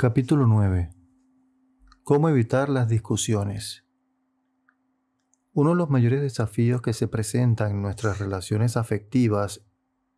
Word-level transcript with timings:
Capítulo 0.00 0.46
9. 0.46 0.92
¿Cómo 2.04 2.28
evitar 2.28 2.68
las 2.68 2.86
discusiones? 2.86 3.84
Uno 5.54 5.70
de 5.70 5.74
los 5.74 5.90
mayores 5.90 6.20
desafíos 6.20 6.80
que 6.82 6.92
se 6.92 7.08
presentan 7.08 7.72
en 7.72 7.82
nuestras 7.82 8.20
relaciones 8.20 8.76
afectivas 8.76 9.66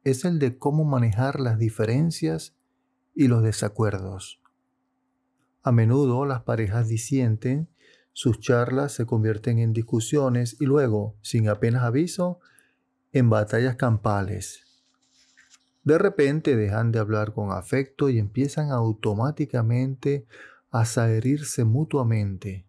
es 0.04 0.26
el 0.26 0.38
de 0.38 0.58
cómo 0.58 0.84
manejar 0.84 1.40
las 1.40 1.58
diferencias 1.58 2.54
y 3.14 3.28
los 3.28 3.42
desacuerdos. 3.42 4.42
A 5.62 5.72
menudo 5.72 6.26
las 6.26 6.42
parejas 6.42 6.86
disienten, 6.86 7.70
sus 8.12 8.38
charlas 8.38 8.92
se 8.92 9.06
convierten 9.06 9.60
en 9.60 9.72
discusiones 9.72 10.58
y 10.60 10.66
luego, 10.66 11.16
sin 11.22 11.48
apenas 11.48 11.84
aviso, 11.84 12.40
en 13.12 13.30
batallas 13.30 13.76
campales 13.76 14.69
de 15.82 15.98
repente 15.98 16.56
dejan 16.56 16.92
de 16.92 16.98
hablar 16.98 17.32
con 17.32 17.52
afecto 17.52 18.10
y 18.10 18.18
empiezan 18.18 18.70
automáticamente 18.70 20.26
a 20.70 20.84
herirse 21.08 21.64
mutuamente. 21.64 22.66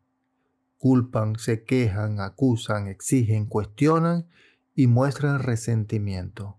Culpan, 0.77 1.38
se 1.38 1.63
quejan, 1.63 2.20
acusan, 2.20 2.88
exigen, 2.88 3.45
cuestionan 3.45 4.27
y 4.76 4.88
muestran 4.88 5.39
resentimiento. 5.39 6.58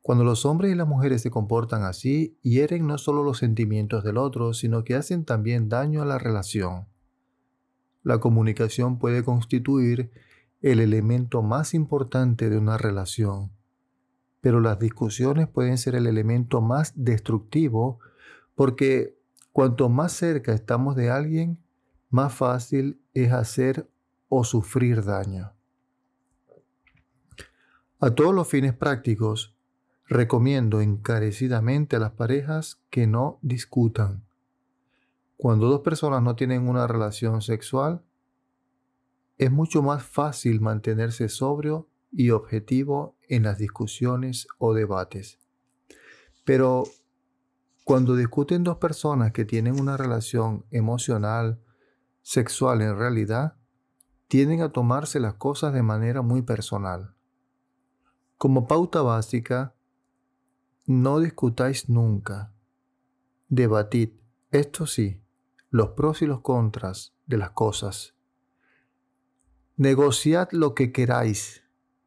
Cuando 0.00 0.24
los 0.24 0.46
hombres 0.46 0.72
y 0.72 0.74
las 0.74 0.86
mujeres 0.86 1.22
se 1.22 1.30
comportan 1.30 1.82
así, 1.82 2.38
hieren 2.42 2.86
no 2.86 2.98
solo 2.98 3.22
los 3.24 3.38
sentimientos 3.38 4.04
del 4.04 4.18
otro, 4.18 4.54
sino 4.54 4.84
que 4.84 4.94
hacen 4.94 5.24
también 5.24 5.68
daño 5.68 6.02
a 6.02 6.06
la 6.06 6.18
relación. 6.18 6.86
La 8.02 8.18
comunicación 8.18 8.98
puede 8.98 9.24
constituir 9.24 10.10
el 10.60 10.80
elemento 10.80 11.42
más 11.42 11.74
importante 11.74 12.48
de 12.50 12.58
una 12.58 12.78
relación 12.78 13.50
pero 14.44 14.60
las 14.60 14.78
discusiones 14.78 15.48
pueden 15.48 15.78
ser 15.78 15.94
el 15.94 16.06
elemento 16.06 16.60
más 16.60 16.92
destructivo 16.94 17.98
porque 18.54 19.16
cuanto 19.52 19.88
más 19.88 20.12
cerca 20.12 20.52
estamos 20.52 20.96
de 20.96 21.08
alguien, 21.10 21.64
más 22.10 22.34
fácil 22.34 23.00
es 23.14 23.32
hacer 23.32 23.88
o 24.28 24.44
sufrir 24.44 25.02
daño. 25.02 25.54
A 28.00 28.10
todos 28.10 28.34
los 28.34 28.46
fines 28.46 28.74
prácticos, 28.74 29.56
recomiendo 30.08 30.82
encarecidamente 30.82 31.96
a 31.96 32.00
las 32.00 32.12
parejas 32.12 32.82
que 32.90 33.06
no 33.06 33.38
discutan. 33.40 34.26
Cuando 35.38 35.68
dos 35.68 35.80
personas 35.80 36.22
no 36.22 36.36
tienen 36.36 36.68
una 36.68 36.86
relación 36.86 37.40
sexual, 37.40 38.02
es 39.38 39.50
mucho 39.50 39.82
más 39.82 40.02
fácil 40.02 40.60
mantenerse 40.60 41.30
sobrio 41.30 41.88
y 42.16 42.30
objetivo 42.30 43.16
en 43.28 43.42
las 43.42 43.58
discusiones 43.58 44.46
o 44.58 44.72
debates. 44.72 45.38
Pero 46.44 46.84
cuando 47.84 48.16
discuten 48.16 48.64
dos 48.64 48.78
personas 48.78 49.32
que 49.32 49.44
tienen 49.44 49.80
una 49.80 49.96
relación 49.96 50.64
emocional, 50.70 51.60
sexual 52.22 52.80
en 52.82 52.96
realidad, 52.96 53.56
tienden 54.28 54.62
a 54.62 54.70
tomarse 54.70 55.20
las 55.20 55.34
cosas 55.34 55.74
de 55.74 55.82
manera 55.82 56.22
muy 56.22 56.42
personal. 56.42 57.14
Como 58.38 58.66
pauta 58.66 59.02
básica, 59.02 59.74
no 60.86 61.18
discutáis 61.18 61.88
nunca. 61.88 62.52
Debatid, 63.48 64.10
esto 64.50 64.86
sí, 64.86 65.20
los 65.70 65.90
pros 65.90 66.22
y 66.22 66.26
los 66.26 66.40
contras 66.40 67.14
de 67.26 67.38
las 67.38 67.50
cosas. 67.50 68.14
Negociad 69.76 70.48
lo 70.52 70.74
que 70.74 70.92
queráis, 70.92 71.63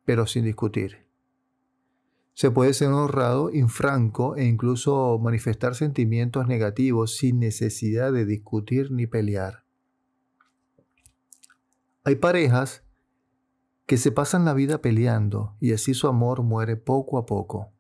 pero 0.08 0.26
sin 0.26 0.46
discutir. 0.46 1.06
Se 2.34 2.50
puede 2.50 2.74
ser 2.74 2.88
honrado, 2.88 3.52
infranco 3.52 4.38
e 4.38 4.46
incluso 4.46 5.20
manifestar 5.20 5.76
sentimientos 5.76 6.48
negativos 6.48 7.18
sin 7.18 7.40
necesidad 7.40 8.14
de 8.14 8.26
discutir 8.26 8.90
ni 8.90 9.06
pelear. 9.06 9.66
Hay 12.06 12.16
parejas 12.16 12.86
que 13.86 13.98
se 13.98 14.14
pasan 14.14 14.46
la 14.46 14.54
vida 14.54 14.82
peleando 14.82 15.58
y 15.60 15.74
así 15.74 15.94
su 15.94 16.08
amor 16.08 16.42
muere 16.42 16.78
poco 16.78 17.18
a 17.18 17.26
poco. 17.26 17.74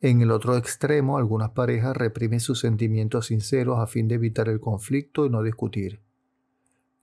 En 0.00 0.20
el 0.20 0.30
otro 0.30 0.56
extremo, 0.56 1.18
algunas 1.18 1.50
parejas 1.50 1.96
reprimen 1.96 2.38
sus 2.38 2.60
sentimientos 2.60 3.26
sinceros 3.26 3.80
a 3.80 3.88
fin 3.88 4.06
de 4.06 4.14
evitar 4.14 4.48
el 4.48 4.60
conflicto 4.60 5.26
y 5.26 5.30
no 5.30 5.42
discutir. 5.42 6.00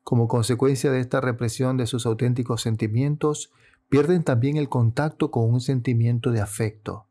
Como 0.05 0.29
consecuencia 0.29 0.89
de 0.89 1.01
esta 1.01 1.19
represión 1.19 1.75
de 1.75 1.85
sus 1.85 2.05
auténticos 2.05 2.61
sentimientos, 2.61 3.51
pierden 3.89 4.23
también 4.23 4.57
el 4.57 4.69
contacto 4.69 5.31
con 5.31 5.51
un 5.51 5.61
sentimiento 5.61 6.31
de 6.31 6.41
afecto. 6.41 7.05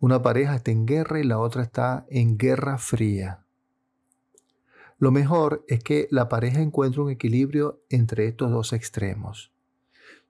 Una 0.00 0.22
pareja 0.22 0.56
está 0.56 0.70
en 0.70 0.86
guerra 0.86 1.20
y 1.20 1.24
la 1.24 1.38
otra 1.38 1.62
está 1.62 2.06
en 2.08 2.36
guerra 2.36 2.78
fría. 2.78 3.44
Lo 4.98 5.10
mejor 5.10 5.64
es 5.68 5.82
que 5.82 6.08
la 6.10 6.28
pareja 6.28 6.60
encuentre 6.60 7.02
un 7.02 7.10
equilibrio 7.10 7.80
entre 7.90 8.26
estos 8.26 8.50
dos 8.50 8.72
extremos. 8.72 9.52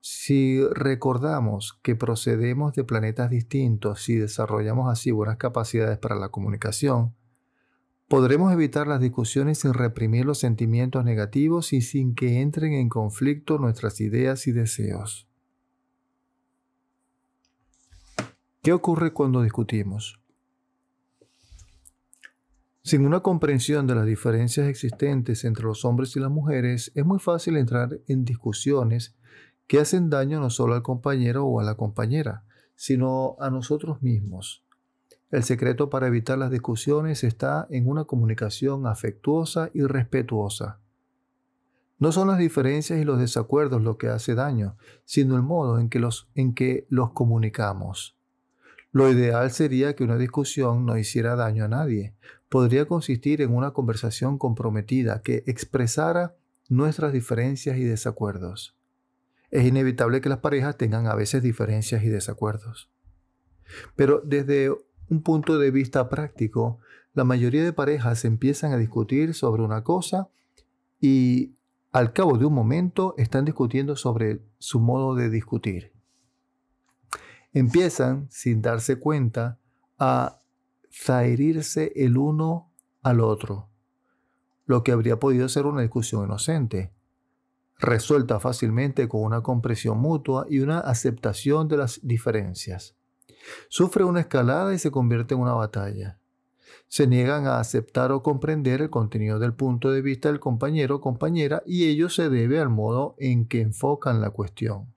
Si 0.01 0.63
recordamos 0.67 1.79
que 1.81 1.95
procedemos 1.95 2.73
de 2.73 2.83
planetas 2.83 3.29
distintos 3.29 4.07
y 4.09 4.15
desarrollamos 4.15 4.91
así 4.91 5.11
buenas 5.11 5.37
capacidades 5.37 5.97
para 5.97 6.15
la 6.15 6.29
comunicación, 6.29 7.15
podremos 8.07 8.53
evitar 8.53 8.85
las 8.85 8.99
discusiones 8.99 9.59
sin 9.59 9.73
reprimir 9.73 10.25
los 10.25 10.39
sentimientos 10.39 11.03
negativos 11.03 11.73
y 11.73 11.81
sin 11.81 12.13
que 12.13 12.41
entren 12.41 12.73
en 12.73 12.87
conflicto 12.87 13.57
nuestras 13.57 13.99
ideas 13.99 14.45
y 14.45 14.51
deseos. 14.51 15.24
¿Qué 18.65 18.73
ocurre 18.73 19.13
cuando 19.13 19.43
discutimos? 19.43 20.19
Sin 22.81 23.05
una 23.05 23.19
comprensión 23.19 23.85
de 23.85 23.93
las 23.93 24.07
diferencias 24.07 24.67
existentes 24.67 25.45
entre 25.45 25.65
los 25.65 25.85
hombres 25.85 26.15
y 26.15 26.19
las 26.19 26.31
mujeres, 26.31 26.91
es 26.95 27.05
muy 27.05 27.19
fácil 27.19 27.57
entrar 27.57 27.99
en 28.07 28.25
discusiones 28.25 29.13
que 29.67 29.77
hacen 29.77 30.09
daño 30.09 30.39
no 30.39 30.49
solo 30.49 30.73
al 30.73 30.81
compañero 30.81 31.45
o 31.45 31.59
a 31.59 31.63
la 31.63 31.75
compañera, 31.75 32.43
sino 32.75 33.35
a 33.39 33.51
nosotros 33.51 34.01
mismos. 34.01 34.63
El 35.29 35.43
secreto 35.43 35.91
para 35.91 36.07
evitar 36.07 36.39
las 36.39 36.49
discusiones 36.49 37.23
está 37.23 37.67
en 37.69 37.87
una 37.87 38.05
comunicación 38.05 38.87
afectuosa 38.87 39.69
y 39.75 39.83
respetuosa. 39.83 40.79
No 41.99 42.11
son 42.11 42.29
las 42.29 42.39
diferencias 42.39 42.99
y 42.99 43.03
los 43.03 43.19
desacuerdos 43.19 43.83
lo 43.83 43.99
que 43.99 44.07
hace 44.07 44.33
daño, 44.33 44.75
sino 45.03 45.35
el 45.35 45.43
modo 45.43 45.77
en 45.77 45.87
que 45.87 45.99
los, 45.99 46.29
en 46.33 46.55
que 46.55 46.87
los 46.89 47.11
comunicamos. 47.11 48.14
Lo 48.95 49.11
ideal 49.11 49.51
sería 49.51 49.93
que 49.93 50.05
una 50.05 50.15
discusión 50.15 50.85
no 50.85 50.97
hiciera 50.97 51.35
daño 51.35 51.65
a 51.65 51.67
nadie. 51.67 52.15
Podría 52.47 52.85
consistir 52.85 53.41
en 53.41 53.53
una 53.53 53.71
conversación 53.71 54.37
comprometida 54.37 55.21
que 55.21 55.43
expresara 55.47 56.37
nuestras 56.69 57.11
diferencias 57.11 57.77
y 57.77 57.83
desacuerdos. 57.83 58.73
Es 59.51 59.65
inevitable 59.65 60.21
que 60.21 60.29
las 60.29 60.37
parejas 60.37 60.77
tengan 60.77 61.07
a 61.07 61.15
veces 61.15 61.43
diferencias 61.43 62.05
y 62.05 62.07
desacuerdos. 62.07 62.89
Pero 63.97 64.21
desde 64.23 64.71
un 65.09 65.21
punto 65.23 65.59
de 65.59 65.71
vista 65.71 66.07
práctico, 66.07 66.79
la 67.13 67.25
mayoría 67.25 67.65
de 67.65 67.73
parejas 67.73 68.23
empiezan 68.23 68.71
a 68.71 68.77
discutir 68.77 69.33
sobre 69.33 69.61
una 69.61 69.83
cosa 69.83 70.29
y 71.01 71.55
al 71.91 72.13
cabo 72.13 72.37
de 72.37 72.45
un 72.45 72.53
momento 72.53 73.13
están 73.17 73.43
discutiendo 73.43 73.97
sobre 73.97 74.39
su 74.57 74.79
modo 74.79 75.15
de 75.15 75.29
discutir 75.29 75.94
empiezan, 77.55 78.27
sin 78.29 78.61
darse 78.61 78.97
cuenta, 78.97 79.59
a 79.97 80.41
zaherirse 80.91 81.93
el 81.95 82.17
uno 82.17 82.69
al 83.01 83.21
otro, 83.21 83.69
lo 84.65 84.83
que 84.83 84.91
habría 84.91 85.19
podido 85.19 85.47
ser 85.47 85.65
una 85.65 85.81
discusión 85.81 86.25
inocente, 86.25 86.91
resuelta 87.79 88.41
fácilmente 88.41 89.07
con 89.07 89.21
una 89.21 89.41
compresión 89.41 89.99
mutua 89.99 90.45
y 90.49 90.59
una 90.59 90.79
aceptación 90.79 91.69
de 91.69 91.77
las 91.77 92.01
diferencias. 92.03 92.95
Sufre 93.69 94.03
una 94.03 94.19
escalada 94.19 94.73
y 94.73 94.79
se 94.79 94.91
convierte 94.91 95.33
en 95.33 95.39
una 95.39 95.53
batalla. 95.53 96.19
Se 96.89 97.07
niegan 97.07 97.47
a 97.47 97.59
aceptar 97.59 98.11
o 98.11 98.21
comprender 98.21 98.81
el 98.81 98.89
contenido 98.89 99.39
del 99.39 99.53
punto 99.53 99.91
de 99.91 100.01
vista 100.01 100.29
del 100.29 100.41
compañero 100.41 100.97
o 100.97 101.01
compañera 101.01 101.63
y 101.65 101.85
ello 101.85 102.09
se 102.09 102.29
debe 102.29 102.59
al 102.59 102.69
modo 102.69 103.15
en 103.17 103.47
que 103.47 103.61
enfocan 103.61 104.19
la 104.19 104.31
cuestión. 104.31 104.94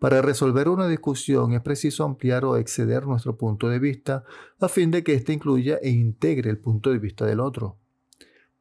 Para 0.00 0.22
resolver 0.22 0.70
una 0.70 0.88
discusión 0.88 1.52
es 1.52 1.60
preciso 1.60 2.04
ampliar 2.04 2.46
o 2.46 2.56
exceder 2.56 3.06
nuestro 3.06 3.36
punto 3.36 3.68
de 3.68 3.78
vista 3.78 4.24
a 4.58 4.66
fin 4.66 4.90
de 4.90 5.04
que 5.04 5.12
éste 5.12 5.34
incluya 5.34 5.76
e 5.82 5.90
integre 5.90 6.48
el 6.48 6.56
punto 6.56 6.90
de 6.90 6.98
vista 6.98 7.26
del 7.26 7.38
otro. 7.38 7.76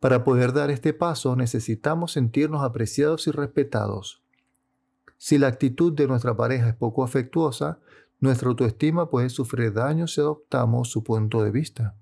Para 0.01 0.25
poder 0.25 0.51
dar 0.51 0.69
este 0.69 0.93
paso 0.93 1.37
necesitamos 1.37 2.11
sentirnos 2.11 2.61
apreciados 2.61 3.25
y 3.27 3.31
respetados. 3.31 4.21
Si 5.17 5.37
la 5.37 5.47
actitud 5.47 5.93
de 5.93 6.07
nuestra 6.07 6.35
pareja 6.35 6.67
es 6.67 6.75
poco 6.75 7.05
afectuosa, 7.05 7.79
nuestra 8.19 8.49
autoestima 8.49 9.09
puede 9.09 9.29
sufrir 9.29 9.71
daño 9.71 10.07
si 10.07 10.19
adoptamos 10.19 10.91
su 10.91 11.05
punto 11.05 11.41
de 11.41 11.51
vista. 11.51 11.95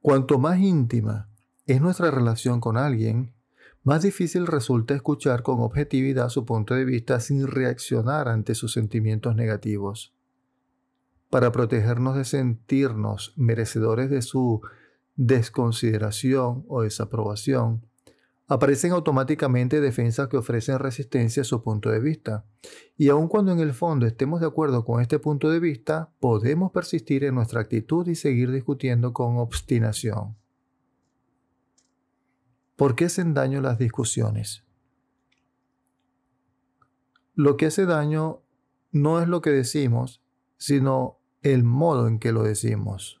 Cuanto 0.00 0.38
más 0.38 0.60
íntima 0.60 1.28
es 1.66 1.80
nuestra 1.80 2.12
relación 2.12 2.60
con 2.60 2.76
alguien, 2.76 3.33
más 3.84 4.02
difícil 4.02 4.46
resulta 4.46 4.94
escuchar 4.94 5.42
con 5.42 5.60
objetividad 5.60 6.30
su 6.30 6.46
punto 6.46 6.74
de 6.74 6.86
vista 6.86 7.20
sin 7.20 7.46
reaccionar 7.46 8.28
ante 8.28 8.54
sus 8.54 8.72
sentimientos 8.72 9.36
negativos. 9.36 10.12
para 11.30 11.50
protegernos 11.50 12.16
de 12.16 12.24
sentirnos 12.24 13.32
merecedores 13.36 14.08
de 14.08 14.22
su 14.22 14.62
desconsideración 15.16 16.64
o 16.68 16.82
desaprobación, 16.82 17.84
aparecen 18.46 18.92
automáticamente 18.92 19.80
defensas 19.80 20.28
que 20.28 20.36
ofrecen 20.36 20.78
resistencia 20.78 21.40
a 21.42 21.44
su 21.44 21.60
punto 21.60 21.90
de 21.90 21.98
vista. 21.98 22.44
Y 22.96 23.08
aun 23.08 23.26
cuando 23.26 23.50
en 23.50 23.58
el 23.58 23.74
fondo 23.74 24.06
estemos 24.06 24.40
de 24.40 24.46
acuerdo 24.46 24.84
con 24.84 25.00
este 25.00 25.18
punto 25.18 25.50
de 25.50 25.58
vista, 25.58 26.12
podemos 26.20 26.70
persistir 26.70 27.24
en 27.24 27.34
nuestra 27.34 27.60
actitud 27.60 28.06
y 28.06 28.14
seguir 28.14 28.52
discutiendo 28.52 29.12
con 29.12 29.38
obstinación. 29.38 30.36
¿Por 32.76 32.96
qué 32.96 33.04
hacen 33.04 33.34
daño 33.34 33.60
las 33.60 33.78
discusiones? 33.78 34.64
Lo 37.36 37.56
que 37.56 37.66
hace 37.66 37.86
daño 37.86 38.42
no 38.90 39.20
es 39.20 39.28
lo 39.28 39.40
que 39.42 39.50
decimos, 39.50 40.22
sino 40.56 41.18
el 41.42 41.62
modo 41.62 42.08
en 42.08 42.18
que 42.18 42.32
lo 42.32 42.42
decimos. 42.42 43.20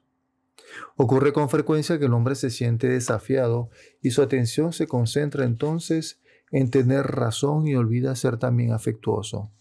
Ocurre 0.96 1.32
con 1.32 1.48
frecuencia 1.48 2.00
que 2.00 2.06
el 2.06 2.14
hombre 2.14 2.34
se 2.34 2.50
siente 2.50 2.88
desafiado 2.88 3.70
y 4.02 4.10
su 4.10 4.22
atención 4.22 4.72
se 4.72 4.88
concentra 4.88 5.44
entonces 5.44 6.20
en 6.50 6.70
tener 6.70 7.06
razón 7.06 7.68
y 7.68 7.76
olvida 7.76 8.16
ser 8.16 8.38
también 8.38 8.72
afectuoso. 8.72 9.52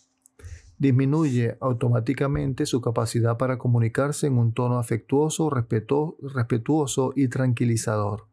Disminuye 0.80 1.56
automáticamente 1.62 2.66
su 2.66 2.82
capacidad 2.82 3.38
para 3.38 3.60
comunicarse 3.60 4.26
en 4.26 4.40
un 4.40 4.54
tono 4.54 4.80
afectuoso, 4.80 5.52
respetuoso 5.52 7.14
y 7.16 7.28
tranquilizador. 7.28 8.33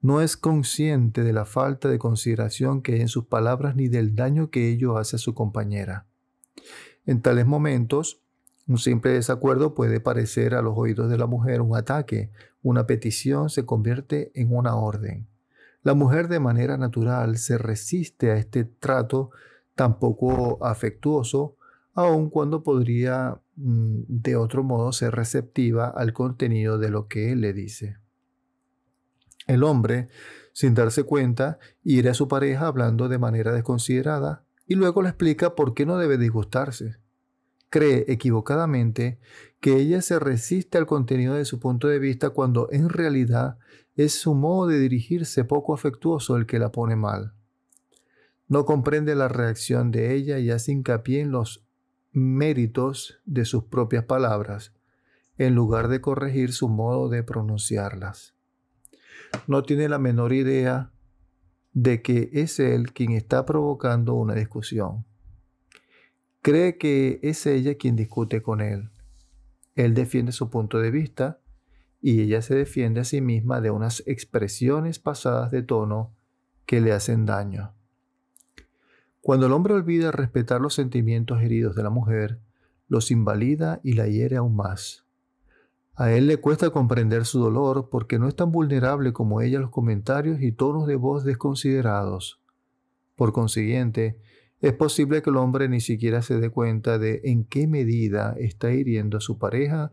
No 0.00 0.20
es 0.20 0.36
consciente 0.36 1.22
de 1.22 1.32
la 1.32 1.44
falta 1.44 1.88
de 1.88 1.98
consideración 1.98 2.82
que 2.82 2.94
hay 2.94 3.00
en 3.00 3.08
sus 3.08 3.26
palabras 3.26 3.76
ni 3.76 3.88
del 3.88 4.14
daño 4.14 4.50
que 4.50 4.68
ello 4.68 4.98
hace 4.98 5.16
a 5.16 5.18
su 5.18 5.34
compañera. 5.34 6.06
En 7.06 7.22
tales 7.22 7.46
momentos, 7.46 8.20
un 8.66 8.78
simple 8.78 9.12
desacuerdo 9.12 9.74
puede 9.74 10.00
parecer 10.00 10.54
a 10.54 10.62
los 10.62 10.74
oídos 10.76 11.10
de 11.10 11.18
la 11.18 11.26
mujer 11.26 11.60
un 11.60 11.76
ataque, 11.76 12.30
una 12.62 12.86
petición 12.86 13.50
se 13.50 13.66
convierte 13.66 14.32
en 14.34 14.54
una 14.56 14.76
orden. 14.76 15.26
La 15.82 15.92
mujer 15.92 16.28
de 16.28 16.40
manera 16.40 16.78
natural 16.78 17.36
se 17.36 17.58
resiste 17.58 18.30
a 18.30 18.36
este 18.36 18.64
trato 18.64 19.30
tan 19.74 19.98
poco 19.98 20.64
afectuoso, 20.64 21.56
aun 21.92 22.30
cuando 22.30 22.62
podría 22.62 23.38
mm, 23.56 24.04
de 24.08 24.36
otro 24.36 24.62
modo 24.62 24.92
ser 24.92 25.14
receptiva 25.14 25.88
al 25.88 26.14
contenido 26.14 26.78
de 26.78 26.90
lo 26.90 27.06
que 27.06 27.32
él 27.32 27.42
le 27.42 27.52
dice. 27.52 27.98
El 29.46 29.62
hombre, 29.62 30.08
sin 30.52 30.74
darse 30.74 31.04
cuenta, 31.04 31.58
irá 31.82 32.12
a 32.12 32.14
su 32.14 32.28
pareja 32.28 32.66
hablando 32.66 33.08
de 33.08 33.18
manera 33.18 33.52
desconsiderada 33.52 34.44
y 34.66 34.74
luego 34.74 35.02
le 35.02 35.08
explica 35.08 35.54
por 35.54 35.74
qué 35.74 35.86
no 35.86 35.98
debe 35.98 36.18
disgustarse 36.18 36.98
cree 37.74 38.04
equivocadamente 38.06 39.18
que 39.58 39.74
ella 39.74 40.00
se 40.00 40.20
resiste 40.20 40.78
al 40.78 40.86
contenido 40.86 41.34
de 41.34 41.44
su 41.44 41.58
punto 41.58 41.88
de 41.88 41.98
vista 41.98 42.30
cuando 42.30 42.68
en 42.70 42.88
realidad 42.88 43.58
es 43.96 44.12
su 44.12 44.36
modo 44.36 44.68
de 44.68 44.78
dirigirse 44.78 45.42
poco 45.42 45.74
afectuoso 45.74 46.36
el 46.36 46.46
que 46.46 46.60
la 46.60 46.70
pone 46.70 46.94
mal. 46.94 47.32
No 48.46 48.64
comprende 48.64 49.16
la 49.16 49.26
reacción 49.26 49.90
de 49.90 50.14
ella 50.14 50.38
y 50.38 50.52
hace 50.52 50.70
hincapié 50.70 51.22
en 51.22 51.32
los 51.32 51.64
méritos 52.12 53.18
de 53.24 53.44
sus 53.44 53.64
propias 53.64 54.04
palabras, 54.04 54.72
en 55.36 55.56
lugar 55.56 55.88
de 55.88 56.00
corregir 56.00 56.52
su 56.52 56.68
modo 56.68 57.08
de 57.08 57.24
pronunciarlas. 57.24 58.33
No 59.46 59.62
tiene 59.62 59.88
la 59.88 59.98
menor 59.98 60.32
idea 60.32 60.90
de 61.72 62.02
que 62.02 62.30
es 62.32 62.60
él 62.60 62.92
quien 62.92 63.12
está 63.12 63.44
provocando 63.44 64.14
una 64.14 64.34
discusión. 64.34 65.04
Cree 66.40 66.78
que 66.78 67.20
es 67.22 67.46
ella 67.46 67.76
quien 67.76 67.96
discute 67.96 68.42
con 68.42 68.60
él. 68.60 68.90
Él 69.74 69.94
defiende 69.94 70.32
su 70.32 70.50
punto 70.50 70.78
de 70.78 70.90
vista 70.90 71.40
y 72.00 72.20
ella 72.20 72.42
se 72.42 72.54
defiende 72.54 73.00
a 73.00 73.04
sí 73.04 73.20
misma 73.20 73.60
de 73.60 73.70
unas 73.70 74.02
expresiones 74.06 74.98
pasadas 74.98 75.50
de 75.50 75.62
tono 75.62 76.14
que 76.66 76.80
le 76.80 76.92
hacen 76.92 77.26
daño. 77.26 77.74
Cuando 79.20 79.46
el 79.46 79.52
hombre 79.52 79.72
olvida 79.72 80.12
respetar 80.12 80.60
los 80.60 80.74
sentimientos 80.74 81.42
heridos 81.42 81.74
de 81.74 81.82
la 81.82 81.90
mujer, 81.90 82.40
los 82.88 83.10
invalida 83.10 83.80
y 83.82 83.94
la 83.94 84.06
hiere 84.06 84.36
aún 84.36 84.54
más. 84.54 85.03
A 85.96 86.10
él 86.12 86.26
le 86.26 86.38
cuesta 86.38 86.70
comprender 86.70 87.24
su 87.24 87.38
dolor 87.38 87.88
porque 87.88 88.18
no 88.18 88.26
es 88.26 88.34
tan 88.34 88.50
vulnerable 88.50 89.12
como 89.12 89.40
ella 89.40 89.60
los 89.60 89.70
comentarios 89.70 90.40
y 90.40 90.50
tonos 90.50 90.86
de 90.86 90.96
voz 90.96 91.22
desconsiderados. 91.24 92.40
Por 93.14 93.32
consiguiente, 93.32 94.18
es 94.60 94.72
posible 94.72 95.22
que 95.22 95.30
el 95.30 95.36
hombre 95.36 95.68
ni 95.68 95.80
siquiera 95.80 96.22
se 96.22 96.40
dé 96.40 96.50
cuenta 96.50 96.98
de 96.98 97.20
en 97.24 97.44
qué 97.44 97.68
medida 97.68 98.34
está 98.38 98.72
hiriendo 98.72 99.18
a 99.18 99.20
su 99.20 99.38
pareja 99.38 99.92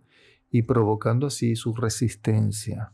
y 0.49 0.63
provocando 0.63 1.27
así 1.27 1.55
su 1.55 1.75
resistencia. 1.75 2.93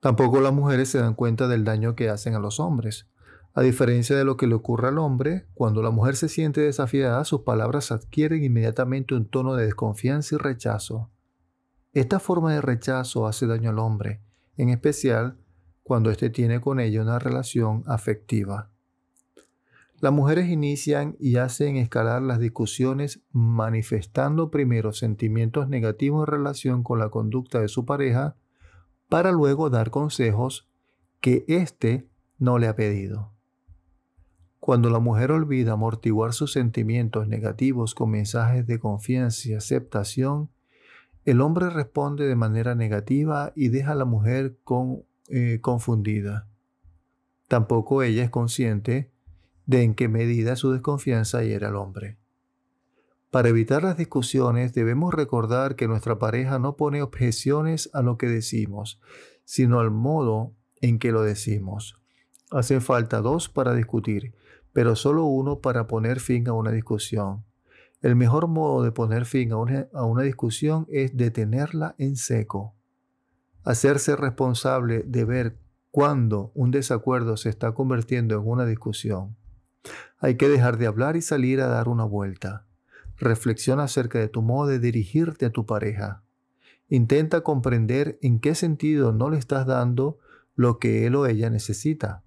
Tampoco 0.00 0.40
las 0.40 0.52
mujeres 0.52 0.90
se 0.90 0.98
dan 0.98 1.14
cuenta 1.14 1.48
del 1.48 1.64
daño 1.64 1.94
que 1.94 2.10
hacen 2.10 2.34
a 2.34 2.38
los 2.38 2.60
hombres. 2.60 3.08
A 3.56 3.62
diferencia 3.62 4.14
de 4.14 4.24
lo 4.24 4.36
que 4.36 4.46
le 4.46 4.54
ocurre 4.54 4.88
al 4.88 4.98
hombre, 4.98 5.46
cuando 5.54 5.80
la 5.80 5.90
mujer 5.90 6.14
se 6.16 6.28
siente 6.28 6.60
desafiada, 6.60 7.24
sus 7.24 7.40
palabras 7.40 7.90
adquieren 7.90 8.44
inmediatamente 8.44 9.14
un 9.14 9.24
tono 9.24 9.54
de 9.54 9.64
desconfianza 9.64 10.34
y 10.34 10.38
rechazo. 10.38 11.10
Esta 11.94 12.20
forma 12.20 12.52
de 12.52 12.60
rechazo 12.60 13.26
hace 13.26 13.46
daño 13.46 13.70
al 13.70 13.78
hombre, 13.78 14.20
en 14.58 14.68
especial 14.68 15.38
cuando 15.82 16.10
éste 16.10 16.28
tiene 16.28 16.60
con 16.60 16.80
ella 16.80 17.00
una 17.00 17.18
relación 17.18 17.82
afectiva. 17.86 18.68
Las 20.00 20.12
mujeres 20.12 20.50
inician 20.50 21.16
y 21.18 21.36
hacen 21.36 21.76
escalar 21.76 22.20
las 22.20 22.38
discusiones 22.38 23.22
manifestando 23.32 24.50
primero 24.50 24.92
sentimientos 24.92 25.66
negativos 25.66 26.28
en 26.28 26.32
relación 26.32 26.82
con 26.82 26.98
la 26.98 27.08
conducta 27.08 27.60
de 27.60 27.68
su 27.68 27.86
pareja 27.86 28.36
para 29.08 29.32
luego 29.32 29.70
dar 29.70 29.88
consejos 29.88 30.68
que 31.22 31.46
éste 31.48 32.06
no 32.38 32.58
le 32.58 32.66
ha 32.66 32.76
pedido. 32.76 33.35
Cuando 34.66 34.90
la 34.90 34.98
mujer 34.98 35.30
olvida 35.30 35.74
amortiguar 35.74 36.32
sus 36.32 36.50
sentimientos 36.50 37.28
negativos 37.28 37.94
con 37.94 38.10
mensajes 38.10 38.66
de 38.66 38.80
confianza 38.80 39.48
y 39.48 39.54
aceptación, 39.54 40.50
el 41.24 41.40
hombre 41.40 41.70
responde 41.70 42.26
de 42.26 42.34
manera 42.34 42.74
negativa 42.74 43.52
y 43.54 43.68
deja 43.68 43.92
a 43.92 43.94
la 43.94 44.06
mujer 44.06 44.58
con, 44.64 45.04
eh, 45.28 45.60
confundida. 45.62 46.48
Tampoco 47.46 48.02
ella 48.02 48.24
es 48.24 48.30
consciente 48.30 49.12
de 49.66 49.84
en 49.84 49.94
qué 49.94 50.08
medida 50.08 50.56
su 50.56 50.72
desconfianza 50.72 51.44
hiera 51.44 51.68
al 51.68 51.76
hombre. 51.76 52.18
Para 53.30 53.50
evitar 53.50 53.84
las 53.84 53.96
discusiones 53.96 54.74
debemos 54.74 55.14
recordar 55.14 55.76
que 55.76 55.86
nuestra 55.86 56.18
pareja 56.18 56.58
no 56.58 56.74
pone 56.74 57.02
objeciones 57.02 57.88
a 57.92 58.02
lo 58.02 58.18
que 58.18 58.26
decimos, 58.26 59.00
sino 59.44 59.78
al 59.78 59.92
modo 59.92 60.54
en 60.80 60.98
que 60.98 61.12
lo 61.12 61.22
decimos. 61.22 62.02
Hacen 62.50 62.80
falta 62.80 63.20
dos 63.20 63.48
para 63.48 63.72
discutir, 63.72 64.34
pero 64.76 64.94
solo 64.94 65.24
uno 65.24 65.60
para 65.60 65.86
poner 65.86 66.20
fin 66.20 66.46
a 66.48 66.52
una 66.52 66.70
discusión. 66.70 67.46
El 68.02 68.14
mejor 68.14 68.46
modo 68.46 68.82
de 68.82 68.92
poner 68.92 69.24
fin 69.24 69.52
a 69.52 69.56
una, 69.56 69.88
a 69.94 70.04
una 70.04 70.20
discusión 70.20 70.86
es 70.90 71.16
detenerla 71.16 71.94
en 71.96 72.16
seco. 72.16 72.74
Hacerse 73.64 74.16
responsable 74.16 75.02
de 75.06 75.24
ver 75.24 75.56
cuándo 75.90 76.52
un 76.54 76.72
desacuerdo 76.72 77.38
se 77.38 77.48
está 77.48 77.72
convirtiendo 77.72 78.34
en 78.34 78.46
una 78.46 78.66
discusión. 78.66 79.34
Hay 80.18 80.36
que 80.36 80.46
dejar 80.46 80.76
de 80.76 80.88
hablar 80.88 81.16
y 81.16 81.22
salir 81.22 81.62
a 81.62 81.68
dar 81.68 81.88
una 81.88 82.04
vuelta. 82.04 82.66
Reflexiona 83.16 83.84
acerca 83.84 84.18
de 84.18 84.28
tu 84.28 84.42
modo 84.42 84.68
de 84.68 84.78
dirigirte 84.78 85.46
a 85.46 85.52
tu 85.52 85.64
pareja. 85.64 86.22
Intenta 86.90 87.40
comprender 87.40 88.18
en 88.20 88.40
qué 88.40 88.54
sentido 88.54 89.14
no 89.14 89.30
le 89.30 89.38
estás 89.38 89.66
dando 89.66 90.18
lo 90.54 90.78
que 90.78 91.06
él 91.06 91.14
o 91.14 91.24
ella 91.24 91.48
necesita. 91.48 92.24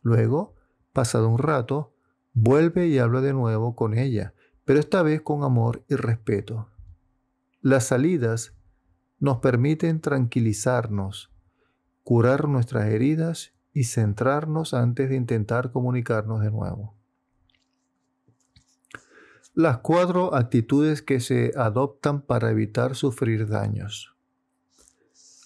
Luego, 0.00 0.54
pasado 0.98 1.28
un 1.28 1.38
rato, 1.38 1.94
vuelve 2.34 2.88
y 2.88 2.98
habla 2.98 3.20
de 3.20 3.32
nuevo 3.32 3.76
con 3.76 3.96
ella, 3.96 4.34
pero 4.64 4.80
esta 4.80 5.04
vez 5.04 5.22
con 5.22 5.44
amor 5.44 5.84
y 5.88 5.94
respeto. 5.94 6.70
Las 7.60 7.86
salidas 7.86 8.56
nos 9.20 9.36
permiten 9.36 10.00
tranquilizarnos, 10.00 11.30
curar 12.02 12.48
nuestras 12.48 12.86
heridas 12.86 13.52
y 13.72 13.84
centrarnos 13.84 14.74
antes 14.74 15.08
de 15.08 15.14
intentar 15.14 15.70
comunicarnos 15.70 16.40
de 16.40 16.50
nuevo. 16.50 16.96
Las 19.54 19.78
cuatro 19.78 20.34
actitudes 20.34 21.00
que 21.00 21.20
se 21.20 21.52
adoptan 21.56 22.22
para 22.22 22.50
evitar 22.50 22.96
sufrir 22.96 23.46
daños. 23.46 24.16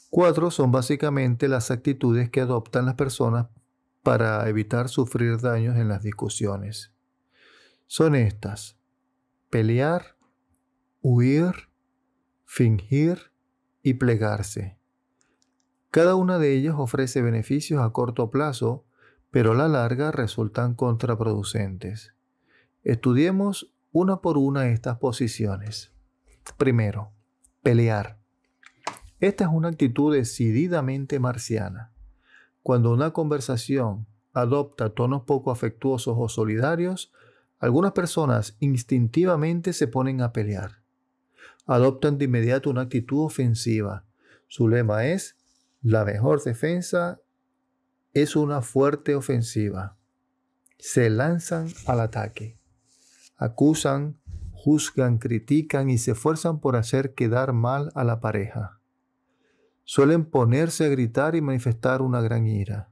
Cuatro 0.09 0.51
son 0.51 0.73
básicamente 0.73 1.47
las 1.47 1.71
actitudes 1.71 2.31
que 2.31 2.41
adoptan 2.41 2.87
las 2.87 2.95
personas 2.95 3.49
para 4.03 4.49
evitar 4.49 4.89
sufrir 4.89 5.39
daños 5.39 5.77
en 5.77 5.89
las 5.89 6.03
discusiones. 6.03 6.93
Son 7.87 8.15
estas. 8.15 8.79
Pelear, 9.51 10.17
huir, 11.01 11.69
fingir 12.45 13.33
y 13.83 13.95
plegarse. 13.95 14.79
Cada 15.91 16.15
una 16.15 16.39
de 16.39 16.55
ellas 16.55 16.75
ofrece 16.79 17.21
beneficios 17.21 17.83
a 17.83 17.91
corto 17.91 18.31
plazo, 18.31 18.87
pero 19.31 19.53
a 19.53 19.55
la 19.55 19.69
larga 19.69 20.11
resultan 20.11 20.75
contraproducentes. 20.75 22.15
Estudiemos 22.83 23.75
una 23.93 24.23
por 24.23 24.39
una 24.39 24.69
estas 24.69 24.99
posiciones. 24.99 25.93
Primero, 26.57 27.13
pelear. 27.63 28.19
Esta 29.21 29.45
es 29.45 29.51
una 29.53 29.69
actitud 29.69 30.15
decididamente 30.15 31.21
marciana. 31.21 31.92
Cuando 32.63 32.93
una 32.93 33.13
conversación 33.13 34.07
adopta 34.33 34.91
tonos 34.91 35.23
poco 35.23 35.51
afectuosos 35.51 36.17
o 36.19 36.29
solidarios, 36.29 37.13
algunas 37.59 37.93
personas 37.93 38.57
instintivamente 38.61 39.73
se 39.73 39.89
ponen 39.89 40.21
a 40.21 40.33
pelear. 40.33 40.83
Adoptan 41.67 42.19
de 42.19 42.25
inmediato 42.25 42.71
una 42.71 42.83
actitud 42.83 43.25
ofensiva. 43.25 44.05
Su 44.49 44.69
lema 44.69 45.07
es, 45.07 45.37
la 45.81 46.05
mejor 46.05 46.43
defensa 46.43 47.21
es 48.15 48.37
una 48.37 48.63
fuerte 48.63 49.15
ofensiva. 49.15 49.97
Se 50.79 51.09
lanzan 51.09 51.69
al 51.87 52.01
ataque. 52.01 52.59
Acusan, 53.37 54.19
juzgan, 54.53 55.19
critican 55.19 55.91
y 55.91 55.99
se 55.99 56.13
esfuerzan 56.13 56.61
por 56.61 56.77
hacer 56.77 57.15
quedar 57.15 57.53
mal 57.53 57.91
a 57.95 58.05
la 58.05 58.21
pareja. 58.21 58.82
Suelen 59.95 60.25
ponerse 60.25 60.87
a 60.87 60.89
gritar 60.89 61.37
y 61.37 61.43
manifestar 61.43 62.01
una 62.01 62.23
gran 62.23 62.47
ira. 62.47 62.89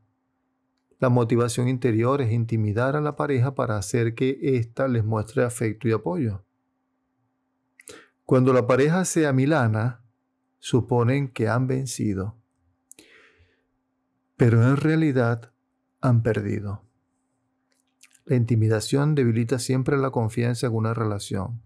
La 0.99 1.09
motivación 1.09 1.66
interior 1.66 2.21
es 2.21 2.30
intimidar 2.30 2.95
a 2.95 3.00
la 3.00 3.16
pareja 3.16 3.54
para 3.54 3.78
hacer 3.78 4.14
que 4.14 4.38
ésta 4.42 4.87
les 4.87 5.02
muestre 5.02 5.42
afecto 5.42 5.88
y 5.88 5.92
apoyo. 5.92 6.45
Cuando 8.26 8.52
la 8.52 8.66
pareja 8.66 9.07
se 9.07 9.26
amilana, 9.26 10.04
suponen 10.59 11.28
que 11.28 11.49
han 11.49 11.66
vencido, 11.66 12.37
pero 14.37 14.62
en 14.62 14.76
realidad 14.76 15.54
han 16.02 16.23
perdido. 16.23 16.85
La 18.26 18.37
intimidación 18.37 19.14
debilita 19.14 19.59
siempre 19.59 19.97
la 19.97 20.11
confianza 20.11 20.66
en 20.66 20.75
una 20.75 20.92
relación. 20.92 21.62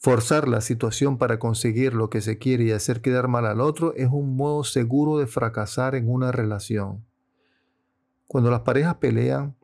Forzar 0.00 0.46
la 0.46 0.60
situación 0.60 1.18
para 1.18 1.40
conseguir 1.40 1.92
lo 1.92 2.08
que 2.08 2.20
se 2.20 2.38
quiere 2.38 2.64
y 2.64 2.70
hacer 2.70 3.00
quedar 3.00 3.26
mal 3.26 3.46
al 3.46 3.60
otro 3.60 3.94
es 3.94 4.08
un 4.08 4.36
modo 4.36 4.62
seguro 4.62 5.18
de 5.18 5.26
fracasar 5.26 5.96
en 5.96 6.08
una 6.08 6.30
relación. 6.30 7.04
Cuando 8.28 8.48
las 8.50 8.60
parejas 8.60 8.96
pelean, 8.96 9.56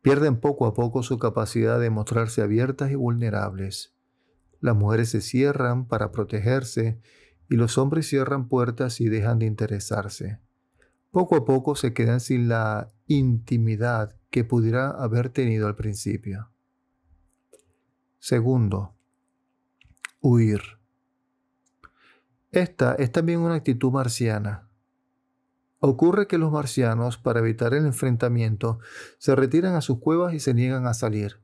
pierden 0.00 0.40
poco 0.40 0.66
a 0.66 0.72
poco 0.72 1.02
su 1.02 1.18
capacidad 1.18 1.78
de 1.78 1.90
mostrarse 1.90 2.40
abiertas 2.40 2.90
y 2.90 2.94
vulnerables. 2.94 3.94
Las 4.60 4.74
mujeres 4.74 5.10
se 5.10 5.20
cierran 5.20 5.86
para 5.86 6.10
protegerse 6.10 6.98
y 7.50 7.56
los 7.56 7.76
hombres 7.76 8.08
cierran 8.08 8.48
puertas 8.48 8.98
y 9.02 9.10
dejan 9.10 9.40
de 9.40 9.46
interesarse. 9.46 10.40
Poco 11.10 11.36
a 11.36 11.44
poco 11.44 11.76
se 11.76 11.92
quedan 11.92 12.20
sin 12.20 12.48
la 12.48 12.88
intimidad 13.06 14.16
que 14.30 14.42
pudiera 14.42 14.90
haber 14.90 15.28
tenido 15.28 15.66
al 15.66 15.76
principio. 15.76 16.50
Segundo, 18.18 18.95
huir. 20.26 20.60
Esta 22.50 22.94
es 22.94 23.12
también 23.12 23.40
una 23.40 23.54
actitud 23.54 23.92
marciana. 23.92 24.68
Ocurre 25.78 26.26
que 26.26 26.38
los 26.38 26.50
marcianos, 26.50 27.16
para 27.16 27.40
evitar 27.40 27.74
el 27.74 27.86
enfrentamiento, 27.86 28.80
se 29.18 29.36
retiran 29.36 29.74
a 29.74 29.80
sus 29.80 29.98
cuevas 30.00 30.34
y 30.34 30.40
se 30.40 30.52
niegan 30.52 30.86
a 30.86 30.94
salir. 30.94 31.40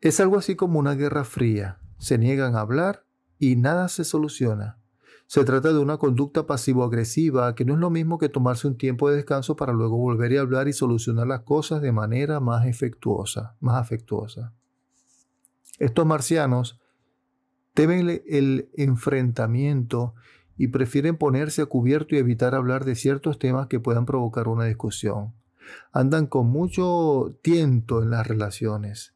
Es 0.00 0.20
algo 0.20 0.38
así 0.38 0.54
como 0.54 0.78
una 0.78 0.94
guerra 0.94 1.24
fría. 1.24 1.80
Se 1.98 2.16
niegan 2.18 2.54
a 2.54 2.60
hablar 2.60 3.04
y 3.38 3.56
nada 3.56 3.88
se 3.88 4.04
soluciona. 4.04 4.78
Se 5.26 5.44
trata 5.44 5.72
de 5.72 5.78
una 5.78 5.98
conducta 5.98 6.46
pasivo-agresiva 6.46 7.54
que 7.54 7.64
no 7.64 7.74
es 7.74 7.80
lo 7.80 7.90
mismo 7.90 8.18
que 8.18 8.28
tomarse 8.28 8.68
un 8.68 8.78
tiempo 8.78 9.10
de 9.10 9.16
descanso 9.16 9.56
para 9.56 9.72
luego 9.72 9.96
volver 9.96 10.38
a 10.38 10.42
hablar 10.42 10.68
y 10.68 10.72
solucionar 10.72 11.26
las 11.26 11.40
cosas 11.40 11.82
de 11.82 11.92
manera 11.92 12.40
más 12.40 12.66
efectuosa, 12.66 13.56
más 13.60 13.80
afectuosa. 13.80 14.52
Estos 15.78 16.06
marcianos 16.06 16.80
temen 17.78 18.20
el 18.26 18.70
enfrentamiento 18.76 20.12
y 20.56 20.66
prefieren 20.66 21.16
ponerse 21.16 21.62
a 21.62 21.66
cubierto 21.66 22.16
y 22.16 22.18
evitar 22.18 22.56
hablar 22.56 22.84
de 22.84 22.96
ciertos 22.96 23.38
temas 23.38 23.68
que 23.68 23.78
puedan 23.78 24.04
provocar 24.04 24.48
una 24.48 24.64
discusión. 24.64 25.32
Andan 25.92 26.26
con 26.26 26.48
mucho 26.48 27.38
tiento 27.40 28.02
en 28.02 28.10
las 28.10 28.26
relaciones. 28.26 29.14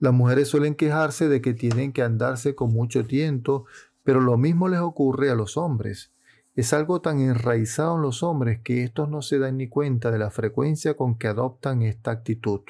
Las 0.00 0.12
mujeres 0.12 0.48
suelen 0.48 0.74
quejarse 0.74 1.30
de 1.30 1.40
que 1.40 1.54
tienen 1.54 1.94
que 1.94 2.02
andarse 2.02 2.54
con 2.54 2.74
mucho 2.74 3.06
tiento, 3.06 3.64
pero 4.04 4.20
lo 4.20 4.36
mismo 4.36 4.68
les 4.68 4.80
ocurre 4.80 5.30
a 5.30 5.34
los 5.34 5.56
hombres. 5.56 6.12
Es 6.56 6.74
algo 6.74 7.00
tan 7.00 7.20
enraizado 7.20 7.96
en 7.96 8.02
los 8.02 8.22
hombres 8.22 8.60
que 8.60 8.84
estos 8.84 9.08
no 9.08 9.22
se 9.22 9.38
dan 9.38 9.56
ni 9.56 9.68
cuenta 9.68 10.10
de 10.10 10.18
la 10.18 10.30
frecuencia 10.30 10.94
con 10.94 11.16
que 11.16 11.28
adoptan 11.28 11.80
esta 11.80 12.10
actitud. 12.10 12.60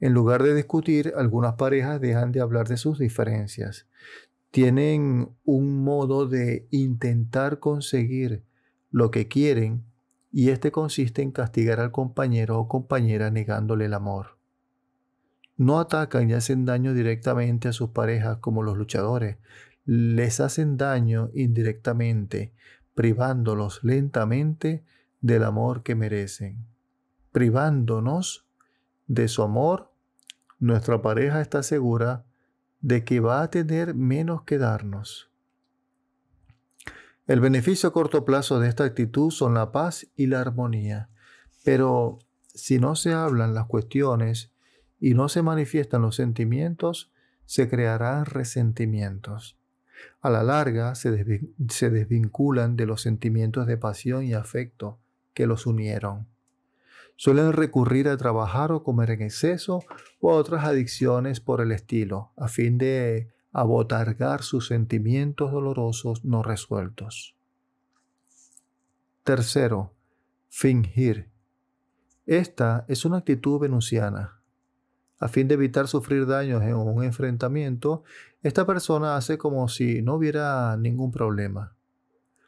En 0.00 0.12
lugar 0.12 0.42
de 0.42 0.54
discutir, 0.54 1.12
algunas 1.16 1.54
parejas 1.54 2.00
dejan 2.00 2.32
de 2.32 2.40
hablar 2.40 2.68
de 2.68 2.76
sus 2.76 2.98
diferencias 2.98 3.86
tienen 4.56 5.28
un 5.44 5.84
modo 5.84 6.26
de 6.26 6.66
intentar 6.70 7.58
conseguir 7.58 8.42
lo 8.90 9.10
que 9.10 9.28
quieren 9.28 9.84
y 10.32 10.48
este 10.48 10.72
consiste 10.72 11.20
en 11.20 11.30
castigar 11.30 11.78
al 11.78 11.92
compañero 11.92 12.58
o 12.58 12.66
compañera 12.66 13.30
negándole 13.30 13.84
el 13.84 13.92
amor. 13.92 14.38
No 15.58 15.78
atacan 15.78 16.30
y 16.30 16.32
hacen 16.32 16.64
daño 16.64 16.94
directamente 16.94 17.68
a 17.68 17.74
sus 17.74 17.90
parejas 17.90 18.38
como 18.38 18.62
los 18.62 18.78
luchadores, 18.78 19.36
les 19.84 20.40
hacen 20.40 20.78
daño 20.78 21.28
indirectamente, 21.34 22.54
privándolos 22.94 23.84
lentamente 23.84 24.84
del 25.20 25.44
amor 25.44 25.82
que 25.82 25.94
merecen. 25.94 26.64
Privándonos 27.30 28.45
de 29.06 29.28
su 29.28 29.42
amor, 29.42 29.92
nuestra 30.58 31.02
pareja 31.02 31.40
está 31.40 31.62
segura 31.62 32.24
de 32.80 33.04
que 33.04 33.20
va 33.20 33.42
a 33.42 33.50
tener 33.50 33.94
menos 33.94 34.42
que 34.42 34.58
darnos. 34.58 35.30
El 37.26 37.40
beneficio 37.40 37.88
a 37.88 37.92
corto 37.92 38.24
plazo 38.24 38.60
de 38.60 38.68
esta 38.68 38.84
actitud 38.84 39.30
son 39.30 39.54
la 39.54 39.72
paz 39.72 40.06
y 40.14 40.26
la 40.26 40.40
armonía, 40.40 41.10
pero 41.64 42.20
si 42.46 42.78
no 42.78 42.94
se 42.94 43.12
hablan 43.12 43.54
las 43.54 43.66
cuestiones 43.66 44.52
y 45.00 45.14
no 45.14 45.28
se 45.28 45.42
manifiestan 45.42 46.02
los 46.02 46.16
sentimientos, 46.16 47.12
se 47.44 47.68
crearán 47.68 48.26
resentimientos. 48.26 49.58
A 50.20 50.30
la 50.30 50.42
larga 50.42 50.94
se, 50.94 51.10
desvinculan 51.10 52.76
de 52.76 52.86
los 52.86 53.02
sentimientos 53.02 53.66
de 53.66 53.76
pasión 53.76 54.24
y 54.24 54.34
afecto 54.34 55.00
que 55.34 55.46
los 55.46 55.66
unieron. 55.66 56.28
Suelen 57.16 57.54
recurrir 57.54 58.08
a 58.08 58.16
trabajar 58.18 58.72
o 58.72 58.82
comer 58.82 59.10
en 59.10 59.22
exceso 59.22 59.80
o 60.20 60.30
a 60.30 60.34
otras 60.34 60.64
adicciones 60.64 61.40
por 61.40 61.62
el 61.62 61.72
estilo, 61.72 62.32
a 62.36 62.48
fin 62.48 62.76
de 62.76 63.32
abotargar 63.52 64.42
sus 64.42 64.66
sentimientos 64.66 65.50
dolorosos 65.50 66.24
no 66.26 66.42
resueltos. 66.42 67.34
Tercero, 69.24 69.94
fingir. 70.50 71.30
Esta 72.26 72.84
es 72.86 73.06
una 73.06 73.18
actitud 73.18 73.60
venusiana. 73.60 74.40
A 75.18 75.28
fin 75.28 75.48
de 75.48 75.54
evitar 75.54 75.88
sufrir 75.88 76.26
daños 76.26 76.62
en 76.62 76.74
un 76.74 77.02
enfrentamiento, 77.02 78.04
esta 78.42 78.66
persona 78.66 79.16
hace 79.16 79.38
como 79.38 79.66
si 79.68 80.02
no 80.02 80.16
hubiera 80.16 80.76
ningún 80.76 81.10
problema 81.10 81.75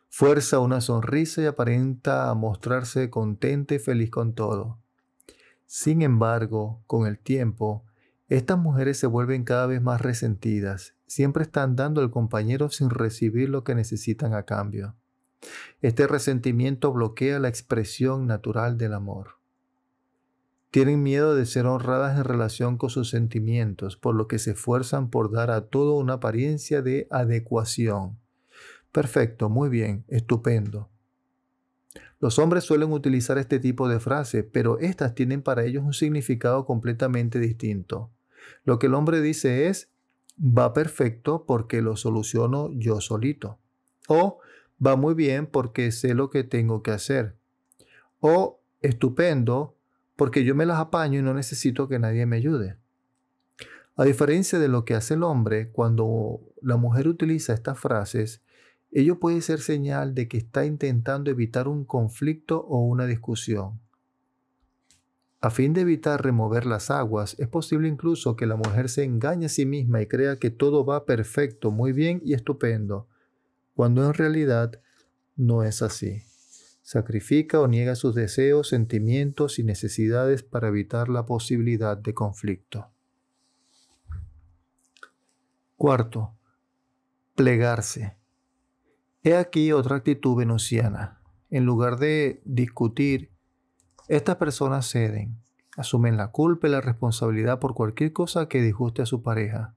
fuerza 0.08 0.58
una 0.58 0.80
sonrisa 0.80 1.42
y 1.42 1.46
aparenta 1.46 2.32
mostrarse 2.34 3.10
contenta 3.10 3.74
y 3.74 3.78
feliz 3.78 4.10
con 4.10 4.34
todo. 4.34 4.78
Sin 5.66 6.02
embargo, 6.02 6.82
con 6.86 7.06
el 7.06 7.18
tiempo, 7.18 7.84
estas 8.28 8.58
mujeres 8.58 8.98
se 8.98 9.06
vuelven 9.06 9.44
cada 9.44 9.66
vez 9.66 9.82
más 9.82 10.00
resentidas, 10.00 10.94
siempre 11.06 11.42
están 11.42 11.76
dando 11.76 12.00
al 12.00 12.10
compañero 12.10 12.68
sin 12.70 12.90
recibir 12.90 13.48
lo 13.48 13.64
que 13.64 13.74
necesitan 13.74 14.34
a 14.34 14.44
cambio. 14.44 14.96
Este 15.82 16.06
resentimiento 16.06 16.92
bloquea 16.92 17.38
la 17.38 17.48
expresión 17.48 18.26
natural 18.26 18.76
del 18.76 18.94
amor. 18.94 19.38
Tienen 20.70 21.02
miedo 21.02 21.34
de 21.34 21.46
ser 21.46 21.66
honradas 21.66 22.18
en 22.18 22.24
relación 22.24 22.76
con 22.76 22.90
sus 22.90 23.08
sentimientos, 23.08 23.96
por 23.96 24.14
lo 24.14 24.26
que 24.26 24.38
se 24.38 24.50
esfuerzan 24.50 25.08
por 25.08 25.30
dar 25.30 25.50
a 25.50 25.66
todo 25.68 25.94
una 25.94 26.14
apariencia 26.14 26.82
de 26.82 27.06
adecuación 27.10 28.18
Perfecto, 28.92 29.48
muy 29.48 29.68
bien, 29.68 30.04
estupendo. 30.08 30.88
Los 32.20 32.38
hombres 32.38 32.64
suelen 32.64 32.92
utilizar 32.92 33.38
este 33.38 33.60
tipo 33.60 33.88
de 33.88 34.00
frases, 34.00 34.44
pero 34.50 34.78
estas 34.80 35.14
tienen 35.14 35.42
para 35.42 35.64
ellos 35.64 35.84
un 35.84 35.92
significado 35.92 36.66
completamente 36.66 37.38
distinto. 37.38 38.10
Lo 38.64 38.78
que 38.78 38.86
el 38.86 38.94
hombre 38.94 39.20
dice 39.20 39.68
es, 39.68 39.88
va 40.40 40.72
perfecto 40.72 41.44
porque 41.46 41.80
lo 41.80 41.96
soluciono 41.96 42.70
yo 42.72 43.00
solito. 43.00 43.58
O 44.08 44.40
va 44.84 44.96
muy 44.96 45.14
bien 45.14 45.46
porque 45.46 45.92
sé 45.92 46.14
lo 46.14 46.30
que 46.30 46.42
tengo 46.42 46.82
que 46.82 46.90
hacer. 46.90 47.36
O 48.20 48.60
estupendo 48.80 49.76
porque 50.16 50.44
yo 50.44 50.54
me 50.54 50.66
las 50.66 50.78
apaño 50.78 51.20
y 51.20 51.22
no 51.22 51.34
necesito 51.34 51.88
que 51.88 52.00
nadie 52.00 52.26
me 52.26 52.36
ayude. 52.36 52.76
A 53.96 54.04
diferencia 54.04 54.58
de 54.58 54.68
lo 54.68 54.84
que 54.84 54.94
hace 54.94 55.14
el 55.14 55.22
hombre, 55.22 55.70
cuando 55.70 56.40
la 56.62 56.76
mujer 56.76 57.06
utiliza 57.06 57.52
estas 57.52 57.78
frases, 57.78 58.42
ello 58.90 59.18
puede 59.20 59.40
ser 59.42 59.60
señal 59.60 60.14
de 60.14 60.28
que 60.28 60.38
está 60.38 60.64
intentando 60.64 61.30
evitar 61.30 61.68
un 61.68 61.84
conflicto 61.84 62.60
o 62.60 62.80
una 62.80 63.06
discusión. 63.06 63.80
A 65.40 65.50
fin 65.50 65.72
de 65.72 65.82
evitar 65.82 66.24
remover 66.24 66.66
las 66.66 66.90
aguas, 66.90 67.36
es 67.38 67.46
posible 67.46 67.86
incluso 67.86 68.34
que 68.34 68.46
la 68.46 68.56
mujer 68.56 68.88
se 68.88 69.04
engañe 69.04 69.46
a 69.46 69.48
sí 69.48 69.66
misma 69.66 70.02
y 70.02 70.06
crea 70.06 70.36
que 70.36 70.50
todo 70.50 70.84
va 70.84 71.04
perfecto, 71.06 71.70
muy 71.70 71.92
bien 71.92 72.20
y 72.24 72.34
estupendo, 72.34 73.06
cuando 73.74 74.04
en 74.04 74.14
realidad 74.14 74.80
no 75.36 75.62
es 75.62 75.82
así. 75.82 76.22
Sacrifica 76.82 77.60
o 77.60 77.68
niega 77.68 77.94
sus 77.94 78.16
deseos, 78.16 78.68
sentimientos 78.68 79.60
y 79.60 79.62
necesidades 79.62 80.42
para 80.42 80.68
evitar 80.68 81.08
la 81.08 81.24
posibilidad 81.24 81.96
de 81.96 82.14
conflicto. 82.14 82.88
Cuarto, 85.76 86.32
plegarse. 87.36 88.17
He 89.28 89.36
aquí 89.36 89.72
otra 89.72 89.96
actitud 89.96 90.38
venusiana. 90.38 91.20
En 91.50 91.66
lugar 91.66 91.98
de 91.98 92.40
discutir, 92.46 93.30
estas 94.08 94.36
personas 94.36 94.88
ceden, 94.88 95.42
asumen 95.76 96.16
la 96.16 96.28
culpa 96.30 96.66
y 96.66 96.70
la 96.70 96.80
responsabilidad 96.80 97.58
por 97.58 97.74
cualquier 97.74 98.14
cosa 98.14 98.48
que 98.48 98.62
disguste 98.62 99.02
a 99.02 99.04
su 99.04 99.22
pareja. 99.22 99.74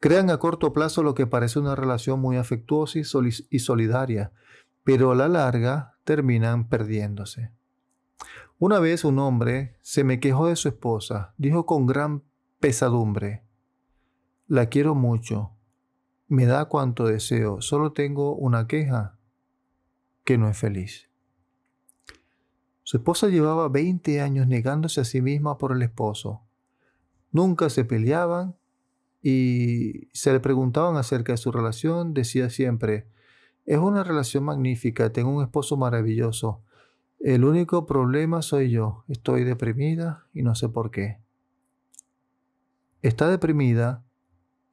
Crean 0.00 0.28
a 0.28 0.36
corto 0.36 0.74
plazo 0.74 1.02
lo 1.02 1.14
que 1.14 1.26
parece 1.26 1.58
una 1.60 1.74
relación 1.74 2.20
muy 2.20 2.36
afectuosa 2.36 2.98
y, 2.98 3.58
solidaria, 3.58 4.32
pero 4.82 5.12
a 5.12 5.14
la 5.14 5.28
larga 5.28 5.96
terminan 6.04 6.68
perdiéndose. 6.68 7.52
Una 8.58 8.80
vez 8.80 9.06
un 9.06 9.18
hombre 9.18 9.78
se 9.80 10.04
me 10.04 10.20
quejó 10.20 10.48
de 10.48 10.56
su 10.56 10.68
esposa, 10.68 11.32
dijo 11.38 11.64
con 11.64 11.86
gran 11.86 12.22
pesadumbre, 12.60 13.44
la 14.46 14.66
quiero 14.66 14.94
mucho. 14.94 15.52
Me 16.28 16.46
da 16.46 16.66
cuanto 16.66 17.06
deseo. 17.06 17.60
Solo 17.60 17.92
tengo 17.92 18.34
una 18.34 18.66
queja, 18.66 19.18
que 20.24 20.38
no 20.38 20.48
es 20.48 20.56
feliz. 20.56 21.08
Su 22.82 22.98
esposa 22.98 23.28
llevaba 23.28 23.68
20 23.68 24.20
años 24.20 24.46
negándose 24.46 25.00
a 25.00 25.04
sí 25.04 25.22
misma 25.22 25.58
por 25.58 25.72
el 25.72 25.82
esposo. 25.82 26.42
Nunca 27.32 27.70
se 27.70 27.84
peleaban 27.84 28.56
y 29.22 30.08
se 30.12 30.32
le 30.32 30.40
preguntaban 30.40 30.96
acerca 30.96 31.32
de 31.32 31.38
su 31.38 31.50
relación. 31.50 32.14
Decía 32.14 32.50
siempre, 32.50 33.06
es 33.64 33.78
una 33.78 34.04
relación 34.04 34.44
magnífica, 34.44 35.12
tengo 35.12 35.30
un 35.30 35.42
esposo 35.42 35.76
maravilloso. 35.76 36.60
El 37.20 37.44
único 37.44 37.86
problema 37.86 38.42
soy 38.42 38.70
yo. 38.70 39.04
Estoy 39.08 39.44
deprimida 39.44 40.26
y 40.34 40.42
no 40.42 40.54
sé 40.54 40.68
por 40.68 40.90
qué. 40.90 41.18
Está 43.00 43.28
deprimida 43.28 44.03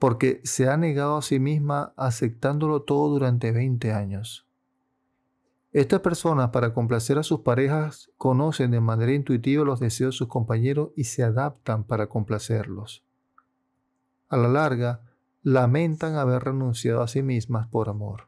porque 0.01 0.41
se 0.43 0.67
ha 0.67 0.77
negado 0.77 1.17
a 1.17 1.22
sí 1.22 1.39
misma 1.39 1.93
aceptándolo 1.96 2.81
todo 2.81 3.10
durante 3.10 3.51
20 3.51 3.93
años. 3.93 4.48
Estas 5.74 6.00
personas, 6.00 6.50
para 6.50 6.74
complacer 6.74 7.20
a 7.20 7.24
sus 7.24 7.41
parejas, 7.41 8.10
conocen 8.17 8.72
de 8.72 8.81
manera 8.81 9.13
intuitiva 9.13 9.63
los 9.63 9.79
deseos 9.79 10.15
de 10.15 10.17
sus 10.17 10.27
compañeros 10.27 10.89
y 10.96 11.03
se 11.03 11.22
adaptan 11.22 11.84
para 11.84 12.08
complacerlos. 12.08 13.05
A 14.27 14.38
la 14.38 14.48
larga, 14.48 15.01
lamentan 15.43 16.15
haber 16.15 16.46
renunciado 16.46 17.03
a 17.03 17.08
sí 17.08 17.22
mismas 17.22 17.67
por 17.67 17.88
amor. 17.88 18.27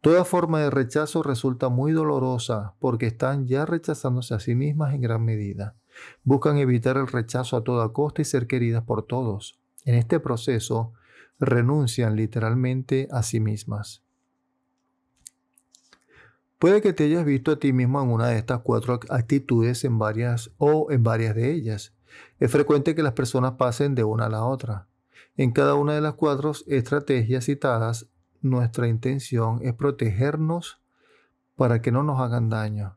Toda 0.00 0.24
forma 0.24 0.60
de 0.60 0.70
rechazo 0.70 1.24
resulta 1.24 1.68
muy 1.68 1.90
dolorosa 1.90 2.74
porque 2.78 3.08
están 3.08 3.48
ya 3.48 3.66
rechazándose 3.66 4.34
a 4.34 4.38
sí 4.38 4.54
mismas 4.54 4.94
en 4.94 5.00
gran 5.00 5.24
medida. 5.24 5.74
Buscan 6.22 6.58
evitar 6.58 6.96
el 6.96 7.08
rechazo 7.08 7.56
a 7.56 7.64
toda 7.64 7.92
costa 7.92 8.22
y 8.22 8.24
ser 8.24 8.46
queridas 8.46 8.84
por 8.84 9.02
todos. 9.02 9.58
En 9.86 9.94
este 9.94 10.20
proceso 10.20 10.92
renuncian 11.38 12.16
literalmente 12.16 13.08
a 13.10 13.22
sí 13.22 13.40
mismas. 13.40 14.02
Puede 16.58 16.82
que 16.82 16.92
te 16.92 17.04
hayas 17.04 17.24
visto 17.24 17.52
a 17.52 17.58
ti 17.58 17.72
mismo 17.72 18.02
en 18.02 18.10
una 18.10 18.28
de 18.28 18.38
estas 18.38 18.60
cuatro 18.60 18.98
actitudes 19.10 19.84
en 19.84 19.98
varias 19.98 20.50
o 20.58 20.90
en 20.90 21.02
varias 21.02 21.34
de 21.34 21.52
ellas. 21.52 21.94
Es 22.40 22.50
frecuente 22.50 22.94
que 22.94 23.02
las 23.02 23.12
personas 23.12 23.52
pasen 23.52 23.94
de 23.94 24.04
una 24.04 24.26
a 24.26 24.30
la 24.30 24.44
otra. 24.44 24.88
En 25.36 25.52
cada 25.52 25.74
una 25.74 25.94
de 25.94 26.00
las 26.00 26.14
cuatro 26.14 26.52
estrategias 26.66 27.44
citadas, 27.44 28.08
nuestra 28.40 28.88
intención 28.88 29.60
es 29.62 29.74
protegernos 29.74 30.80
para 31.56 31.80
que 31.80 31.92
no 31.92 32.02
nos 32.02 32.20
hagan 32.20 32.48
daño. 32.48 32.96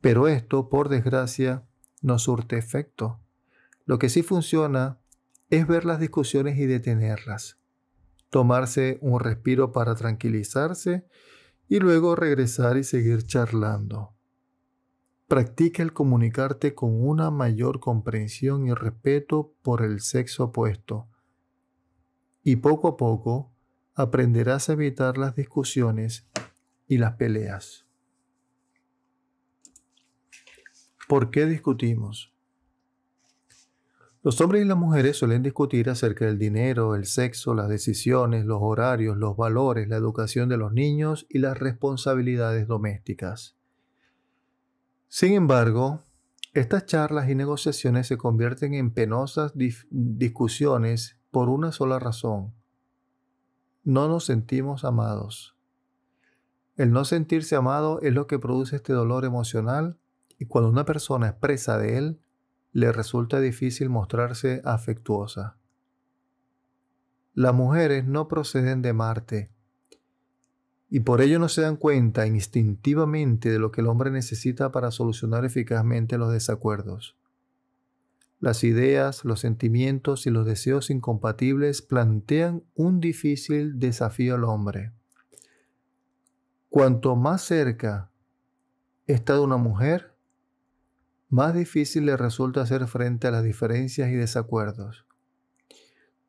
Pero 0.00 0.28
esto, 0.28 0.68
por 0.68 0.88
desgracia, 0.88 1.64
no 2.02 2.18
surte 2.18 2.56
efecto. 2.56 3.20
Lo 3.84 3.98
que 3.98 4.08
sí 4.08 4.22
funciona 4.22 4.98
es 5.50 5.66
ver 5.66 5.84
las 5.84 6.00
discusiones 6.00 6.58
y 6.58 6.66
detenerlas, 6.66 7.58
tomarse 8.30 8.98
un 9.00 9.20
respiro 9.20 9.72
para 9.72 9.94
tranquilizarse 9.94 11.06
y 11.68 11.78
luego 11.78 12.16
regresar 12.16 12.76
y 12.76 12.84
seguir 12.84 13.24
charlando. 13.24 14.14
Practica 15.28 15.82
el 15.82 15.92
comunicarte 15.92 16.74
con 16.74 17.02
una 17.02 17.30
mayor 17.30 17.80
comprensión 17.80 18.66
y 18.66 18.74
respeto 18.74 19.54
por 19.62 19.82
el 19.82 20.00
sexo 20.00 20.44
opuesto. 20.44 21.08
Y 22.42 22.56
poco 22.56 22.88
a 22.88 22.96
poco 22.96 23.52
aprenderás 23.94 24.68
a 24.68 24.74
evitar 24.74 25.16
las 25.16 25.34
discusiones 25.34 26.28
y 26.86 26.98
las 26.98 27.14
peleas. 27.14 27.86
¿Por 31.08 31.30
qué 31.30 31.46
discutimos? 31.46 32.33
Los 34.24 34.40
hombres 34.40 34.64
y 34.64 34.64
las 34.64 34.78
mujeres 34.78 35.18
suelen 35.18 35.42
discutir 35.42 35.90
acerca 35.90 36.24
del 36.24 36.38
dinero, 36.38 36.94
el 36.94 37.04
sexo, 37.04 37.54
las 37.54 37.68
decisiones, 37.68 38.46
los 38.46 38.58
horarios, 38.62 39.18
los 39.18 39.36
valores, 39.36 39.86
la 39.86 39.96
educación 39.96 40.48
de 40.48 40.56
los 40.56 40.72
niños 40.72 41.26
y 41.28 41.40
las 41.40 41.58
responsabilidades 41.58 42.66
domésticas. 42.66 43.54
Sin 45.08 45.34
embargo, 45.34 46.00
estas 46.54 46.86
charlas 46.86 47.28
y 47.28 47.34
negociaciones 47.34 48.06
se 48.06 48.16
convierten 48.16 48.72
en 48.72 48.92
penosas 48.92 49.52
discusiones 49.90 51.18
por 51.30 51.50
una 51.50 51.70
sola 51.70 51.98
razón. 51.98 52.54
No 53.82 54.08
nos 54.08 54.24
sentimos 54.24 54.86
amados. 54.86 55.54
El 56.78 56.92
no 56.92 57.04
sentirse 57.04 57.56
amado 57.56 58.00
es 58.00 58.14
lo 58.14 58.26
que 58.26 58.38
produce 58.38 58.76
este 58.76 58.94
dolor 58.94 59.26
emocional 59.26 59.98
y 60.38 60.46
cuando 60.46 60.70
una 60.70 60.86
persona 60.86 61.28
expresa 61.28 61.76
de 61.76 61.98
él, 61.98 62.23
le 62.74 62.90
resulta 62.90 63.40
difícil 63.40 63.88
mostrarse 63.88 64.60
afectuosa. 64.64 65.56
Las 67.32 67.54
mujeres 67.54 68.04
no 68.04 68.26
proceden 68.26 68.82
de 68.82 68.92
Marte 68.92 69.50
y 70.90 71.00
por 71.00 71.20
ello 71.22 71.38
no 71.38 71.48
se 71.48 71.62
dan 71.62 71.76
cuenta 71.76 72.26
instintivamente 72.26 73.50
de 73.50 73.60
lo 73.60 73.70
que 73.70 73.80
el 73.80 73.86
hombre 73.86 74.10
necesita 74.10 74.72
para 74.72 74.90
solucionar 74.90 75.44
eficazmente 75.44 76.18
los 76.18 76.32
desacuerdos. 76.32 77.16
Las 78.40 78.64
ideas, 78.64 79.24
los 79.24 79.40
sentimientos 79.40 80.26
y 80.26 80.30
los 80.30 80.44
deseos 80.44 80.90
incompatibles 80.90 81.80
plantean 81.80 82.64
un 82.74 83.00
difícil 83.00 83.78
desafío 83.78 84.34
al 84.34 84.44
hombre. 84.44 84.92
Cuanto 86.70 87.14
más 87.14 87.42
cerca 87.42 88.10
está 89.06 89.34
de 89.34 89.40
una 89.40 89.58
mujer, 89.58 90.13
más 91.28 91.54
difícil 91.54 92.06
le 92.06 92.16
resulta 92.16 92.62
hacer 92.62 92.86
frente 92.86 93.26
a 93.26 93.30
las 93.30 93.44
diferencias 93.44 94.10
y 94.10 94.14
desacuerdos. 94.14 95.04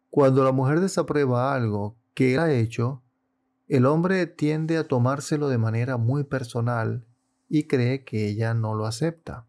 Cuando 0.10 0.44
la 0.44 0.52
mujer 0.52 0.80
desaprueba 0.80 1.54
algo 1.54 1.96
que 2.14 2.38
ha 2.38 2.52
hecho, 2.52 3.04
el 3.68 3.86
hombre 3.86 4.28
tiende 4.28 4.78
a 4.78 4.88
tomárselo 4.88 5.50
de 5.50 5.58
manera 5.58 5.98
muy 5.98 6.24
personal 6.24 7.06
y 7.50 7.64
cree 7.64 8.04
que 8.04 8.28
ella 8.28 8.54
no 8.54 8.76
lo 8.76 8.86
acepta. 8.86 9.46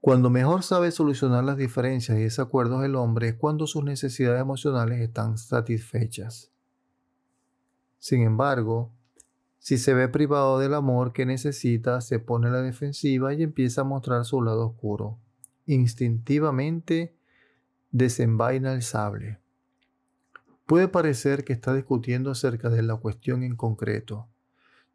Cuando 0.00 0.28
mejor 0.28 0.62
sabe 0.62 0.90
solucionar 0.90 1.44
las 1.44 1.56
diferencias 1.56 2.18
y 2.18 2.24
desacuerdos 2.24 2.84
el 2.84 2.94
hombre 2.94 3.28
es 3.28 3.34
cuando 3.36 3.66
sus 3.66 3.84
necesidades 3.84 4.42
emocionales 4.42 5.00
están 5.00 5.38
satisfechas. 5.38 6.50
Sin 7.98 8.20
embargo, 8.20 8.92
si 9.64 9.78
se 9.78 9.94
ve 9.94 10.10
privado 10.10 10.58
del 10.58 10.74
amor 10.74 11.14
que 11.14 11.24
necesita, 11.24 12.02
se 12.02 12.18
pone 12.18 12.48
a 12.48 12.50
la 12.50 12.60
defensiva 12.60 13.32
y 13.32 13.42
empieza 13.42 13.80
a 13.80 13.84
mostrar 13.84 14.26
su 14.26 14.42
lado 14.42 14.66
oscuro. 14.66 15.18
Instintivamente 15.64 17.16
desenvaina 17.90 18.74
el 18.74 18.82
sable. 18.82 19.38
Puede 20.66 20.88
parecer 20.88 21.44
que 21.44 21.54
está 21.54 21.72
discutiendo 21.72 22.30
acerca 22.30 22.68
de 22.68 22.82
la 22.82 22.96
cuestión 22.96 23.42
en 23.42 23.56
concreto, 23.56 24.28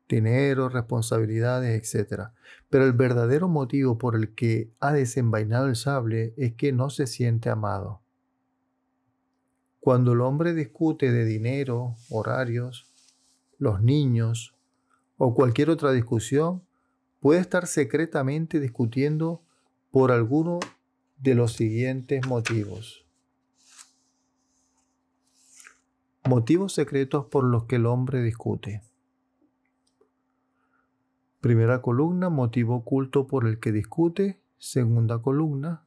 dinero, 0.08 0.70
responsabilidades, 0.70 1.96
etc. 1.96 2.26
Pero 2.70 2.86
el 2.86 2.94
verdadero 2.94 3.48
motivo 3.48 3.98
por 3.98 4.16
el 4.16 4.36
que 4.36 4.70
ha 4.80 4.94
desenvainado 4.94 5.66
el 5.66 5.78
sable 5.78 6.36
es 6.38 6.54
que 6.54 6.74
no 6.74 6.92
se 6.92 7.08
siente 7.08 7.50
amado. 7.50 8.04
Cuando 9.80 10.14
el 10.14 10.22
hombre 10.22 10.54
discute 10.54 11.12
de 11.12 11.26
dinero, 11.26 11.96
horarios, 12.12 12.86
los 13.58 13.82
niños, 13.82 14.54
o 15.20 15.36
cualquier 15.36 15.70
otra 15.70 15.92
discusión, 15.92 16.64
puede 17.20 17.42
estar 17.42 17.68
secretamente 17.68 18.60
discutiendo 18.60 19.44
por 19.92 20.12
alguno 20.12 20.60
de 21.18 21.36
los 21.36 21.54
siguientes 21.54 22.26
motivos. 22.26 23.06
Motivos 26.26 26.74
secretos 26.74 27.26
por 27.26 27.44
los 27.44 27.66
que 27.66 27.76
el 27.76 27.86
hombre 27.86 28.24
discute. 28.24 28.82
Primera 31.42 31.82
columna, 31.82 32.30
motivo 32.30 32.78
oculto 32.78 33.28
por 33.28 33.46
el 33.46 33.60
que 33.60 33.74
discute. 33.74 34.40
Segunda 34.58 35.22
columna, 35.22 35.86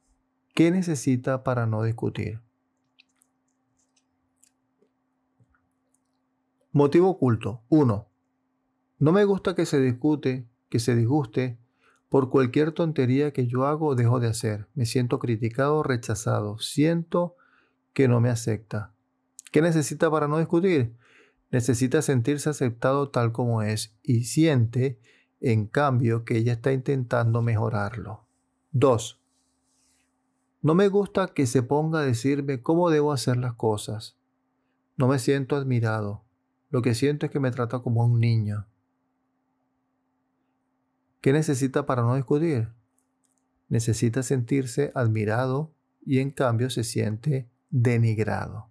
¿qué 0.53 0.69
necesita 0.69 1.43
para 1.43 1.65
no 1.65 1.81
discutir? 1.81 2.39
Motivo 6.71 7.09
oculto. 7.09 7.61
1. 7.69 8.12
No 9.03 9.11
me 9.11 9.25
gusta 9.25 9.53
que 9.53 9.65
se 9.65 9.81
discute, 9.81 10.47
que 10.69 10.79
se 10.79 10.95
disguste 10.95 11.57
por 12.07 12.29
cualquier 12.29 12.71
tontería 12.71 13.33
que 13.33 13.47
yo 13.47 13.65
hago 13.65 13.87
o 13.87 13.95
dejo 13.95 14.21
de 14.21 14.29
hacer. 14.29 14.69
Me 14.75 14.85
siento 14.85 15.19
criticado 15.19 15.83
rechazado. 15.83 16.57
Siento 16.59 17.35
que 17.91 18.07
no 18.07 18.21
me 18.21 18.29
acepta. 18.29 18.93
¿Qué 19.51 19.61
necesita 19.61 20.09
para 20.09 20.29
no 20.29 20.37
discutir? 20.37 20.95
Necesita 21.51 22.01
sentirse 22.01 22.49
aceptado 22.49 23.09
tal 23.09 23.33
como 23.33 23.61
es 23.61 23.93
y 24.03 24.23
siente, 24.23 25.01
en 25.41 25.67
cambio, 25.67 26.23
que 26.23 26.37
ella 26.37 26.53
está 26.53 26.71
intentando 26.71 27.41
mejorarlo. 27.41 28.23
2. 28.71 29.19
No 30.61 30.75
me 30.75 30.87
gusta 30.87 31.27
que 31.27 31.45
se 31.45 31.61
ponga 31.61 31.99
a 31.99 32.03
decirme 32.03 32.61
cómo 32.61 32.89
debo 32.89 33.11
hacer 33.11 33.35
las 33.35 33.55
cosas. 33.55 34.15
No 34.95 35.09
me 35.09 35.19
siento 35.19 35.57
admirado. 35.57 36.23
Lo 36.69 36.81
que 36.81 36.95
siento 36.95 37.25
es 37.25 37.33
que 37.33 37.41
me 37.41 37.51
trata 37.51 37.79
como 37.79 38.05
un 38.05 38.21
niño. 38.21 38.65
¿Qué 41.23 41.31
necesita 41.31 41.85
para 41.85 42.01
no 42.01 42.17
discutir? 42.17 42.67
Necesita 43.69 44.23
sentirse 44.23 44.91
admirado 44.93 45.73
y 46.05 46.19
en 46.19 46.31
cambio 46.31 46.69
se 46.69 46.83
siente 46.83 47.49
denigrado. 47.69 48.67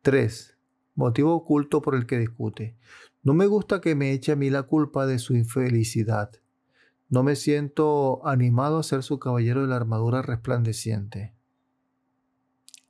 3. 0.00 0.56
Motivo 0.94 1.34
oculto 1.34 1.82
por 1.82 1.94
el 1.94 2.06
que 2.06 2.18
discute. 2.18 2.78
No 3.22 3.34
me 3.34 3.44
gusta 3.44 3.82
que 3.82 3.94
me 3.94 4.12
eche 4.12 4.32
a 4.32 4.36
mí 4.36 4.48
la 4.48 4.62
culpa 4.62 5.04
de 5.04 5.18
su 5.18 5.36
infelicidad. 5.36 6.30
No 7.10 7.22
me 7.22 7.36
siento 7.36 8.26
animado 8.26 8.78
a 8.78 8.84
ser 8.84 9.02
su 9.02 9.18
caballero 9.18 9.60
de 9.60 9.68
la 9.68 9.76
armadura 9.76 10.22
resplandeciente. 10.22 11.34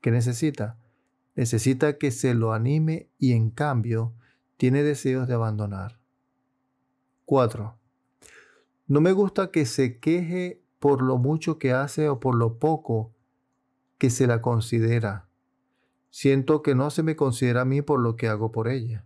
¿Qué 0.01 0.12
necesita? 0.12 0.79
Necesita 1.35 1.99
que 1.99 2.12
se 2.12 2.35
lo 2.35 2.53
anime 2.53 3.11
y 3.18 3.33
en 3.33 3.51
cambio 3.51 4.14
tiene 4.59 4.85
deseos 4.85 5.27
de 5.27 5.35
abandonar. 5.35 5.97
4. 7.28 7.78
No 8.86 9.02
me 9.02 9.12
gusta 9.12 9.50
que 9.50 9.66
se 9.66 9.98
queje 9.98 10.62
por 10.78 11.02
lo 11.02 11.18
mucho 11.18 11.58
que 11.58 11.74
hace 11.74 12.08
o 12.08 12.20
por 12.20 12.34
lo 12.34 12.58
poco 12.58 13.12
que 13.98 14.08
se 14.08 14.26
la 14.26 14.40
considera. 14.40 15.28
Siento 16.08 16.62
que 16.62 16.74
no 16.74 16.88
se 16.88 17.02
me 17.02 17.16
considera 17.16 17.60
a 17.60 17.64
mí 17.66 17.82
por 17.82 18.00
lo 18.00 18.16
que 18.16 18.28
hago 18.28 18.50
por 18.50 18.66
ella. 18.66 19.04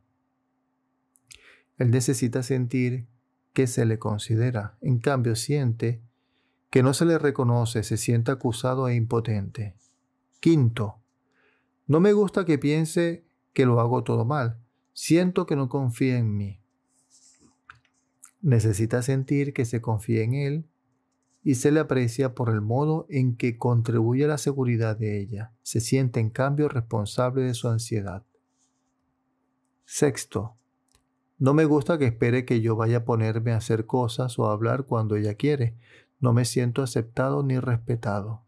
Él 1.79 1.91
necesita 1.91 2.45
sentir 2.45 3.09
que 3.55 3.67
se 3.67 3.87
le 3.87 3.99
considera. 3.99 4.79
En 4.81 5.01
cambio, 5.01 5.35
siente 5.35 6.01
que 6.71 6.85
no 6.85 6.95
se 6.95 7.07
le 7.07 7.19
reconoce, 7.19 7.83
se 7.83 7.97
siente 7.97 8.31
acusado 8.31 8.87
e 8.87 8.95
impotente. 8.95 9.75
Quinto, 10.39 11.01
no 11.89 11.99
me 11.99 12.13
gusta 12.13 12.45
que 12.45 12.57
piense 12.57 13.25
que 13.53 13.67
lo 13.67 13.81
hago 13.81 14.05
todo 14.05 14.25
mal. 14.25 14.59
Siento 14.93 15.45
que 15.45 15.57
no 15.57 15.69
confía 15.69 16.19
en 16.19 16.37
mí. 16.37 16.62
Necesita 18.43 19.03
sentir 19.03 19.55
que 19.55 19.65
se 19.65 19.81
confía 19.81 20.23
en 20.23 20.35
él 20.35 20.65
y 21.43 21.55
se 21.55 21.73
le 21.73 21.81
aprecia 21.81 22.35
por 22.35 22.51
el 22.51 22.61
modo 22.61 23.07
en 23.09 23.37
que 23.37 23.57
contribuye 23.57 24.25
a 24.25 24.29
la 24.29 24.39
seguridad 24.39 24.97
de 24.97 25.19
ella. 25.19 25.53
Se 25.63 25.81
siente 25.81 26.21
en 26.21 26.29
cambio 26.29 26.69
responsable 26.69 27.43
de 27.43 27.55
su 27.55 27.69
ansiedad. 27.69 28.25
Sexto, 29.85 30.57
no 31.39 31.55
me 31.55 31.65
gusta 31.65 31.99
que 31.99 32.07
espere 32.07 32.45
que 32.45 32.61
yo 32.61 32.77
vaya 32.77 32.99
a 32.99 33.05
ponerme 33.05 33.53
a 33.53 33.57
hacer 33.57 33.87
cosas 33.87 34.39
o 34.39 34.47
a 34.47 34.53
hablar 34.53 34.85
cuando 34.85 35.17
ella 35.17 35.35
quiere. 35.35 35.75
No 36.21 36.33
me 36.33 36.45
siento 36.45 36.83
aceptado 36.83 37.43
ni 37.43 37.59
respetado 37.59 38.43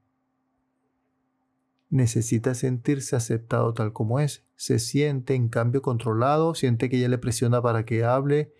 necesita 1.95 2.55
sentirse 2.55 3.15
aceptado 3.15 3.73
tal 3.73 3.93
como 3.93 4.19
es. 4.19 4.45
Se 4.57 4.81
siente 4.81 5.35
en 5.35 5.49
cambio 5.49 5.81
controlado, 5.81 6.55
siente 6.55 6.91
que 6.91 6.97
ella 6.99 7.09
le 7.09 7.19
presiona 7.19 7.63
para 7.63 7.85
que 7.85 8.05
hable 8.05 8.53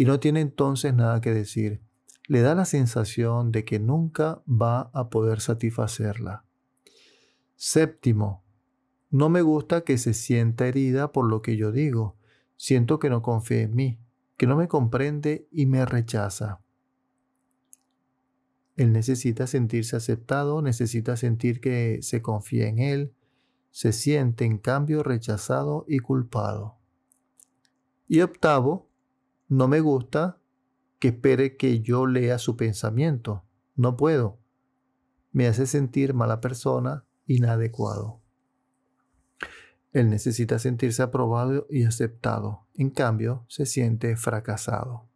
y 0.00 0.06
no 0.06 0.18
tiene 0.18 0.40
entonces 0.40 0.94
nada 0.94 1.20
que 1.20 1.30
decir. 1.30 1.82
Le 2.26 2.40
da 2.40 2.54
la 2.54 2.64
sensación 2.64 3.52
de 3.52 3.66
que 3.66 3.78
nunca 3.78 4.40
va 4.48 4.90
a 4.94 5.10
poder 5.10 5.42
satisfacerla. 5.42 6.46
Séptimo, 7.54 8.42
no 9.10 9.28
me 9.28 9.42
gusta 9.42 9.82
que 9.82 9.98
se 9.98 10.14
sienta 10.14 10.66
herida 10.66 11.12
por 11.12 11.28
lo 11.28 11.42
que 11.42 11.58
yo 11.58 11.70
digo. 11.70 12.16
Siento 12.56 12.98
que 12.98 13.10
no 13.10 13.20
confía 13.20 13.60
en 13.60 13.74
mí, 13.74 14.00
que 14.38 14.46
no 14.46 14.56
me 14.56 14.68
comprende 14.68 15.46
y 15.52 15.66
me 15.66 15.84
rechaza. 15.84 16.62
Él 18.76 18.94
necesita 18.94 19.46
sentirse 19.46 19.96
aceptado, 19.96 20.62
necesita 20.62 21.18
sentir 21.18 21.60
que 21.60 21.98
se 22.00 22.22
confía 22.22 22.68
en 22.68 22.78
Él, 22.78 23.12
se 23.70 23.92
siente 23.92 24.46
en 24.46 24.56
cambio 24.56 25.02
rechazado 25.02 25.84
y 25.86 25.98
culpado. 25.98 26.78
Y 28.08 28.22
octavo, 28.22 28.89
no 29.50 29.66
me 29.66 29.80
gusta 29.80 30.38
que 31.00 31.08
espere 31.08 31.56
que 31.56 31.80
yo 31.80 32.06
lea 32.06 32.38
su 32.38 32.56
pensamiento. 32.56 33.44
No 33.74 33.96
puedo. 33.96 34.38
Me 35.32 35.48
hace 35.48 35.66
sentir 35.66 36.14
mala 36.14 36.40
persona, 36.40 37.04
inadecuado. 37.26 38.20
Él 39.92 40.08
necesita 40.08 40.60
sentirse 40.60 41.02
aprobado 41.02 41.66
y 41.68 41.82
aceptado. 41.82 42.68
En 42.74 42.90
cambio, 42.90 43.44
se 43.48 43.66
siente 43.66 44.16
fracasado. 44.16 45.08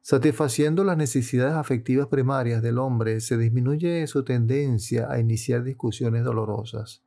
Satisfaciendo 0.00 0.84
las 0.84 0.96
necesidades 0.96 1.54
afectivas 1.54 2.06
primarias 2.06 2.62
del 2.62 2.78
hombre, 2.78 3.20
se 3.20 3.36
disminuye 3.36 4.06
su 4.06 4.24
tendencia 4.24 5.10
a 5.10 5.18
iniciar 5.18 5.64
discusiones 5.64 6.22
dolorosas. 6.22 7.02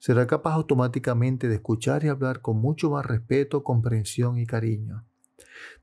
Será 0.00 0.26
capaz 0.26 0.54
automáticamente 0.54 1.46
de 1.46 1.56
escuchar 1.56 2.04
y 2.04 2.08
hablar 2.08 2.40
con 2.40 2.56
mucho 2.56 2.90
más 2.90 3.04
respeto, 3.04 3.62
comprensión 3.62 4.38
y 4.38 4.46
cariño. 4.46 5.04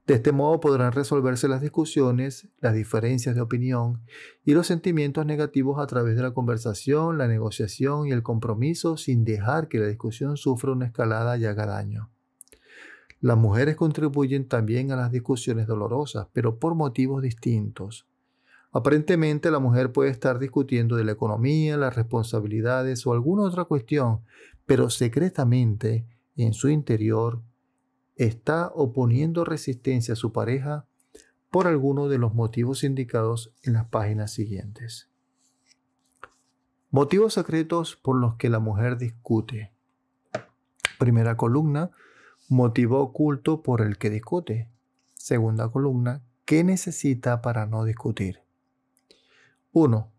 De 0.07 0.15
este 0.15 0.31
modo 0.31 0.59
podrán 0.59 0.91
resolverse 0.91 1.47
las 1.47 1.61
discusiones, 1.61 2.47
las 2.59 2.73
diferencias 2.73 3.35
de 3.35 3.41
opinión 3.41 4.01
y 4.43 4.53
los 4.53 4.65
sentimientos 4.65 5.25
negativos 5.27 5.79
a 5.79 5.85
través 5.85 6.15
de 6.15 6.23
la 6.23 6.33
conversación, 6.33 7.19
la 7.19 7.27
negociación 7.27 8.07
y 8.07 8.11
el 8.11 8.23
compromiso 8.23 8.97
sin 8.97 9.23
dejar 9.23 9.67
que 9.67 9.77
la 9.77 9.85
discusión 9.85 10.35
sufra 10.35 10.71
una 10.71 10.87
escalada 10.87 11.37
y 11.37 11.45
haga 11.45 11.67
daño. 11.67 12.09
Las 13.21 13.37
mujeres 13.37 13.75
contribuyen 13.75 14.47
también 14.47 14.91
a 14.91 14.95
las 14.95 15.11
discusiones 15.11 15.67
dolorosas, 15.67 16.27
pero 16.33 16.57
por 16.57 16.73
motivos 16.73 17.21
distintos. 17.21 18.06
Aparentemente 18.77 19.49
la 19.49 19.57
mujer 19.57 19.91
puede 19.91 20.11
estar 20.11 20.37
discutiendo 20.37 20.97
de 20.97 21.03
la 21.03 21.13
economía, 21.13 21.77
las 21.77 21.95
responsabilidades 21.95 23.07
o 23.07 23.11
alguna 23.11 23.41
otra 23.41 23.63
cuestión, 23.63 24.21
pero 24.67 24.91
secretamente 24.91 26.05
en 26.35 26.53
su 26.53 26.69
interior 26.69 27.41
está 28.17 28.67
oponiendo 28.67 29.45
resistencia 29.45 30.13
a 30.13 30.15
su 30.15 30.31
pareja 30.31 30.85
por 31.49 31.65
alguno 31.65 32.07
de 32.07 32.19
los 32.19 32.35
motivos 32.35 32.83
indicados 32.83 33.51
en 33.63 33.73
las 33.73 33.87
páginas 33.87 34.31
siguientes. 34.31 35.09
Motivos 36.91 37.33
secretos 37.33 37.95
por 37.95 38.17
los 38.17 38.35
que 38.35 38.47
la 38.47 38.59
mujer 38.59 38.99
discute. 38.99 39.71
Primera 40.99 41.35
columna, 41.35 41.89
Motivo 42.47 42.99
oculto 42.99 43.63
por 43.63 43.81
el 43.81 43.97
que 43.97 44.11
discute. 44.11 44.69
Segunda 45.15 45.67
columna, 45.69 46.21
¿qué 46.45 46.63
necesita 46.63 47.41
para 47.41 47.65
no 47.65 47.83
discutir? 47.83 48.45
1. 49.79 50.11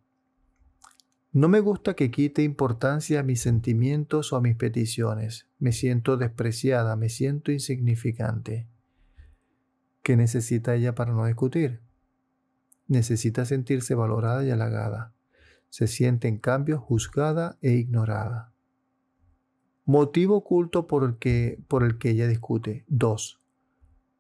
No 1.33 1.49
me 1.49 1.59
gusta 1.59 1.95
que 1.95 2.13
quite 2.13 2.45
importancia 2.45 3.19
a 3.19 3.23
mis 3.25 3.41
sentimientos 3.41 4.33
o 4.33 4.37
a 4.37 4.41
mis 4.41 4.55
peticiones. 4.55 5.49
Me 5.59 5.73
siento 5.73 6.17
despreciada, 6.17 6.95
me 6.95 7.09
siento 7.09 7.51
insignificante. 7.51 8.69
¿Qué 10.05 10.17
necesita 10.17 10.77
ella 10.77 10.95
para 10.95 11.13
no 11.13 11.27
discutir? 11.27 11.81
Necesita 12.87 13.45
sentirse 13.45 13.97
valorada 13.97 14.45
y 14.45 14.51
halagada. 14.53 15.13
Se 15.71 15.89
siente 15.89 16.29
en 16.29 16.39
cambio 16.39 16.79
juzgada 16.79 17.59
e 17.61 17.73
ignorada. 17.73 18.53
Motivo 19.85 20.37
oculto 20.37 20.87
por 20.87 21.03
el 21.03 21.19
que, 21.19 21.59
por 21.67 21.83
el 21.83 21.99
que 21.99 22.11
ella 22.11 22.29
discute. 22.29 22.85
2. 22.87 23.41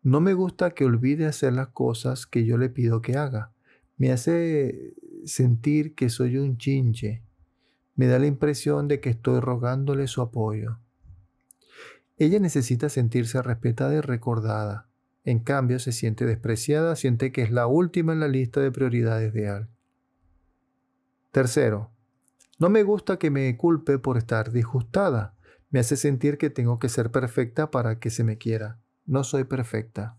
No 0.03 0.21
me 0.21 0.35
gusta 0.35 0.73
que 0.73 0.85
olvide 0.85 1.27
hacer 1.27 1.53
las 1.53 1.69
cosas 1.69 2.27
que 2.27 2.45
yo 2.45 2.59
le 2.59 2.71
pido 2.71 3.03
que 3.03 3.17
haga. 3.17 3.53
Me 3.99 4.11
hace 4.13 4.95
sentir 5.29 5.95
que 5.95 6.09
soy 6.09 6.39
un 6.39 6.59
chinche. 6.59 7.23
Me 7.95 8.07
da 8.07 8.19
la 8.19 8.27
impresión 8.27 8.89
de 8.89 9.01
que 9.01 9.11
estoy 9.11 9.41
rogándole 9.41 10.07
su 10.07 10.23
apoyo. 10.23 10.79
Ella 12.17 12.41
necesita 12.41 12.89
sentirse 12.89 13.41
respetada 13.43 13.95
y 13.95 14.01
recordada. 14.01 14.89
En 15.25 15.39
cambio, 15.41 15.79
se 15.79 15.93
siente 15.93 16.27
despreciada, 16.27 16.97
siente 16.97 17.33
que 17.33 17.43
es 17.43 17.51
la 17.51 17.67
última 17.67 18.13
en 18.13 18.21
la 18.21 18.29
lista 18.29 18.61
de 18.61 18.73
prioridades 18.73 19.33
de 19.33 19.49
Al. 19.49 19.69
Tercero, 21.31 21.91
no 22.59 22.71
me 22.71 22.83
gusta 22.83 23.19
que 23.19 23.31
me 23.31 23.57
culpe 23.57 23.99
por 23.99 24.17
estar 24.19 24.51
disgustada. 24.51 25.35
Me 25.71 25.79
hace 25.79 25.97
sentir 25.97 26.39
que 26.39 26.51
tengo 26.51 26.79
que 26.79 26.89
ser 26.89 27.11
perfecta 27.11 27.71
para 27.71 28.01
que 28.01 28.11
se 28.11 28.25
me 28.25 28.39
quiera. 28.39 28.81
no 29.07 29.25
soy 29.25 29.45
perfecta. 29.45 30.18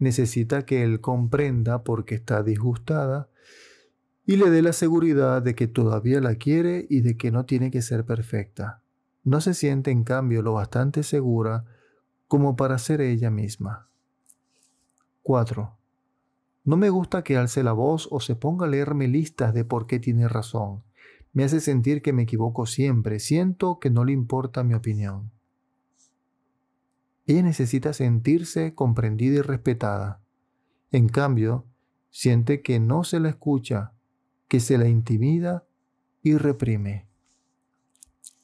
Necesita 0.00 0.66
que 0.66 0.82
él 0.82 1.00
comprenda 1.00 1.84
porque 1.84 2.16
está 2.16 2.42
disgustada 2.42 3.28
y 4.26 4.36
le 4.36 4.50
dé 4.50 4.62
la 4.62 4.72
seguridad 4.72 5.42
de 5.42 5.54
que 5.54 5.68
todavía 5.68 6.20
la 6.20 6.36
quiere 6.36 6.86
y 6.88 7.02
de 7.02 7.16
que 7.16 7.30
no 7.30 7.44
tiene 7.44 7.70
que 7.70 7.82
ser 7.82 8.04
perfecta. 8.04 8.82
No 9.24 9.40
se 9.40 9.54
siente 9.54 9.90
en 9.90 10.02
cambio 10.02 10.40
lo 10.40 10.54
bastante 10.54 11.02
segura 11.02 11.64
como 12.28 12.56
para 12.56 12.78
ser 12.78 13.02
ella 13.02 13.30
misma. 13.30 13.88
4. 15.22 15.76
No 16.64 16.76
me 16.76 16.88
gusta 16.88 17.22
que 17.22 17.36
alce 17.36 17.62
la 17.62 17.72
voz 17.72 18.08
o 18.10 18.20
se 18.20 18.36
ponga 18.36 18.66
a 18.66 18.68
leerme 18.70 19.06
listas 19.06 19.52
de 19.52 19.64
por 19.64 19.86
qué 19.86 19.98
tiene 19.98 20.28
razón. 20.28 20.82
Me 21.34 21.44
hace 21.44 21.60
sentir 21.60 22.00
que 22.00 22.12
me 22.14 22.22
equivoco 22.22 22.64
siempre. 22.64 23.18
Siento 23.18 23.78
que 23.78 23.90
no 23.90 24.04
le 24.04 24.12
importa 24.12 24.64
mi 24.64 24.74
opinión. 24.74 25.30
Ella 27.26 27.42
necesita 27.42 27.92
sentirse 27.92 28.74
comprendida 28.74 29.38
y 29.38 29.42
respetada. 29.42 30.22
En 30.90 31.08
cambio, 31.08 31.66
siente 32.10 32.62
que 32.62 32.80
no 32.80 33.04
se 33.04 33.20
la 33.20 33.28
escucha, 33.28 33.92
que 34.48 34.60
se 34.60 34.78
la 34.78 34.88
intimida 34.88 35.64
y 36.22 36.36
reprime. 36.36 37.06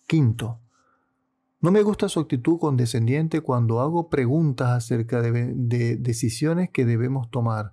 Quinto, 0.06 0.60
no 1.60 1.72
me 1.72 1.82
gusta 1.82 2.08
su 2.08 2.20
actitud 2.20 2.58
condescendiente 2.58 3.40
cuando 3.40 3.80
hago 3.80 4.08
preguntas 4.08 4.68
acerca 4.70 5.20
de, 5.20 5.96
decisiones 5.96 6.70
que 6.70 6.84
debemos 6.84 7.30
tomar. 7.30 7.72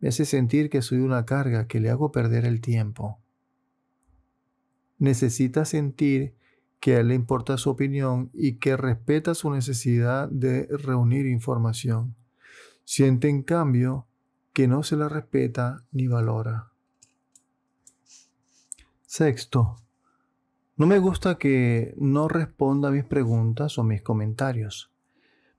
Me 0.00 0.08
hace 0.08 0.24
sentir 0.24 0.70
que 0.70 0.82
soy 0.82 0.98
una 0.98 1.26
carga, 1.26 1.66
que 1.66 1.80
le 1.80 1.90
hago 1.90 2.10
perder 2.10 2.46
el 2.46 2.60
tiempo. 2.60 3.18
Necesita 4.98 5.64
sentir 5.64 6.36
que 6.84 6.96
a 6.96 7.00
él 7.00 7.08
le 7.08 7.14
importa 7.14 7.56
su 7.56 7.70
opinión 7.70 8.28
y 8.34 8.56
que 8.56 8.76
respeta 8.76 9.34
su 9.34 9.50
necesidad 9.50 10.28
de 10.28 10.66
reunir 10.66 11.24
información. 11.24 12.14
Siente 12.84 13.30
en 13.30 13.42
cambio 13.42 14.06
que 14.52 14.68
no 14.68 14.82
se 14.82 14.96
la 14.96 15.08
respeta 15.08 15.82
ni 15.92 16.08
valora. 16.08 16.72
Sexto, 19.06 19.76
no 20.76 20.86
me 20.86 20.98
gusta 20.98 21.38
que 21.38 21.94
no 21.96 22.28
responda 22.28 22.90
a 22.90 22.92
mis 22.92 23.04
preguntas 23.04 23.78
o 23.78 23.82
mis 23.82 24.02
comentarios. 24.02 24.92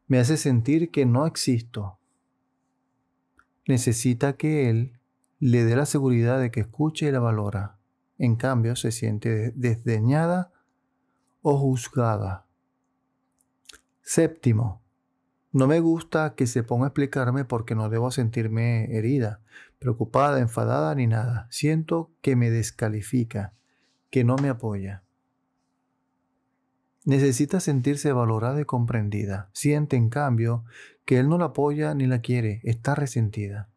Me 0.06 0.20
hace 0.20 0.38
sentir 0.38 0.92
que 0.92 1.08
no 1.08 1.26
existo. 1.26 1.98
Necesita 3.66 4.34
que 4.34 4.70
él 4.70 5.00
le 5.40 5.64
dé 5.64 5.76
la 5.76 5.88
seguridad 5.88 6.40
de 6.40 6.52
que 6.52 6.60
escuche 6.60 7.08
y 7.08 7.12
la 7.12 7.20
valora. 7.20 7.78
En 8.20 8.36
cambio, 8.36 8.76
se 8.76 8.92
siente 8.92 9.54
desdeñada 9.56 10.52
o 11.48 11.60
juzgada. 11.60 12.48
Séptimo, 14.02 14.82
no 15.52 15.68
me 15.68 15.80
gusta 15.80 16.34
que 16.34 16.48
se 16.48 16.64
ponga 16.64 16.86
a 16.86 16.88
explicarme 16.88 17.46
porque 17.46 17.76
no 17.76 17.88
debo 17.88 18.10
sentirme 18.10 18.86
herida, 18.98 19.42
preocupada, 19.78 20.40
enfadada 20.40 20.96
ni 20.96 21.06
nada. 21.06 21.48
Siento 21.52 22.10
que 22.22 22.36
me 22.36 22.50
descalifica, 22.50 23.54
que 24.10 24.24
no 24.24 24.38
me 24.38 24.50
apoya. 24.50 25.04
Necesita 27.04 27.60
sentirse 27.60 28.12
valorada 28.12 28.60
y 28.60 28.66
comprendida. 28.66 29.52
Siente, 29.54 29.98
en 29.98 30.10
cambio, 30.10 30.64
que 31.06 31.20
él 31.20 31.30
no 31.30 31.38
la 31.38 31.46
apoya 31.46 31.94
ni 31.94 32.08
la 32.08 32.22
quiere, 32.22 32.60
está 32.64 32.96
resentida. 32.96 33.70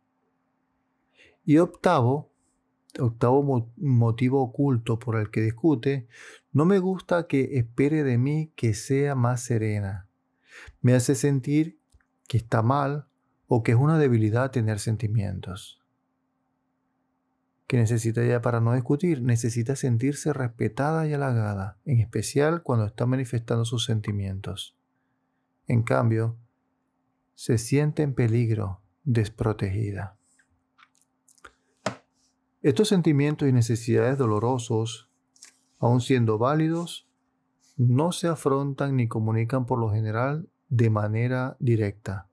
Y 1.44 1.58
octavo, 1.58 2.30
octavo 2.98 3.68
motivo 3.76 4.42
oculto 4.42 4.98
por 4.98 5.16
el 5.16 5.30
que 5.30 5.42
discute, 5.42 6.08
no 6.58 6.64
me 6.64 6.80
gusta 6.80 7.28
que 7.28 7.56
espere 7.56 8.02
de 8.02 8.18
mí 8.18 8.52
que 8.56 8.74
sea 8.74 9.14
más 9.14 9.42
serena. 9.42 10.08
Me 10.80 10.92
hace 10.92 11.14
sentir 11.14 11.78
que 12.26 12.36
está 12.36 12.62
mal 12.62 13.06
o 13.46 13.62
que 13.62 13.70
es 13.70 13.78
una 13.78 13.96
debilidad 13.96 14.50
tener 14.50 14.80
sentimientos 14.80 15.80
que 17.68 17.76
necesita 17.76 18.24
ella 18.24 18.42
para 18.42 18.60
no 18.60 18.74
discutir, 18.74 19.22
necesita 19.22 19.76
sentirse 19.76 20.32
respetada 20.32 21.06
y 21.06 21.12
halagada, 21.12 21.78
en 21.84 22.00
especial 22.00 22.64
cuando 22.64 22.86
está 22.86 23.06
manifestando 23.06 23.64
sus 23.64 23.84
sentimientos. 23.84 24.76
En 25.68 25.84
cambio, 25.84 26.38
se 27.36 27.56
siente 27.56 28.02
en 28.02 28.14
peligro, 28.14 28.80
desprotegida. 29.04 30.16
Estos 32.62 32.88
sentimientos 32.88 33.48
y 33.48 33.52
necesidades 33.52 34.18
dolorosos, 34.18 35.07
aun 35.78 36.00
siendo 36.00 36.38
válidos, 36.38 37.08
no 37.76 38.12
se 38.12 38.28
afrontan 38.28 38.96
ni 38.96 39.08
comunican 39.08 39.66
por 39.66 39.78
lo 39.78 39.90
general 39.90 40.48
de 40.68 40.90
manera 40.90 41.56
directa. 41.60 42.28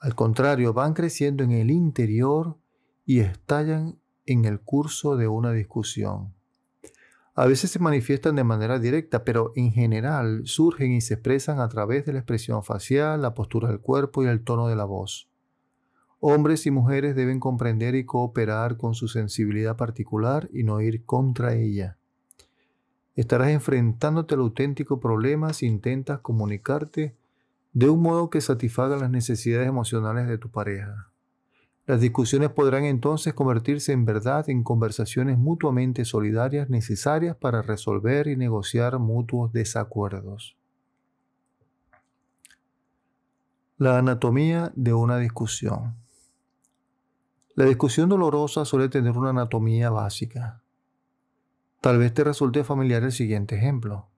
Al 0.00 0.14
contrario, 0.14 0.72
van 0.72 0.92
creciendo 0.92 1.44
en 1.44 1.52
el 1.52 1.70
interior 1.70 2.58
y 3.06 3.20
estallan 3.20 3.98
en 4.26 4.44
el 4.44 4.60
curso 4.60 5.16
de 5.16 5.28
una 5.28 5.52
discusión. 5.52 6.34
A 7.36 7.46
veces 7.46 7.70
se 7.70 7.78
manifiestan 7.78 8.36
de 8.36 8.44
manera 8.44 8.78
directa, 8.78 9.24
pero 9.24 9.52
en 9.56 9.72
general 9.72 10.42
surgen 10.44 10.92
y 10.92 11.00
se 11.00 11.14
expresan 11.14 11.58
a 11.58 11.68
través 11.68 12.04
de 12.04 12.12
la 12.12 12.20
expresión 12.20 12.62
facial, 12.62 13.22
la 13.22 13.34
postura 13.34 13.68
del 13.68 13.80
cuerpo 13.80 14.22
y 14.22 14.28
el 14.28 14.44
tono 14.44 14.68
de 14.68 14.76
la 14.76 14.84
voz. 14.84 15.28
Hombres 16.20 16.64
y 16.66 16.70
mujeres 16.70 17.16
deben 17.16 17.40
comprender 17.40 17.94
y 17.96 18.04
cooperar 18.04 18.76
con 18.76 18.94
su 18.94 19.08
sensibilidad 19.08 19.76
particular 19.76 20.48
y 20.52 20.62
no 20.62 20.80
ir 20.80 21.04
contra 21.04 21.54
ella. 21.54 21.98
Estarás 23.14 23.48
enfrentándote 23.48 24.34
al 24.34 24.40
auténtico 24.40 24.98
problema 24.98 25.52
si 25.52 25.66
intentas 25.66 26.20
comunicarte 26.20 27.14
de 27.72 27.88
un 27.88 28.02
modo 28.02 28.30
que 28.30 28.40
satisfaga 28.40 28.96
las 28.96 29.10
necesidades 29.10 29.68
emocionales 29.68 30.28
de 30.28 30.38
tu 30.38 30.50
pareja. 30.50 31.10
Las 31.86 32.00
discusiones 32.00 32.50
podrán 32.50 32.84
entonces 32.84 33.34
convertirse 33.34 33.92
en 33.92 34.06
verdad 34.06 34.48
en 34.48 34.62
conversaciones 34.62 35.36
mutuamente 35.36 36.04
solidarias 36.04 36.70
necesarias 36.70 37.36
para 37.36 37.60
resolver 37.60 38.26
y 38.26 38.36
negociar 38.36 38.98
mutuos 38.98 39.52
desacuerdos. 39.52 40.56
La 43.76 43.98
anatomía 43.98 44.72
de 44.76 44.94
una 44.94 45.18
discusión. 45.18 45.94
La 47.54 47.66
discusión 47.66 48.08
dolorosa 48.08 48.64
suele 48.64 48.88
tener 48.88 49.16
una 49.18 49.30
anatomía 49.30 49.90
básica. 49.90 50.63
Tal 51.84 51.98
vez 51.98 52.14
te 52.14 52.24
resulte 52.24 52.64
familiar 52.64 53.02
el 53.02 53.12
siguiente 53.12 53.56
ejemplo. 53.56 54.08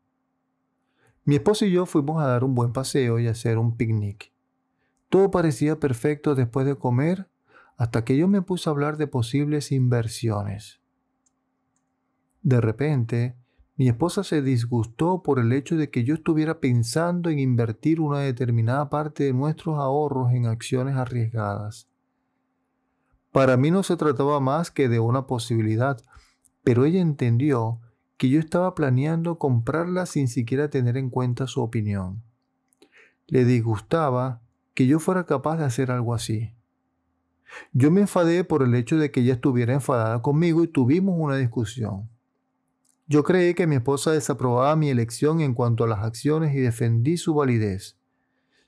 Mi 1.25 1.35
esposo 1.35 1.65
y 1.65 1.73
yo 1.73 1.85
fuimos 1.85 2.23
a 2.23 2.29
dar 2.29 2.45
un 2.45 2.55
buen 2.55 2.73
paseo 2.73 3.19
y 3.19 3.27
a 3.27 3.33
hacer 3.33 3.59
un 3.59 3.77
picnic. 3.77 4.31
Todo 5.09 5.33
parecía 5.33 5.81
perfecto 5.81 6.37
después 6.37 6.65
de 6.65 6.77
comer 6.77 7.27
hasta 7.77 8.05
que 8.05 8.17
yo 8.17 8.29
me 8.29 8.41
puse 8.41 8.69
a 8.69 8.73
hablar 8.73 8.99
de 8.99 9.09
posibles 9.09 9.73
inversiones. 9.73 10.81
De 12.41 12.61
repente, 12.61 13.35
mi 13.75 13.89
esposa 13.89 14.23
se 14.23 14.43
disgustó 14.43 15.25
por 15.25 15.41
el 15.41 15.53
hecho 15.53 15.77
de 15.77 15.91
que 15.91 16.05
yo 16.05 16.15
estuviera 16.15 16.61
pensando 16.61 17.31
en 17.31 17.41
invertir 17.41 18.01
una 18.01 18.21
determinada 18.21 18.89
parte 18.91 19.25
de 19.25 19.33
nuestros 19.33 19.77
ahorros 19.77 20.31
en 20.31 20.47
acciones 20.47 20.95
arriesgadas. 20.95 21.89
Para 23.33 23.57
mí 23.57 23.73
no 23.73 23.83
se 23.83 23.97
trataba 23.97 24.39
más 24.39 24.71
que 24.71 24.89
de 24.89 25.01
una 25.01 25.27
posibilidad, 25.27 26.01
pero 26.67 26.85
ella 26.85 27.01
entendió 27.01 27.79
que 28.17 28.29
yo 28.29 28.41
estaba 28.41 28.75
planeando 28.75 29.39
comprarla 29.39 30.05
sin 30.05 30.27
siquiera 30.27 30.69
tener 30.69 30.97
en 30.97 31.11
cuenta 31.11 31.47
su 31.47 31.63
opinión. 31.63 32.25
Le 33.29 33.45
disgustaba 33.45 34.43
que 34.75 34.89
yo 34.89 34.99
fuera 34.99 35.27
capaz 35.27 35.59
de 35.59 35.65
hacer 35.65 35.93
algo 35.93 36.13
así. 36.13 36.53
Yo 37.73 37.93
me 37.93 38.01
enfadé 38.01 38.43
por 38.43 38.65
el 38.65 38.75
hecho 38.75 38.99
de 38.99 39.13
que 39.13 39.21
ella 39.21 39.35
estuviera 39.35 39.75
enfadada 39.75 40.21
conmigo 40.23 40.65
y 40.65 40.67
tuvimos 40.67 41.15
una 41.17 41.37
discusión. 41.37 42.11
Yo 43.07 43.23
creí 43.23 43.55
que 43.55 43.69
mi 43.69 43.77
esposa 43.77 44.11
desaprobaba 44.11 44.75
mi 44.75 44.91
elección 44.91 45.41
en 45.43 45.55
cuanto 45.55 45.85
a 45.85 45.87
las 45.87 46.01
acciones 46.01 46.53
y 46.53 46.59
defendí 46.59 47.17
su 47.17 47.33
validez. 47.33 47.97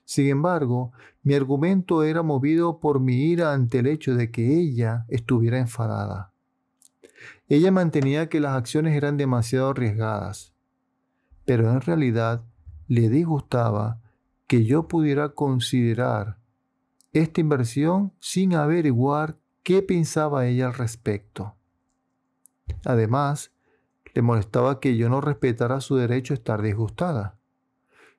Sin 0.05 0.27
embargo, 0.27 0.93
mi 1.21 1.33
argumento 1.33 2.03
era 2.03 2.23
movido 2.23 2.79
por 2.79 3.01
mi 3.01 3.29
ira 3.29 3.51
ante 3.51 3.79
el 3.79 3.87
hecho 3.87 4.15
de 4.15 4.31
que 4.31 4.57
ella 4.57 5.03
estuviera 5.09 5.59
enfadada. 5.59 6.31
Ella 7.49 7.71
mantenía 7.71 8.29
que 8.29 8.39
las 8.39 8.55
acciones 8.55 8.95
eran 8.95 9.17
demasiado 9.17 9.69
arriesgadas, 9.69 10.53
pero 11.45 11.71
en 11.71 11.81
realidad 11.81 12.45
le 12.87 13.09
disgustaba 13.09 13.99
que 14.45 14.65
yo 14.65 14.87
pudiera 14.87 15.29
considerar 15.29 16.37
esta 17.11 17.41
inversión 17.41 18.13
sin 18.19 18.53
averiguar 18.53 19.39
qué 19.63 19.81
pensaba 19.81 20.45
ella 20.45 20.67
al 20.67 20.75
respecto. 20.75 21.55
Además, 22.85 23.51
le 24.13 24.21
molestaba 24.21 24.79
que 24.79 24.95
yo 24.95 25.09
no 25.09 25.19
respetara 25.19 25.81
su 25.81 25.95
derecho 25.95 26.33
a 26.33 26.37
estar 26.37 26.61
disgustada. 26.61 27.39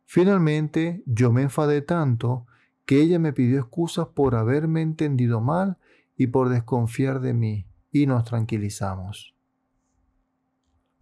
Finalmente, 0.07 1.05
yo 1.07 1.31
me 1.33 1.43
enfadé 1.43 1.83
tanto 1.83 2.47
que 2.85 3.01
ella 3.01 3.21
me 3.21 3.33
pidió 3.33 3.61
excusas 3.61 4.09
por 4.09 4.35
haberme 4.35 4.83
entendido 4.83 5.41
mal 5.41 5.79
y 6.17 6.27
por 6.27 6.49
desconfiar 6.49 7.21
de 7.21 7.33
mí, 7.33 7.70
y 7.93 8.07
nos 8.07 8.25
tranquilizamos. 8.25 9.35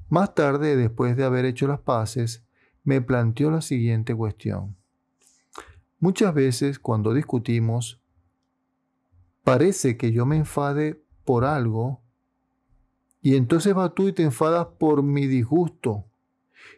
Más 0.08 0.34
tarde, 0.34 0.76
después 0.76 1.16
de 1.16 1.24
haber 1.24 1.44
hecho 1.44 1.66
las 1.68 1.80
paces, 1.80 2.44
me 2.82 3.02
planteó 3.02 3.50
la 3.50 3.60
siguiente 3.60 4.14
cuestión. 4.14 4.76
Muchas 6.00 6.32
veces 6.32 6.78
cuando 6.78 7.12
discutimos, 7.12 8.00
parece 9.44 9.96
que 9.96 10.12
yo 10.12 10.24
me 10.24 10.36
enfade 10.36 11.02
por 11.24 11.44
algo 11.44 12.00
y 13.20 13.36
entonces 13.36 13.74
vas 13.74 13.92
tú 13.94 14.08
y 14.08 14.12
te 14.12 14.22
enfadas 14.22 14.66
por 14.78 15.02
mi 15.02 15.26
disgusto. 15.26 16.06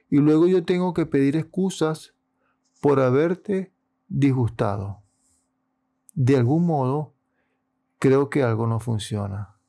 Y 0.09 0.16
luego 0.18 0.49
yo 0.49 0.64
tengo 0.64 0.94
que 0.94 1.07
pedir 1.07 1.37
excusas 1.37 2.14
por 2.81 2.99
haberte 2.99 3.73
disgustado. 4.09 5.03
De 6.14 6.37
algún 6.37 6.66
modo, 6.66 7.14
creo 7.99 8.31
que 8.31 8.42
algo 8.42 8.66
no 8.66 8.81
funciona. 8.81 9.60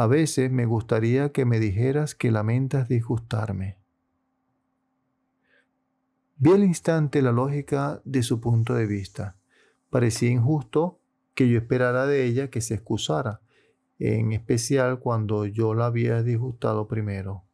A 0.00 0.06
veces 0.06 0.50
me 0.50 0.64
gustaría 0.64 1.30
que 1.30 1.44
me 1.44 1.60
dijeras 1.60 2.14
que 2.14 2.30
lamentas 2.30 2.88
disgustarme. 2.88 3.76
Vi 6.38 6.52
al 6.52 6.64
instante 6.64 7.20
la 7.20 7.32
lógica 7.32 8.00
de 8.06 8.22
su 8.22 8.40
punto 8.40 8.72
de 8.72 8.86
vista. 8.86 9.36
Parecía 9.90 10.30
injusto 10.30 11.00
que 11.34 11.50
yo 11.50 11.58
esperara 11.58 12.06
de 12.06 12.24
ella 12.24 12.48
que 12.48 12.62
se 12.62 12.76
excusara, 12.76 13.42
en 13.98 14.32
especial 14.32 15.00
cuando 15.00 15.44
yo 15.44 15.74
la 15.74 15.84
había 15.84 16.22
disgustado 16.22 16.88
primero. 16.88 17.44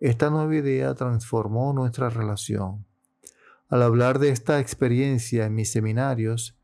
Esta 0.00 0.30
nueva 0.30 0.56
idea 0.56 0.96
transformó 0.96 1.72
nuestra 1.72 2.10
relación. 2.10 2.86
Al 3.68 3.82
hablar 3.82 4.18
de 4.18 4.30
esta 4.30 4.58
experiencia 4.58 5.46
en 5.46 5.54
mis 5.54 5.70
seminarios, 5.70 6.56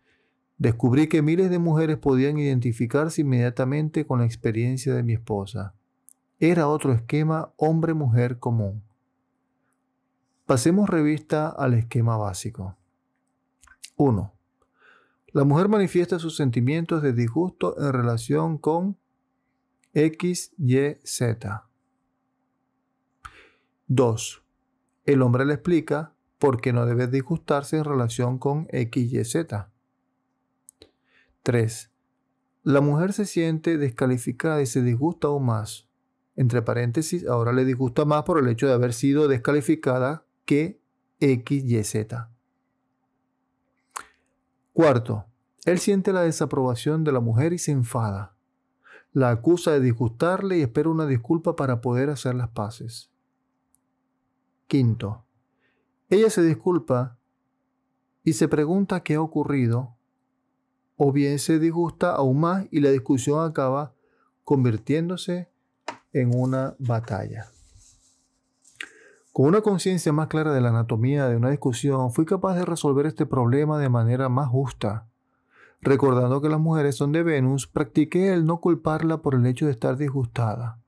Descubrí 0.59 1.07
que 1.07 1.23
miles 1.23 1.51
de 1.51 1.61
mujeres 1.61 1.99
podían 1.99 2.37
identificarse 2.37 3.21
inmediatamente 3.21 4.05
con 4.05 4.19
la 4.19 4.27
experiencia 4.27 4.93
de 4.93 5.05
mi 5.05 5.13
esposa. 5.13 5.75
Era 6.41 6.67
otro 6.67 6.93
esquema 6.93 7.53
hombre-mujer 7.57 8.41
común. 8.41 8.83
Pasemos 10.47 10.91
revista 10.91 11.49
al 11.49 11.75
esquema 11.75 12.17
básico. 12.17 12.77
1. 13.97 14.33
La 15.33 15.45
mujer 15.45 15.69
manifiesta 15.69 16.19
sus 16.19 16.37
sentimientos 16.37 17.03
de 17.03 17.13
disgusto 17.13 17.79
en 17.79 17.93
relación 17.93 18.59
con 18.59 18.97
X, 19.93 20.53
Y, 20.59 20.95
Z. 21.05 21.69
2. 23.87 24.43
El 25.05 25.23
hombre 25.23 25.45
le 25.45 25.55
explica 25.55 26.15
por 26.39 26.61
qué 26.61 26.73
no 26.73 26.85
debe 26.85 27.07
disgustarse 27.07 27.77
en 27.77 27.85
relación 27.85 28.39
con 28.39 28.67
X, 28.71 29.13
Y, 29.13 29.25
Z. 29.25 29.71
3. 31.49 31.91
La 32.63 32.83
mujer 32.83 33.15
se 33.15 33.25
siente 33.25 33.79
descalificada 33.79 34.61
y 34.61 34.67
se 34.67 34.83
disgusta 34.83 35.29
aún 35.29 35.47
más. 35.47 35.89
Entre 36.37 36.61
paréntesis, 36.61 37.27
ahora 37.27 37.55
le 37.55 37.65
disgusta 37.65 38.05
más 38.05 38.25
por 38.25 38.39
el 38.39 38.49
hecho 38.49 38.67
de 38.67 38.75
haber 38.75 38.93
sido 38.93 39.29
descalificada 39.29 40.27
que 40.45 40.79
X, 41.21 41.65
Y, 41.65 41.83
Z. 41.85 42.29
Cuarto, 44.75 45.25
él 45.65 45.79
siente 45.79 46.13
la 46.13 46.21
desaprobación 46.21 47.03
de 47.03 47.13
la 47.13 47.21
mujer 47.21 47.55
y 47.55 47.59
se 47.59 47.73
enfada. 47.73 48.35
La 49.15 49.31
acusa 49.31 49.71
de 49.71 49.81
disgustarle 49.81 50.59
y 50.59 50.61
espera 50.61 50.91
una 50.91 51.07
disculpa 51.07 51.57
para 51.57 51.81
poder 51.81 52.11
hacer 52.11 52.35
las 52.35 52.51
paces. 52.51 53.11
Quinto, 54.67 55.25
ella 56.11 56.29
se 56.29 56.43
disculpa 56.43 57.17
y 58.23 58.35
se 58.35 58.49
pregunta 58.49 59.03
qué 59.03 59.15
ha 59.15 59.23
ocurrido 59.23 59.98
o 60.99 61.13
bien 61.13 61.39
se 61.39 61.59
disgusta 61.59 62.13
aún 62.13 62.41
más 62.41 62.67
y 62.71 62.81
la 62.81 62.91
discusión 62.91 63.49
acaba 63.49 63.95
convirtiéndose 64.45 65.49
en 66.13 66.35
una 66.35 66.75
batalla. 66.79 67.47
Con 69.33 69.47
una 69.47 69.61
conciencia 69.61 70.13
más 70.13 70.27
clara 70.27 70.53
de 70.53 70.61
la 70.61 70.71
anatomía 70.71 71.29
de 71.29 71.37
una 71.37 71.51
discusión, 71.51 72.11
fui 72.11 72.27
capaz 72.27 72.57
de 72.57 72.65
resolver 72.65 73.07
este 73.07 73.25
problema 73.25 73.79
de 73.79 73.89
manera 73.89 74.29
más 74.29 74.49
justa. 74.49 75.07
Recordando 75.81 76.43
que 76.43 76.49
las 76.49 76.59
mujeres 76.59 76.97
son 76.97 77.13
de 77.13 77.23
Venus, 77.23 77.69
practiqué 77.69 78.33
el 78.33 78.45
no 78.45 78.61
culparla 78.61 79.19
por 79.19 79.37
el 79.37 79.47
hecho 79.47 79.67
de 79.67 79.73
estar 79.73 79.97
disgustada. 79.97 80.81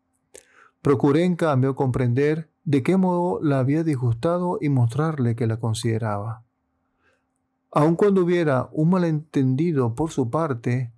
Procuré 0.83 1.23
en 1.23 1.37
cambio 1.37 1.77
comprender 1.77 2.51
de 2.65 2.83
qué 2.83 2.97
modo 2.97 3.39
la 3.41 3.61
había 3.61 3.85
disgustado 3.85 4.59
y 4.61 4.71
mostrarle 4.71 5.37
que 5.37 5.47
la 5.47 5.59
consideraba. 5.59 6.43
Aun 7.73 7.95
cuando 7.95 8.23
hubiera 8.25 8.69
un 8.73 8.91
malentendido 8.91 9.95
por 9.95 10.11
su 10.11 10.29
parte, 10.29 10.93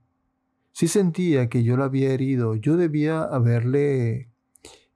si 0.72 0.88
sentía 0.88 1.48
que 1.48 1.64
yo 1.64 1.76
la 1.76 1.84
había 1.84 2.12
herido, 2.12 2.54
yo 2.54 2.78
debía 2.78 3.24
haberle 3.24 4.30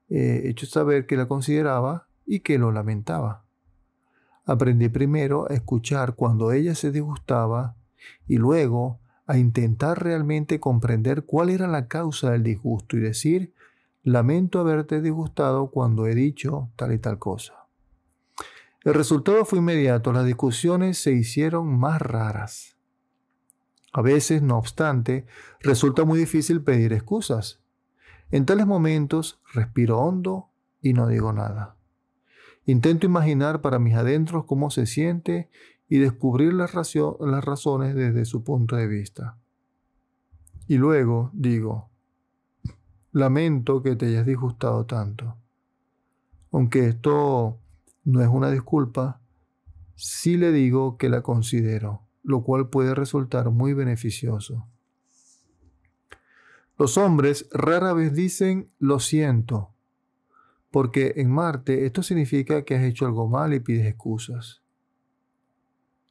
eh, 0.08 0.42
hecho 0.44 0.66
saber 0.66 1.06
que 1.06 1.16
la 1.16 1.28
consideraba 1.28 2.08
y 2.24 2.40
que 2.40 2.58
lo 2.58 2.72
lamentaba. 2.72 3.44
Aprendí 4.46 4.88
primero 4.88 5.50
a 5.50 5.54
escuchar 5.54 6.14
cuando 6.14 6.52
ella 6.52 6.74
se 6.74 6.92
disgustaba 6.92 7.76
y 8.26 8.36
luego 8.36 9.00
a 9.26 9.36
intentar 9.36 10.02
realmente 10.02 10.60
comprender 10.60 11.24
cuál 11.24 11.50
era 11.50 11.66
la 11.66 11.88
causa 11.88 12.30
del 12.30 12.42
disgusto 12.42 12.96
y 12.96 13.00
decir, 13.00 13.52
lamento 14.02 14.60
haberte 14.60 15.02
disgustado 15.02 15.70
cuando 15.70 16.06
he 16.06 16.14
dicho 16.14 16.70
tal 16.76 16.94
y 16.94 16.98
tal 16.98 17.18
cosa. 17.18 17.65
El 18.86 18.94
resultado 18.94 19.44
fue 19.44 19.58
inmediato, 19.58 20.12
las 20.12 20.24
discusiones 20.24 20.96
se 20.96 21.10
hicieron 21.10 21.76
más 21.76 22.00
raras. 22.00 22.76
A 23.92 24.00
veces, 24.00 24.42
no 24.42 24.56
obstante, 24.58 25.26
resulta 25.58 26.04
muy 26.04 26.20
difícil 26.20 26.62
pedir 26.62 26.92
excusas. 26.92 27.60
En 28.30 28.46
tales 28.46 28.64
momentos 28.64 29.40
respiro 29.52 29.98
hondo 29.98 30.50
y 30.80 30.92
no 30.92 31.08
digo 31.08 31.32
nada. 31.32 31.74
Intento 32.64 33.06
imaginar 33.06 33.60
para 33.60 33.80
mis 33.80 33.96
adentros 33.96 34.44
cómo 34.44 34.70
se 34.70 34.86
siente 34.86 35.50
y 35.88 35.98
descubrir 35.98 36.54
las, 36.54 36.72
razones 36.72 37.96
desde 37.96 38.24
su 38.24 38.44
punto 38.44 38.76
de 38.76 38.86
vista. 38.86 39.36
Y 40.68 40.76
luego 40.76 41.32
digo, 41.32 41.90
lamento 43.10 43.82
que 43.82 43.96
te 43.96 44.06
hayas 44.06 44.26
disgustado 44.26 44.86
tanto. 44.86 45.36
Aunque 46.52 46.86
esto 46.86 47.58
no 48.06 48.22
es 48.22 48.28
una 48.28 48.52
disculpa, 48.52 49.20
si 49.96 50.36
le 50.36 50.52
digo 50.52 50.96
que 50.96 51.08
la 51.08 51.22
considero, 51.22 52.02
lo 52.22 52.44
cual 52.44 52.70
puede 52.70 52.94
resultar 52.94 53.50
muy 53.50 53.74
beneficioso. 53.74 54.68
Los 56.78 56.98
hombres 56.98 57.48
rara 57.50 57.92
vez 57.94 58.14
dicen 58.14 58.70
lo 58.78 59.00
siento, 59.00 59.74
porque 60.70 61.14
en 61.16 61.32
Marte 61.32 61.84
esto 61.84 62.04
significa 62.04 62.62
que 62.62 62.76
has 62.76 62.84
hecho 62.84 63.06
algo 63.06 63.28
mal 63.28 63.52
y 63.54 63.60
pides 63.60 63.86
excusas. 63.86 64.62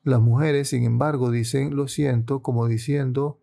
Las 0.03 0.19
mujeres, 0.19 0.69
sin 0.69 0.84
embargo, 0.84 1.31
dicen 1.31 1.77
lo 1.77 1.88
siento 1.88 2.41
como 2.41 2.67
diciendo 2.67 3.39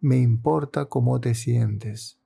me 0.00 0.18
importa 0.18 0.86
cómo 0.86 1.20
te 1.20 1.34
sientes. 1.34 2.18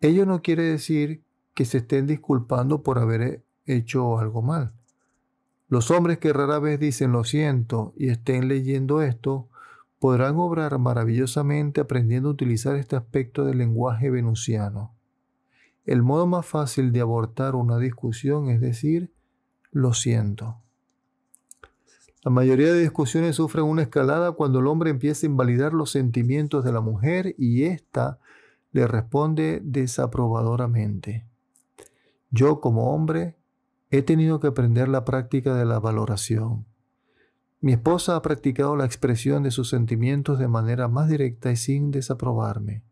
Ello 0.00 0.26
no 0.26 0.42
quiere 0.42 0.64
decir 0.64 1.24
que 1.54 1.64
se 1.64 1.78
estén 1.78 2.06
disculpando 2.06 2.82
por 2.82 2.98
haber 2.98 3.45
hecho 3.66 4.18
algo 4.18 4.42
mal. 4.42 4.72
Los 5.68 5.90
hombres 5.90 6.18
que 6.18 6.32
rara 6.32 6.58
vez 6.58 6.78
dicen 6.78 7.12
lo 7.12 7.24
siento 7.24 7.92
y 7.96 8.08
estén 8.08 8.48
leyendo 8.48 9.02
esto, 9.02 9.48
podrán 9.98 10.36
obrar 10.36 10.78
maravillosamente 10.78 11.80
aprendiendo 11.80 12.28
a 12.28 12.32
utilizar 12.32 12.76
este 12.76 12.96
aspecto 12.96 13.44
del 13.44 13.58
lenguaje 13.58 14.10
venusiano. 14.10 14.94
El 15.84 16.02
modo 16.02 16.26
más 16.26 16.46
fácil 16.46 16.92
de 16.92 17.00
abortar 17.00 17.54
una 17.54 17.78
discusión 17.78 18.48
es 18.48 18.60
decir, 18.60 19.12
lo 19.72 19.92
siento. 19.92 20.56
La 22.22 22.30
mayoría 22.30 22.72
de 22.72 22.80
discusiones 22.80 23.36
sufren 23.36 23.64
una 23.64 23.82
escalada 23.82 24.32
cuando 24.32 24.58
el 24.58 24.66
hombre 24.66 24.90
empieza 24.90 25.26
a 25.26 25.30
invalidar 25.30 25.72
los 25.72 25.92
sentimientos 25.92 26.64
de 26.64 26.72
la 26.72 26.80
mujer 26.80 27.34
y 27.38 27.64
ésta 27.64 28.18
le 28.72 28.86
responde 28.86 29.60
desaprobadoramente. 29.62 31.24
Yo 32.30 32.60
como 32.60 32.92
hombre 32.92 33.36
He 33.90 34.02
tenido 34.02 34.40
que 34.40 34.48
aprender 34.48 34.88
la 34.88 35.04
práctica 35.04 35.54
de 35.54 35.64
la 35.64 35.78
valoración. 35.78 36.66
Mi 37.60 37.72
esposa 37.72 38.16
ha 38.16 38.22
practicado 38.22 38.76
la 38.76 38.84
expresión 38.84 39.42
de 39.44 39.50
sus 39.50 39.68
sentimientos 39.68 40.38
de 40.38 40.48
manera 40.48 40.88
más 40.88 41.08
directa 41.08 41.52
y 41.52 41.56
sin 41.56 41.90
desaprobarme. 41.90 42.82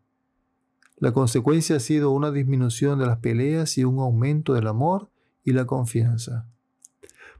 La 0.97 1.11
consecuencia 1.11 1.75
ha 1.75 1.79
sido 1.79 2.11
una 2.11 2.31
disminución 2.31 2.99
de 2.99 3.05
las 3.05 3.17
peleas 3.17 3.77
y 3.77 3.83
un 3.83 3.99
aumento 3.99 4.53
del 4.53 4.67
amor 4.67 5.09
y 5.43 5.51
la 5.51 5.65
confianza. 5.65 6.47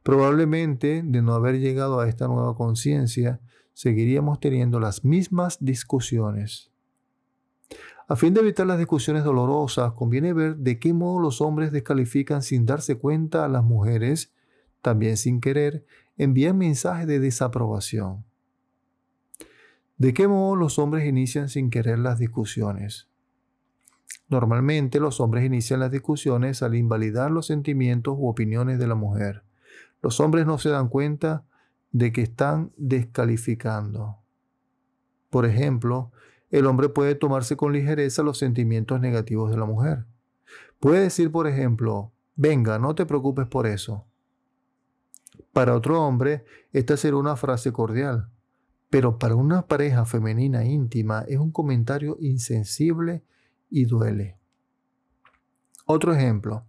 Probablemente, 0.04 1.02
de 1.04 1.22
no 1.22 1.34
haber 1.34 1.60
llegado 1.60 2.00
a 2.00 2.08
esta 2.08 2.28
nueva 2.28 2.56
conciencia, 2.56 3.40
seguiríamos 3.74 4.40
teniendo 4.40 4.80
las 4.80 5.04
mismas 5.04 5.58
discusiones. 5.62 6.72
A 8.08 8.16
fin 8.16 8.34
de 8.34 8.42
evitar 8.42 8.68
las 8.68 8.78
discusiones 8.78 9.24
dolorosas, 9.24 9.94
conviene 9.94 10.34
ver 10.34 10.58
de 10.58 10.80
qué 10.80 10.94
modo 10.94 11.20
los 11.20 11.42
hombres 11.42 11.72
descalifican 11.72 12.44
sin 12.44 12.66
darse 12.66 12.98
cuenta 12.98 13.46
a 13.46 13.48
las 13.48 13.64
mujeres, 13.64 14.32
también 14.82 15.18
sin 15.18 15.42
querer, 15.42 15.86
envían 16.16 16.58
mensajes 16.58 17.08
de 17.08 17.20
desaprobación. 17.20 18.24
¿De 19.98 20.14
qué 20.14 20.28
modo 20.28 20.56
los 20.56 20.78
hombres 20.78 21.08
inician 21.08 21.50
sin 21.50 21.72
querer 21.72 21.98
las 21.98 22.20
discusiones? 22.20 23.08
Normalmente 24.28 25.00
los 25.00 25.20
hombres 25.20 25.46
inician 25.46 25.80
las 25.80 25.92
discusiones 25.92 26.62
al 26.62 26.76
invalidar 26.76 27.32
los 27.32 27.48
sentimientos 27.48 28.16
u 28.18 28.28
opiniones 28.28 28.78
de 28.78 28.88
la 28.88 28.96
mujer. 28.96 29.44
Los 30.02 30.20
hombres 30.20 30.46
no 30.46 30.58
se 30.58 30.70
dan 30.70 30.90
cuenta 30.90 31.46
de 31.92 32.12
que 32.12 32.22
están 32.22 32.72
descalificando. 32.78 34.18
Por 35.30 35.46
ejemplo, 35.46 36.12
el 36.52 36.66
hombre 36.66 36.90
puede 36.90 37.16
tomarse 37.16 37.58
con 37.58 37.74
ligereza 37.74 38.24
los 38.24 38.38
sentimientos 38.38 39.00
negativos 39.00 39.52
de 39.52 39.58
la 39.58 39.66
mujer. 39.66 40.06
Puede 40.80 41.02
decir, 41.02 41.32
por 41.32 41.48
ejemplo, 41.48 42.12
venga, 42.36 42.80
no 42.80 42.96
te 42.96 43.06
preocupes 43.06 43.48
por 43.48 43.66
eso. 43.66 44.06
Para 45.52 45.76
otro 45.76 46.02
hombre, 46.04 46.46
esta 46.74 46.98
será 46.98 47.18
una 47.18 47.36
frase 47.36 47.72
cordial, 47.72 48.30
pero 48.90 49.18
para 49.18 49.36
una 49.36 49.68
pareja 49.68 50.06
femenina 50.06 50.66
íntima 50.66 51.24
es 51.28 51.38
un 51.38 51.52
comentario 51.52 52.18
insensible 52.20 53.24
y 53.70 53.86
duele. 53.86 54.38
Otro 55.86 56.14
ejemplo. 56.14 56.66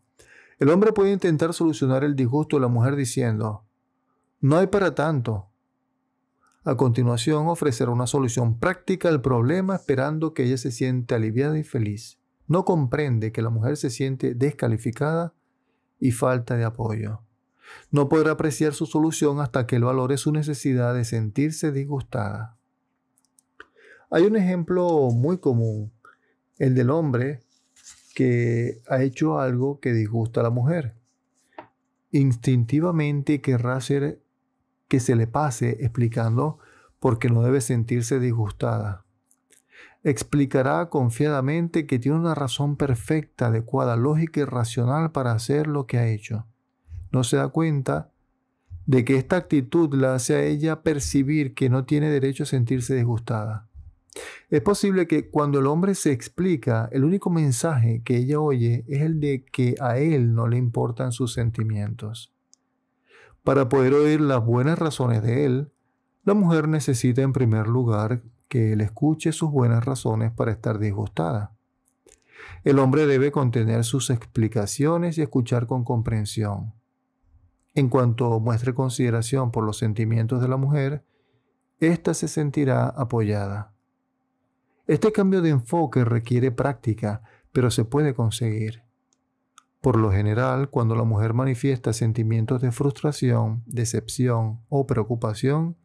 El 0.59 0.71
hombre 0.71 0.93
puede 0.93 1.13
intentar 1.13 1.53
solucionar 1.53 2.03
el 2.05 2.17
disgusto 2.17 2.57
de 2.57 2.63
la 2.63 2.69
mujer 2.69 2.97
diciendo, 2.97 3.65
no 4.41 4.57
hay 4.57 4.69
para 4.69 4.95
tanto, 4.95 5.49
a 6.67 6.77
continuación, 6.77 7.47
ofrecer 7.47 7.89
una 7.89 8.09
solución 8.09 8.59
práctica 8.59 9.09
al 9.09 9.23
problema 9.23 9.77
esperando 9.77 10.35
que 10.35 10.43
ella 10.43 10.59
se 10.59 10.73
siente 10.73 11.15
aliviada 11.15 11.57
y 11.57 11.63
feliz. 11.63 12.19
No 12.49 12.65
comprende 12.65 13.31
que 13.31 13.41
la 13.41 13.51
mujer 13.51 13.77
se 13.77 13.89
siente 13.89 14.35
descalificada 14.35 15.33
y 16.01 16.11
falta 16.11 16.57
de 16.57 16.65
apoyo. 16.65 17.21
No 17.93 18.09
podrá 18.09 18.33
apreciar 18.33 18.75
su 18.75 18.87
solución 18.87 19.41
hasta 19.41 19.65
que 19.69 19.77
él 19.77 19.85
valore 19.85 20.17
su 20.17 20.33
necesidad 20.33 20.93
de 20.93 21.05
sentirse 21.05 21.71
disgustada. 21.71 22.57
Hay 24.11 24.25
un 24.25 24.35
ejemplo 24.35 25.11
muy 25.13 25.39
común, 25.39 25.93
el 26.59 26.75
del 26.75 26.91
hombre 26.91 27.45
que 28.17 28.83
ha 28.89 29.05
hecho 29.05 29.39
algo 29.39 29.79
que 29.79 29.93
disgusta 29.93 30.41
a 30.41 30.43
la 30.43 30.51
mujer. 30.51 30.97
Instintivamente 32.11 33.41
querrá 33.41 33.77
hacer 33.77 34.21
que 34.89 35.01
se 35.01 35.17
le 35.17 35.27
pase 35.27 35.79
explicando 35.81 36.59
por 36.99 37.19
qué 37.19 37.29
no 37.29 37.43
debe 37.43 37.61
sentirse 37.61 38.19
disgustada. 38.19 39.05
Explicará 40.03 40.89
confiadamente 40.89 41.87
que 41.87 41.99
tiene 41.99 42.19
una 42.19 42.35
razón 42.35 42.77
perfecta, 42.77 43.47
adecuada, 43.47 43.97
lógica 43.97 44.41
y 44.41 44.45
racional 44.45 45.11
para 45.11 45.33
hacer 45.33 45.67
lo 45.67 45.87
que 45.87 45.99
ha 45.99 46.09
hecho. 46.09 46.47
No 47.11 47.25
se 47.25 47.37
da 47.37 47.49
cuenta 47.49 48.13
de 48.87 49.05
que 49.05 49.17
esta 49.17 49.37
actitud 49.37 49.93
la 49.95 50.15
hace 50.15 50.37
a 50.37 50.43
ella 50.45 50.83
percibir 50.83 51.55
que 51.55 51.69
no 51.69 51.85
tiene 51.85 52.09
derecho 52.09 52.45
a 52.45 52.47
sentirse 52.47 52.95
disgustada. 52.95 53.69
Es 54.49 54.63
posible 54.63 55.07
que 55.07 55.29
cuando 55.29 55.59
el 55.59 55.67
hombre 55.67 55.95
se 55.95 56.13
explica, 56.13 56.89
el 56.93 57.05
único 57.05 57.29
mensaje 57.31 58.03
que 58.05 58.17
ella 58.17 58.41
oye 58.41 58.85
es 58.87 59.03
el 59.03 59.19
de 59.19 59.45
que 59.45 59.75
a 59.81 59.99
él 59.99 60.35
no 60.35 60.47
le 60.47 60.57
importan 60.57 61.11
sus 61.11 61.33
sentimientos. 61.33 62.36
Para 63.47 63.69
poder 63.69 63.95
oír 63.95 64.21
las 64.21 64.45
buenas 64.45 64.77
razones 64.77 65.23
de 65.23 65.45
él, 65.45 65.73
la 66.25 66.35
mujer 66.35 66.67
necesita 66.67 67.23
en 67.23 67.33
primer 67.33 67.69
lugar 67.69 68.25
que 68.49 68.73
él 68.73 68.81
escuche 68.81 69.31
sus 69.31 69.53
buenas 69.53 69.85
razones 69.85 70.33
para 70.33 70.51
estar 70.51 70.81
disgustada. 70.81 71.57
El 72.65 72.81
hombre 72.81 73.07
debe 73.07 73.31
contener 73.31 73.85
sus 73.85 74.11
explicaciones 74.11 75.17
y 75.17 75.23
escuchar 75.23 75.69
con 75.69 75.85
comprensión. 75.85 76.75
En 77.73 77.89
cuanto 77.89 78.41
muestre 78.41 78.75
consideración 78.75 79.53
por 79.53 79.63
los 79.63 79.79
sentimientos 79.79 80.43
de 80.43 80.49
la 80.49 80.57
mujer, 80.57 81.05
ésta 81.79 82.15
se 82.15 82.27
sentirá 82.27 82.89
apoyada. 82.89 83.73
Este 84.89 85.13
cambio 85.13 85.41
de 85.41 85.51
enfoque 85.51 86.05
requiere 86.05 86.51
práctica, 86.51 87.23
pero 87.53 87.71
se 87.71 87.85
puede 87.85 88.13
conseguir. 88.13 88.86
Por 89.87 90.01
lo 90.01 90.11
general, 90.11 90.69
cuando 90.69 90.97
la 90.97 91.05
mujer 91.05 91.33
manifiesta 91.33 91.93
sentimientos 91.93 92.61
de 92.61 92.73
frustración, 92.73 93.63
decepción 93.67 94.59
o 94.69 94.85
preocupación, 94.85 95.77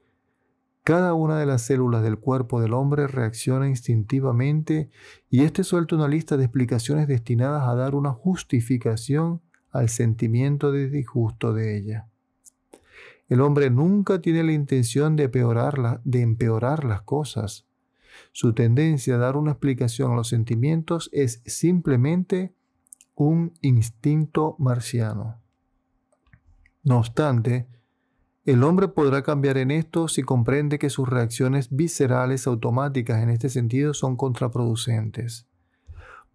cada 0.83 1.13
una 1.13 1.37
de 1.37 1.45
las 1.45 1.61
células 1.61 2.01
del 2.01 2.17
cuerpo 2.17 2.59
del 2.59 2.73
hombre 2.73 3.05
reacciona 3.05 3.67
instintivamente 3.67 4.89
y 5.29 5.43
éste 5.43 5.63
suelta 5.63 5.97
una 5.97 6.07
lista 6.07 6.35
de 6.35 6.45
explicaciones 6.45 7.07
destinadas 7.07 7.67
a 7.67 7.75
dar 7.75 7.93
una 7.93 8.09
justificación 8.09 9.39
al 9.69 9.87
sentimiento 9.87 10.71
de 10.71 10.89
disgusto 10.89 11.53
de 11.53 11.77
ella. 11.77 12.07
El 13.29 13.39
hombre 13.39 13.69
nunca 13.69 14.19
tiene 14.19 14.41
la 14.41 14.53
intención 14.53 15.15
de, 15.15 15.27
de 15.27 16.21
empeorar 16.21 16.85
las 16.85 17.03
cosas. 17.03 17.67
Su 18.31 18.53
tendencia 18.53 19.13
a 19.13 19.19
dar 19.19 19.37
una 19.37 19.51
explicación 19.51 20.13
a 20.13 20.15
los 20.15 20.29
sentimientos 20.29 21.07
es 21.13 21.43
simplemente 21.45 22.55
un 23.15 23.53
instinto 23.61 24.55
marciano. 24.59 25.41
No 26.83 26.99
obstante, 26.99 27.67
el 28.43 28.63
hombre 28.63 28.87
podrá 28.87 29.21
cambiar 29.21 29.57
en 29.57 29.69
esto 29.69 30.07
si 30.07 30.23
comprende 30.23 30.79
que 30.79 30.89
sus 30.89 31.07
reacciones 31.07 31.69
viscerales 31.69 32.47
automáticas 32.47 33.21
en 33.21 33.29
este 33.29 33.49
sentido 33.49 33.93
son 33.93 34.15
contraproducentes. 34.15 35.45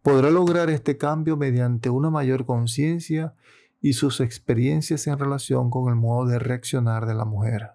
Podrá 0.03 0.31
lograr 0.31 0.71
este 0.71 0.97
cambio 0.97 1.37
mediante 1.37 1.91
una 1.91 2.11
mayor 2.11 2.47
conciencia 2.47 3.35
y 3.81 3.95
sus 3.95 4.21
experiencias 4.21 5.09
en 5.09 5.19
relación 5.19 5.69
con 5.69 5.89
el 5.89 5.97
modo 5.97 6.27
de 6.27 6.39
reaccionar 6.39 7.07
de 7.07 7.15
la 7.15 7.25
mujer. 7.25 7.73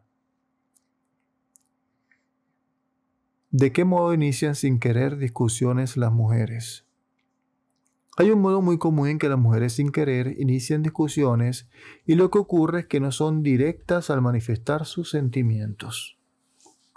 ¿De 3.49 3.73
qué 3.73 3.83
modo 3.83 4.13
inician 4.13 4.55
sin 4.55 4.79
querer 4.79 5.17
discusiones 5.17 5.97
las 5.97 6.13
mujeres? 6.13 6.85
Hay 8.17 8.29
un 8.29 8.41
modo 8.41 8.61
muy 8.61 8.77
común 8.77 9.07
en 9.07 9.19
que 9.19 9.29
las 9.29 9.39
mujeres 9.39 9.73
sin 9.73 9.91
querer 9.91 10.35
inician 10.39 10.83
discusiones 10.83 11.69
y 12.05 12.15
lo 12.15 12.29
que 12.29 12.39
ocurre 12.39 12.81
es 12.81 12.85
que 12.87 12.99
no 12.99 13.11
son 13.11 13.41
directas 13.41 14.09
al 14.09 14.21
manifestar 14.21 14.85
sus 14.85 15.09
sentimientos. 15.09 16.17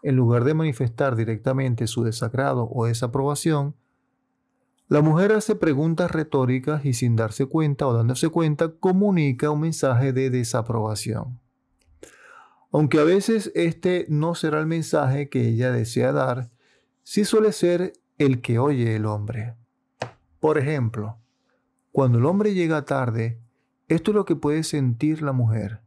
En 0.03 0.17
lugar 0.17 0.45
de 0.45 0.55
manifestar 0.55 1.15
directamente 1.15 1.87
su 1.87 2.03
desagrado 2.03 2.69
o 2.71 2.87
desaprobación, 2.87 3.77
la 4.89 5.01
mujer 5.01 5.33
hace 5.33 5.55
preguntas 5.55 6.11
retóricas 6.11 6.85
y 6.85 6.93
sin 6.93 7.17
darse 7.17 7.47
cuenta 7.47 7.87
o 7.87 7.95
dándose 7.95 8.29
cuenta 8.29 8.73
comunica 8.73 9.51
un 9.51 9.61
mensaje 9.61 10.13
de 10.13 10.29
desaprobación. 10.29 11.41
Aunque 12.71 12.99
a 12.99 13.05
veces 13.05 13.53
este 13.55 14.05
no 14.09 14.35
será 14.35 14.59
el 14.59 14.67
mensaje 14.67 15.29
que 15.29 15.49
ella 15.49 15.71
desea 15.71 16.13
dar, 16.13 16.51
sí 17.03 17.25
suele 17.25 17.53
ser 17.53 17.93
el 18.19 18.43
que 18.43 18.59
oye 18.59 18.97
el 18.97 19.07
hombre. 19.07 19.55
Por 20.45 20.59
ejemplo, 20.59 21.17
cuando 21.91 22.19
el 22.19 22.27
hombre 22.27 22.53
llega 22.53 22.85
tarde, 22.85 23.41
esto 23.89 24.11
es 24.11 24.15
lo 24.15 24.27
que 24.27 24.37
puede 24.37 24.63
sentir 24.63 25.23
la 25.23 25.33
mujer. 25.33 25.81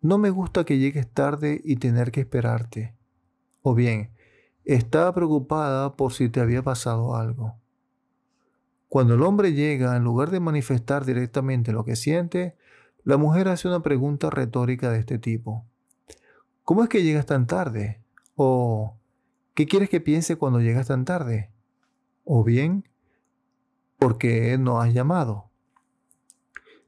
No 0.00 0.18
me 0.18 0.30
gusta 0.30 0.64
que 0.64 0.78
llegues 0.78 1.06
tarde 1.08 1.60
y 1.62 1.76
tener 1.76 2.10
que 2.10 2.22
esperarte. 2.22 2.96
O 3.62 3.76
bien, 3.76 4.10
estaba 4.64 5.14
preocupada 5.14 5.94
por 5.94 6.12
si 6.12 6.30
te 6.30 6.40
había 6.40 6.64
pasado 6.64 7.14
algo. 7.14 7.54
Cuando 8.88 9.14
el 9.14 9.22
hombre 9.22 9.52
llega, 9.52 9.96
en 9.96 10.02
lugar 10.02 10.32
de 10.32 10.40
manifestar 10.40 11.04
directamente 11.04 11.70
lo 11.70 11.84
que 11.84 11.94
siente, 11.94 12.56
la 13.04 13.18
mujer 13.18 13.46
hace 13.46 13.68
una 13.68 13.84
pregunta 13.84 14.30
retórica 14.30 14.90
de 14.90 14.98
este 14.98 15.20
tipo. 15.20 15.64
¿Cómo 16.64 16.82
es 16.82 16.88
que 16.88 17.04
llegas 17.04 17.26
tan 17.26 17.46
tarde? 17.46 18.02
¿O 18.34 18.96
qué 19.54 19.66
quieres 19.66 19.90
que 19.90 20.00
piense 20.00 20.34
cuando 20.34 20.58
llegas 20.58 20.88
tan 20.88 21.04
tarde? 21.04 21.52
O 22.24 22.42
bien, 22.42 22.82
¿por 24.02 24.18
qué 24.18 24.58
no 24.58 24.80
has 24.80 24.92
llamado? 24.92 25.50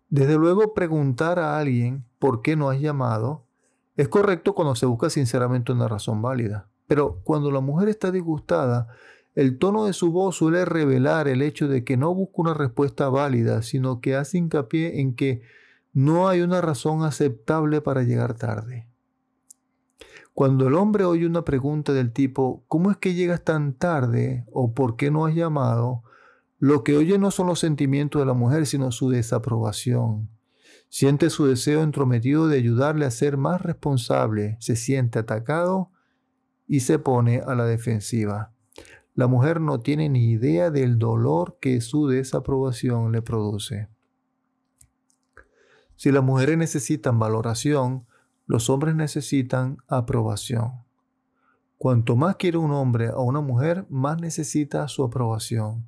Desde 0.08 0.34
luego, 0.34 0.74
preguntar 0.74 1.38
a 1.38 1.58
alguien 1.58 2.04
por 2.18 2.42
qué 2.42 2.56
no 2.56 2.70
has 2.70 2.80
llamado 2.80 3.46
es 3.96 4.08
correcto 4.08 4.52
cuando 4.52 4.74
se 4.74 4.86
busca 4.86 5.08
sinceramente 5.10 5.70
una 5.70 5.86
razón 5.86 6.20
válida. 6.22 6.66
Pero 6.88 7.20
cuando 7.22 7.52
la 7.52 7.60
mujer 7.60 7.88
está 7.88 8.10
disgustada, 8.10 8.88
el 9.36 9.58
tono 9.58 9.86
de 9.86 9.92
su 9.92 10.10
voz 10.10 10.36
suele 10.36 10.64
revelar 10.64 11.28
el 11.28 11.42
hecho 11.42 11.68
de 11.68 11.84
que 11.84 11.96
no 11.96 12.12
busca 12.12 12.34
una 12.38 12.54
respuesta 12.54 13.08
válida, 13.08 13.62
sino 13.62 14.00
que 14.00 14.16
hace 14.16 14.38
hincapié 14.38 15.00
en 15.00 15.14
que 15.14 15.42
no 15.92 16.26
hay 16.26 16.40
una 16.40 16.60
razón 16.60 17.04
aceptable 17.04 17.80
para 17.80 18.02
llegar 18.02 18.34
tarde. 18.34 18.88
Cuando 20.32 20.66
el 20.66 20.74
hombre 20.74 21.04
oye 21.04 21.26
una 21.26 21.44
pregunta 21.44 21.92
del 21.92 22.12
tipo 22.12 22.64
¿cómo 22.66 22.90
es 22.90 22.96
que 22.96 23.14
llegas 23.14 23.44
tan 23.44 23.72
tarde? 23.72 24.44
o 24.52 24.74
¿por 24.74 24.96
qué 24.96 25.12
no 25.12 25.26
has 25.26 25.34
llamado? 25.36 26.02
Lo 26.64 26.82
que 26.82 26.96
oye 26.96 27.18
no 27.18 27.30
son 27.30 27.48
los 27.48 27.60
sentimientos 27.60 28.22
de 28.22 28.24
la 28.24 28.32
mujer, 28.32 28.64
sino 28.64 28.90
su 28.90 29.10
desaprobación. 29.10 30.30
Siente 30.88 31.28
su 31.28 31.44
deseo 31.44 31.82
entrometido 31.82 32.48
de 32.48 32.56
ayudarle 32.56 33.04
a 33.04 33.10
ser 33.10 33.36
más 33.36 33.60
responsable, 33.60 34.56
se 34.60 34.74
siente 34.74 35.18
atacado 35.18 35.90
y 36.66 36.80
se 36.80 36.98
pone 36.98 37.42
a 37.46 37.54
la 37.54 37.66
defensiva. 37.66 38.54
La 39.14 39.26
mujer 39.26 39.60
no 39.60 39.80
tiene 39.80 40.08
ni 40.08 40.30
idea 40.30 40.70
del 40.70 40.98
dolor 40.98 41.58
que 41.60 41.82
su 41.82 42.08
desaprobación 42.08 43.12
le 43.12 43.20
produce. 43.20 43.90
Si 45.96 46.10
las 46.12 46.24
mujeres 46.24 46.56
necesitan 46.56 47.18
valoración, 47.18 48.06
los 48.46 48.70
hombres 48.70 48.94
necesitan 48.94 49.76
aprobación. 49.86 50.82
Cuanto 51.76 52.16
más 52.16 52.36
quiere 52.36 52.56
un 52.56 52.70
hombre 52.70 53.08
a 53.08 53.18
una 53.18 53.42
mujer, 53.42 53.84
más 53.90 54.18
necesita 54.18 54.88
su 54.88 55.04
aprobación. 55.04 55.84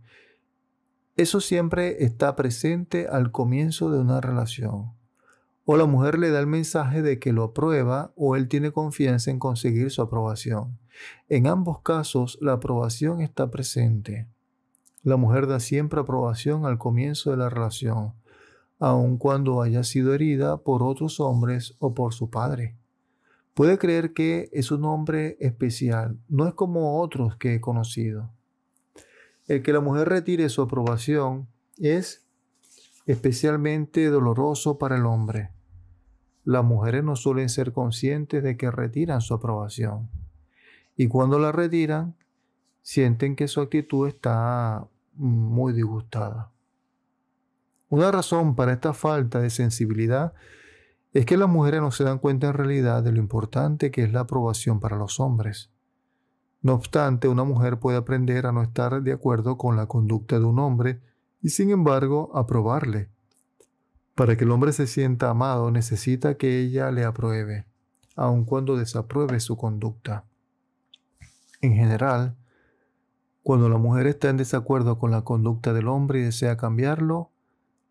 Eso 1.16 1.40
siempre 1.40 2.04
está 2.04 2.36
presente 2.36 3.06
al 3.08 3.32
comienzo 3.32 3.90
de 3.90 3.98
una 3.98 4.20
relación. 4.20 4.92
O 5.64 5.78
la 5.78 5.86
mujer 5.86 6.18
le 6.18 6.28
da 6.28 6.40
el 6.40 6.46
mensaje 6.46 7.00
de 7.00 7.18
que 7.18 7.32
lo 7.32 7.42
aprueba 7.42 8.12
o 8.16 8.36
él 8.36 8.48
tiene 8.48 8.70
confianza 8.70 9.30
en 9.30 9.38
conseguir 9.38 9.90
su 9.90 10.02
aprobación. 10.02 10.78
En 11.30 11.46
ambos 11.46 11.80
casos, 11.80 12.36
la 12.42 12.52
aprobación 12.52 13.22
está 13.22 13.50
presente. 13.50 14.28
La 15.02 15.16
mujer 15.16 15.46
da 15.46 15.58
siempre 15.58 16.00
aprobación 16.00 16.66
al 16.66 16.76
comienzo 16.76 17.30
de 17.30 17.38
la 17.38 17.48
relación, 17.48 18.12
aun 18.78 19.16
cuando 19.16 19.62
haya 19.62 19.84
sido 19.84 20.12
herida 20.12 20.58
por 20.58 20.82
otros 20.82 21.18
hombres 21.18 21.76
o 21.78 21.94
por 21.94 22.12
su 22.12 22.28
padre. 22.28 22.76
Puede 23.54 23.78
creer 23.78 24.12
que 24.12 24.50
es 24.52 24.70
un 24.70 24.84
hombre 24.84 25.38
especial, 25.40 26.18
no 26.28 26.46
es 26.46 26.52
como 26.52 27.00
otros 27.00 27.36
que 27.36 27.54
he 27.54 27.60
conocido. 27.62 28.35
El 29.46 29.62
que 29.62 29.72
la 29.72 29.80
mujer 29.80 30.08
retire 30.08 30.48
su 30.48 30.62
aprobación 30.62 31.48
es 31.78 32.26
especialmente 33.06 34.06
doloroso 34.06 34.78
para 34.78 34.96
el 34.96 35.06
hombre. 35.06 35.50
Las 36.44 36.64
mujeres 36.64 37.04
no 37.04 37.16
suelen 37.16 37.48
ser 37.48 37.72
conscientes 37.72 38.42
de 38.42 38.56
que 38.56 38.70
retiran 38.70 39.20
su 39.20 39.34
aprobación. 39.34 40.08
Y 40.96 41.08
cuando 41.08 41.38
la 41.38 41.52
retiran, 41.52 42.16
sienten 42.82 43.36
que 43.36 43.48
su 43.48 43.60
actitud 43.60 44.08
está 44.08 44.86
muy 45.14 45.72
disgustada. 45.72 46.50
Una 47.88 48.10
razón 48.10 48.56
para 48.56 48.72
esta 48.72 48.92
falta 48.92 49.40
de 49.40 49.50
sensibilidad 49.50 50.34
es 51.12 51.24
que 51.24 51.36
las 51.36 51.48
mujeres 51.48 51.80
no 51.80 51.92
se 51.92 52.04
dan 52.04 52.18
cuenta 52.18 52.48
en 52.48 52.54
realidad 52.54 53.02
de 53.02 53.12
lo 53.12 53.18
importante 53.18 53.90
que 53.90 54.02
es 54.02 54.12
la 54.12 54.20
aprobación 54.20 54.80
para 54.80 54.96
los 54.96 55.20
hombres. 55.20 55.70
No 56.66 56.74
obstante, 56.74 57.28
una 57.28 57.44
mujer 57.44 57.78
puede 57.78 57.96
aprender 57.96 58.44
a 58.44 58.50
no 58.50 58.60
estar 58.60 59.00
de 59.00 59.12
acuerdo 59.12 59.56
con 59.56 59.76
la 59.76 59.86
conducta 59.86 60.40
de 60.40 60.46
un 60.46 60.58
hombre 60.58 61.00
y 61.40 61.50
sin 61.50 61.70
embargo 61.70 62.32
aprobarle. 62.34 63.08
Para 64.16 64.36
que 64.36 64.42
el 64.42 64.50
hombre 64.50 64.72
se 64.72 64.88
sienta 64.88 65.30
amado 65.30 65.70
necesita 65.70 66.34
que 66.34 66.58
ella 66.58 66.90
le 66.90 67.04
apruebe, 67.04 67.66
aun 68.16 68.44
cuando 68.44 68.76
desapruebe 68.76 69.38
su 69.38 69.56
conducta. 69.56 70.24
En 71.60 71.74
general, 71.74 72.34
cuando 73.44 73.68
la 73.68 73.78
mujer 73.78 74.08
está 74.08 74.28
en 74.28 74.36
desacuerdo 74.36 74.98
con 74.98 75.12
la 75.12 75.22
conducta 75.22 75.72
del 75.72 75.86
hombre 75.86 76.18
y 76.18 76.22
desea 76.22 76.56
cambiarlo, 76.56 77.30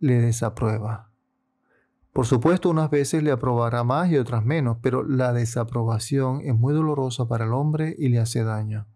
le 0.01 0.19
desaprueba. 0.19 1.04
Por 2.15 2.25
supuesto, 2.25 2.69
unas 2.69 2.89
veces 2.89 3.23
le 3.23 3.31
aprobará 3.31 3.83
más 3.83 4.09
y 4.09 4.15
otras 4.15 4.45
menos, 4.45 4.77
pero 4.81 5.03
la 5.03 5.33
desaprobación 5.33 6.39
es 6.45 6.55
muy 6.55 6.73
dolorosa 6.73 7.27
para 7.27 7.43
el 7.43 7.51
hombre 7.51 7.93
y 7.99 8.07
le 8.07 8.19
hace 8.19 8.45
daño. 8.45 8.87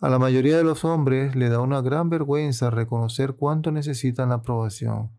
A 0.00 0.08
la 0.08 0.18
mayoría 0.18 0.56
de 0.56 0.64
los 0.64 0.84
hombres 0.84 1.36
le 1.36 1.48
da 1.48 1.60
una 1.60 1.82
gran 1.82 2.10
vergüenza 2.10 2.70
reconocer 2.70 3.34
cuánto 3.36 3.70
necesitan 3.70 4.30
la 4.30 4.34
aprobación. 4.34 5.12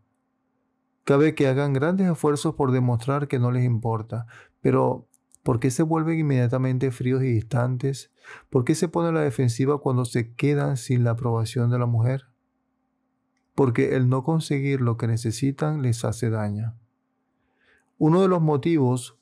Cabe 1.06 1.36
que 1.36 1.48
hagan 1.48 1.72
grandes 1.72 2.12
esfuerzos 2.12 2.56
por 2.56 2.74
demostrar 2.74 3.30
que 3.30 3.40
no 3.40 3.50
les 3.50 3.64
importa, 3.64 4.26
pero 4.60 5.08
¿por 5.44 5.62
qué 5.62 5.72
se 5.72 5.84
vuelven 5.84 6.20
inmediatamente 6.20 6.92
fríos 6.92 7.24
y 7.24 7.32
distantes? 7.32 8.12
¿Por 8.50 8.66
qué 8.66 8.76
se 8.76 8.90
ponen 8.90 9.12
a 9.12 9.20
la 9.20 9.24
defensiva 9.24 9.78
cuando 9.78 10.04
se 10.04 10.34
quedan 10.34 10.76
sin 10.76 11.06
la 11.06 11.12
aprobación 11.12 11.70
de 11.70 11.80
la 11.80 11.86
mujer? 11.86 12.26
Porque 13.58 13.96
el 13.96 14.08
no 14.08 14.24
conseguir 14.24 14.82
lo 14.82 14.98
que 14.98 15.08
necesitan 15.08 15.82
les 15.82 16.06
hace 16.06 16.30
daño. 16.30 16.76
Uno 17.98 18.22
de 18.22 18.28
los 18.28 18.40
motivos 18.40 19.18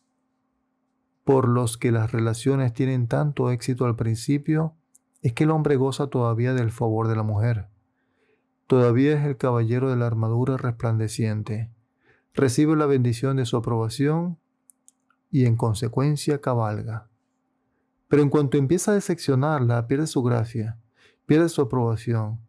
por 1.24 1.48
los 1.48 1.78
que 1.78 1.94
las 1.94 2.12
relaciones 2.12 2.74
tienen 2.74 3.08
tanto 3.08 3.50
éxito 3.50 3.86
al 3.86 3.96
principio 3.96 4.76
es 5.22 5.32
que 5.32 5.46
el 5.46 5.52
hombre 5.52 5.78
goza 5.78 6.08
todavía 6.08 6.54
del 6.54 6.72
favor 6.72 7.08
de 7.08 7.16
la 7.16 7.24
mujer. 7.24 7.70
Todavía 8.68 9.18
es 9.18 9.26
el 9.26 9.38
caballero 9.38 9.90
de 9.90 9.96
la 9.96 10.08
armadura 10.08 10.58
resplandeciente. 10.58 11.72
Recibe 12.34 12.76
la 12.76 12.88
bendición 12.88 13.38
de 13.38 13.46
su 13.46 13.56
aprobación 13.56 14.38
y 15.32 15.46
en 15.46 15.56
consecuencia 15.56 16.42
cabalga. 16.42 17.08
Pero 18.10 18.22
en 18.22 18.30
cuanto 18.30 18.58
empieza 18.58 18.92
a 18.92 18.96
decepcionarla, 18.96 19.88
pierde 19.88 20.08
su 20.08 20.22
gracia, 20.24 20.78
pierde 21.26 21.48
su 21.48 21.62
aprobación, 21.62 22.45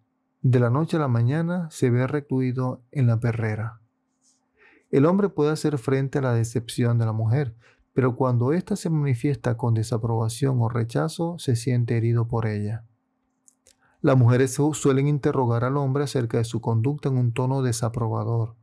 de 0.49 0.61
la 0.61 0.71
noche 0.71 0.97
a 0.97 1.01
la 1.01 1.09
mañana 1.09 1.69
se 1.73 1.91
ve 1.91 2.07
recluido 2.07 2.81
en 2.93 3.09
la 3.09 3.19
perrera. 3.19 3.81
El 4.91 5.05
hombre 5.07 5.29
puede 5.29 5.51
hacer 5.51 5.77
frente 5.77 6.19
a 6.19 6.23
la 6.23 6.35
decepción 6.35 6.99
de 6.99 7.05
la 7.05 7.13
mujer, 7.13 7.57
pero 7.93 8.15
cuando 8.15 8.53
ésta 8.53 8.77
se 8.77 8.89
manifiesta 8.89 9.57
con 9.57 9.75
desaprobación 9.75 10.63
o 10.63 10.69
rechazo, 10.69 11.37
se 11.41 11.57
siente 11.57 11.97
herido 11.97 12.29
por 12.29 12.47
ella. 12.47 12.85
Las 14.01 14.17
mujeres 14.17 14.57
suelen 14.75 15.09
interrogar 15.09 15.65
al 15.65 15.77
hombre 15.77 16.05
acerca 16.05 16.39
de 16.39 16.45
su 16.45 16.61
conducta 16.61 17.09
en 17.09 17.17
un 17.17 17.33
tono 17.33 17.61
desaprobador. 17.63 18.55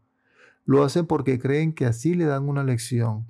Lo 0.63 0.85
hacen 0.85 1.05
porque 1.05 1.37
creen 1.37 1.73
que 1.73 1.85
así 1.85 2.13
le 2.13 2.23
dan 2.23 2.47
una 2.47 2.63
lección, 2.63 3.27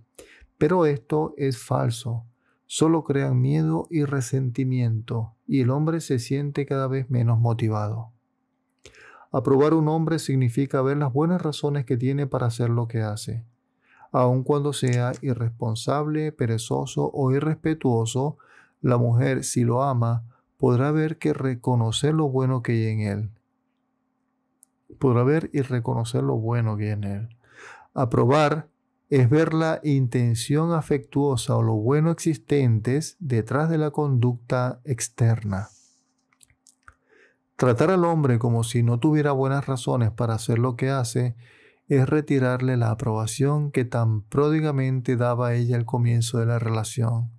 pero 0.59 0.85
esto 0.85 1.33
es 1.37 1.57
falso. 1.57 2.27
Solo 2.67 3.03
crean 3.03 3.41
miedo 3.41 3.87
y 3.89 4.03
resentimiento, 4.03 5.33
y 5.47 5.61
el 5.61 5.71
hombre 5.71 6.01
se 6.01 6.19
siente 6.19 6.67
cada 6.67 6.87
vez 6.87 7.09
menos 7.09 7.39
motivado. 7.39 8.12
Aprobar 9.33 9.73
un 9.73 9.87
hombre 9.87 10.19
significa 10.19 10.83
ver 10.83 10.97
las 10.97 11.11
buenas 11.11 11.41
razones 11.41 11.85
que 11.85 11.97
tiene 11.97 12.27
para 12.27 12.45
hacer 12.45 12.69
lo 12.69 12.87
que 12.87 13.01
hace. 13.01 13.43
Aun 14.11 14.43
cuando 14.43 14.73
sea 14.73 15.11
irresponsable, 15.23 16.31
perezoso 16.31 17.09
o 17.11 17.31
irrespetuoso, 17.31 18.37
la 18.79 18.97
mujer, 18.97 19.43
si 19.43 19.63
lo 19.63 19.81
ama, 19.81 20.23
podrá 20.57 20.91
ver 20.91 21.17
que 21.17 21.33
reconocer 21.33 22.13
lo 22.13 22.29
bueno 22.29 22.61
que 22.61 22.73
hay 22.73 22.85
en 22.89 22.99
él. 22.99 23.29
Podrá 24.99 25.23
ver 25.23 25.49
y 25.51 25.61
reconocer 25.61 26.21
lo 26.21 26.37
bueno 26.37 26.77
que 26.77 26.89
hay 26.89 26.91
en 26.91 27.03
él. 27.03 27.29
Aprobar 27.95 28.67
es 29.09 29.31
ver 29.31 29.55
la 29.55 29.79
intención 29.83 30.73
afectuosa 30.73 31.57
o 31.57 31.63
lo 31.63 31.73
bueno 31.73 32.11
existentes 32.11 33.17
detrás 33.19 33.67
de 33.67 33.79
la 33.79 33.89
conducta 33.89 34.79
externa. 34.85 35.69
Tratar 37.55 37.91
al 37.91 38.03
hombre 38.05 38.39
como 38.39 38.63
si 38.63 38.83
no 38.83 38.99
tuviera 38.99 39.31
buenas 39.31 39.65
razones 39.67 40.11
para 40.11 40.33
hacer 40.33 40.59
lo 40.59 40.75
que 40.75 40.89
hace 40.89 41.35
es 41.87 42.07
retirarle 42.09 42.77
la 42.77 42.91
aprobación 42.91 43.71
que 43.71 43.85
tan 43.85 44.21
pródigamente 44.21 45.15
daba 45.17 45.53
ella 45.53 45.75
al 45.75 45.85
comienzo 45.85 46.39
de 46.39 46.45
la 46.45 46.59
relación. 46.59 47.31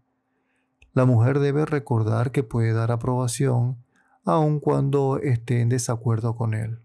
La 0.92 1.04
mujer 1.04 1.40
debe 1.40 1.66
recordar 1.66 2.30
que 2.30 2.44
puede 2.44 2.72
dar 2.72 2.92
aprobación 2.92 3.78
aun 4.24 4.60
cuando 4.60 5.18
esté 5.18 5.60
en 5.60 5.68
desacuerdo 5.68 6.36
con 6.36 6.54
él. 6.54 6.78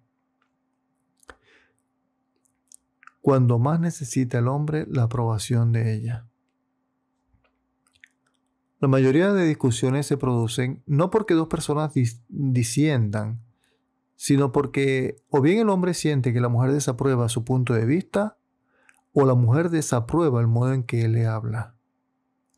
Cuando 3.21 3.59
más 3.59 3.79
necesita 3.79 4.39
el 4.39 4.47
hombre 4.47 4.85
la 4.89 5.03
aprobación 5.03 5.71
de 5.71 5.93
ella. 5.93 6.28
La 8.79 8.87
mayoría 8.87 9.33
de 9.33 9.45
discusiones 9.45 10.07
se 10.07 10.15
producen 10.15 10.83
no 10.85 11.09
porque 11.09 11.33
dos 11.33 11.49
personas 11.49 11.91
disiendan, 12.29 13.41
sino 14.15 14.53
porque 14.53 15.21
o 15.29 15.41
bien 15.41 15.59
el 15.59 15.69
hombre 15.69 15.93
siente 15.93 16.31
que 16.31 16.39
la 16.39 16.47
mujer 16.47 16.71
desaprueba 16.71 17.27
su 17.27 17.43
punto 17.43 17.73
de 17.73 17.85
vista, 17.85 18.37
o 19.11 19.25
la 19.25 19.33
mujer 19.33 19.69
desaprueba 19.69 20.39
el 20.39 20.47
modo 20.47 20.73
en 20.73 20.83
que 20.83 21.03
él 21.03 21.11
le 21.11 21.25
habla. 21.25 21.75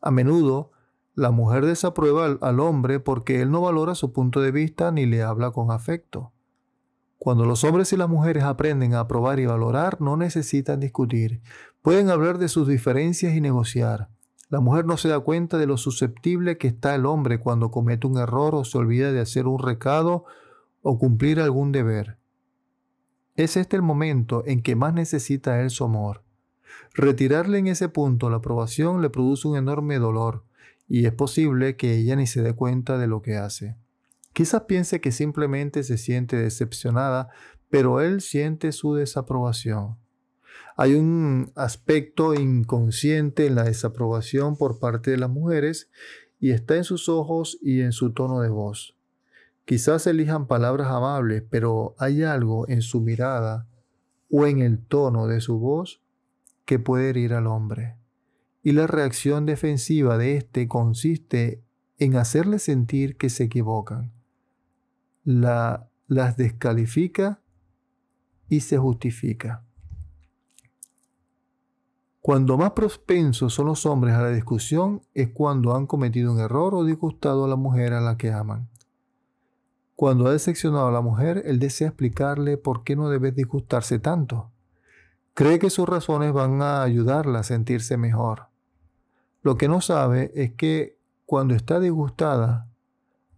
A 0.00 0.12
menudo, 0.12 0.70
la 1.14 1.32
mujer 1.32 1.66
desaprueba 1.66 2.26
al, 2.26 2.38
al, 2.40 2.60
hombre 2.60 3.00
porque 3.00 3.40
él 3.42 3.50
no 3.50 3.60
valora 3.60 3.96
su 3.96 4.12
punto 4.12 4.40
de 4.40 4.52
vista 4.52 4.92
ni 4.92 5.06
le 5.06 5.22
habla 5.22 5.50
con 5.50 5.72
afecto. 5.72 6.32
Cuando 7.18 7.46
los 7.46 7.64
hombres 7.64 7.92
y 7.92 7.96
las 7.96 8.08
mujeres 8.08 8.44
aprenden 8.44 8.94
a 8.94 9.00
aprobar 9.00 9.40
y 9.40 9.46
valorar, 9.46 10.00
no 10.00 10.16
necesitan 10.16 10.78
discutir. 10.78 11.40
Pueden 11.80 12.10
hablar 12.10 12.38
de 12.38 12.48
sus 12.48 12.68
diferencias 12.68 13.34
y 13.34 13.40
negociar. 13.40 14.08
La 14.52 14.60
mujer 14.60 14.84
no 14.84 14.98
se 14.98 15.08
da 15.08 15.18
cuenta 15.18 15.56
de 15.56 15.66
lo 15.66 15.78
susceptible 15.78 16.58
que 16.58 16.68
está 16.68 16.94
el 16.94 17.06
hombre 17.06 17.40
cuando 17.40 17.70
comete 17.70 18.06
un 18.06 18.18
error 18.18 18.54
o 18.54 18.66
se 18.66 18.76
olvida 18.76 19.10
de 19.10 19.18
hacer 19.18 19.46
un 19.46 19.58
recado 19.58 20.26
o 20.82 20.98
cumplir 20.98 21.40
algún 21.40 21.72
deber. 21.72 22.18
Es 23.34 23.56
este 23.56 23.76
el 23.76 23.82
momento 23.82 24.42
en 24.44 24.60
que 24.60 24.76
más 24.76 24.92
necesita 24.92 25.62
él 25.62 25.70
su 25.70 25.84
amor. 25.84 26.22
Retirarle 26.92 27.56
en 27.56 27.68
ese 27.68 27.88
punto 27.88 28.28
la 28.28 28.36
aprobación 28.36 29.00
le 29.00 29.08
produce 29.08 29.48
un 29.48 29.56
enorme 29.56 29.98
dolor 29.98 30.44
y 30.86 31.06
es 31.06 31.14
posible 31.14 31.76
que 31.76 31.96
ella 31.96 32.14
ni 32.14 32.26
se 32.26 32.42
dé 32.42 32.52
cuenta 32.52 32.98
de 32.98 33.06
lo 33.06 33.22
que 33.22 33.38
hace. 33.38 33.78
Quizás 34.34 34.64
piense 34.64 35.00
que 35.00 35.12
simplemente 35.12 35.82
se 35.82 35.96
siente 35.96 36.36
decepcionada, 36.36 37.30
pero 37.70 38.02
él 38.02 38.20
siente 38.20 38.72
su 38.72 38.92
desaprobación. 38.92 39.96
Hay 40.76 40.94
un 40.94 41.52
aspecto 41.54 42.34
inconsciente 42.34 43.46
en 43.46 43.54
la 43.54 43.64
desaprobación 43.64 44.56
por 44.56 44.78
parte 44.78 45.10
de 45.10 45.18
las 45.18 45.30
mujeres 45.30 45.90
y 46.40 46.50
está 46.50 46.76
en 46.76 46.84
sus 46.84 47.08
ojos 47.08 47.58
y 47.62 47.80
en 47.80 47.92
su 47.92 48.12
tono 48.12 48.40
de 48.40 48.48
voz. 48.48 48.96
Quizás 49.64 50.06
elijan 50.06 50.46
palabras 50.46 50.88
amables, 50.88 51.44
pero 51.48 51.94
hay 51.98 52.22
algo 52.22 52.68
en 52.68 52.82
su 52.82 53.00
mirada 53.00 53.68
o 54.30 54.46
en 54.46 54.60
el 54.60 54.78
tono 54.78 55.26
de 55.26 55.40
su 55.40 55.58
voz 55.58 56.02
que 56.64 56.78
puede 56.78 57.10
herir 57.10 57.34
al 57.34 57.46
hombre. 57.46 57.96
Y 58.62 58.72
la 58.72 58.86
reacción 58.86 59.46
defensiva 59.46 60.18
de 60.18 60.36
éste 60.36 60.68
consiste 60.68 61.62
en 61.98 62.16
hacerle 62.16 62.58
sentir 62.58 63.16
que 63.16 63.30
se 63.30 63.44
equivocan. 63.44 64.12
La 65.24 65.88
las 66.12 66.36
descalifica 66.36 67.40
y 68.48 68.60
se 68.60 68.76
justifica. 68.76 69.64
Cuando 72.22 72.56
más 72.56 72.70
propensos 72.70 73.52
son 73.52 73.66
los 73.66 73.84
hombres 73.84 74.14
a 74.14 74.22
la 74.22 74.30
discusión 74.30 75.02
es 75.12 75.30
cuando 75.30 75.74
han 75.74 75.88
cometido 75.88 76.32
un 76.32 76.38
error 76.38 76.72
o 76.72 76.84
disgustado 76.84 77.44
a 77.44 77.48
la 77.48 77.56
mujer 77.56 77.94
a 77.94 78.00
la 78.00 78.16
que 78.16 78.30
aman. 78.30 78.68
Cuando 79.96 80.28
ha 80.28 80.32
decepcionado 80.32 80.86
a 80.86 80.92
la 80.92 81.00
mujer, 81.00 81.42
él 81.46 81.58
desea 81.58 81.88
explicarle 81.88 82.58
por 82.58 82.84
qué 82.84 82.94
no 82.94 83.08
debe 83.08 83.32
disgustarse 83.32 83.98
tanto. 83.98 84.52
Cree 85.34 85.58
que 85.58 85.68
sus 85.68 85.88
razones 85.88 86.32
van 86.32 86.62
a 86.62 86.84
ayudarla 86.84 87.40
a 87.40 87.44
sentirse 87.44 87.96
mejor. 87.96 88.46
Lo 89.42 89.56
que 89.56 89.66
no 89.66 89.80
sabe 89.80 90.30
es 90.36 90.52
que 90.52 90.98
cuando 91.26 91.56
está 91.56 91.80
disgustada, 91.80 92.68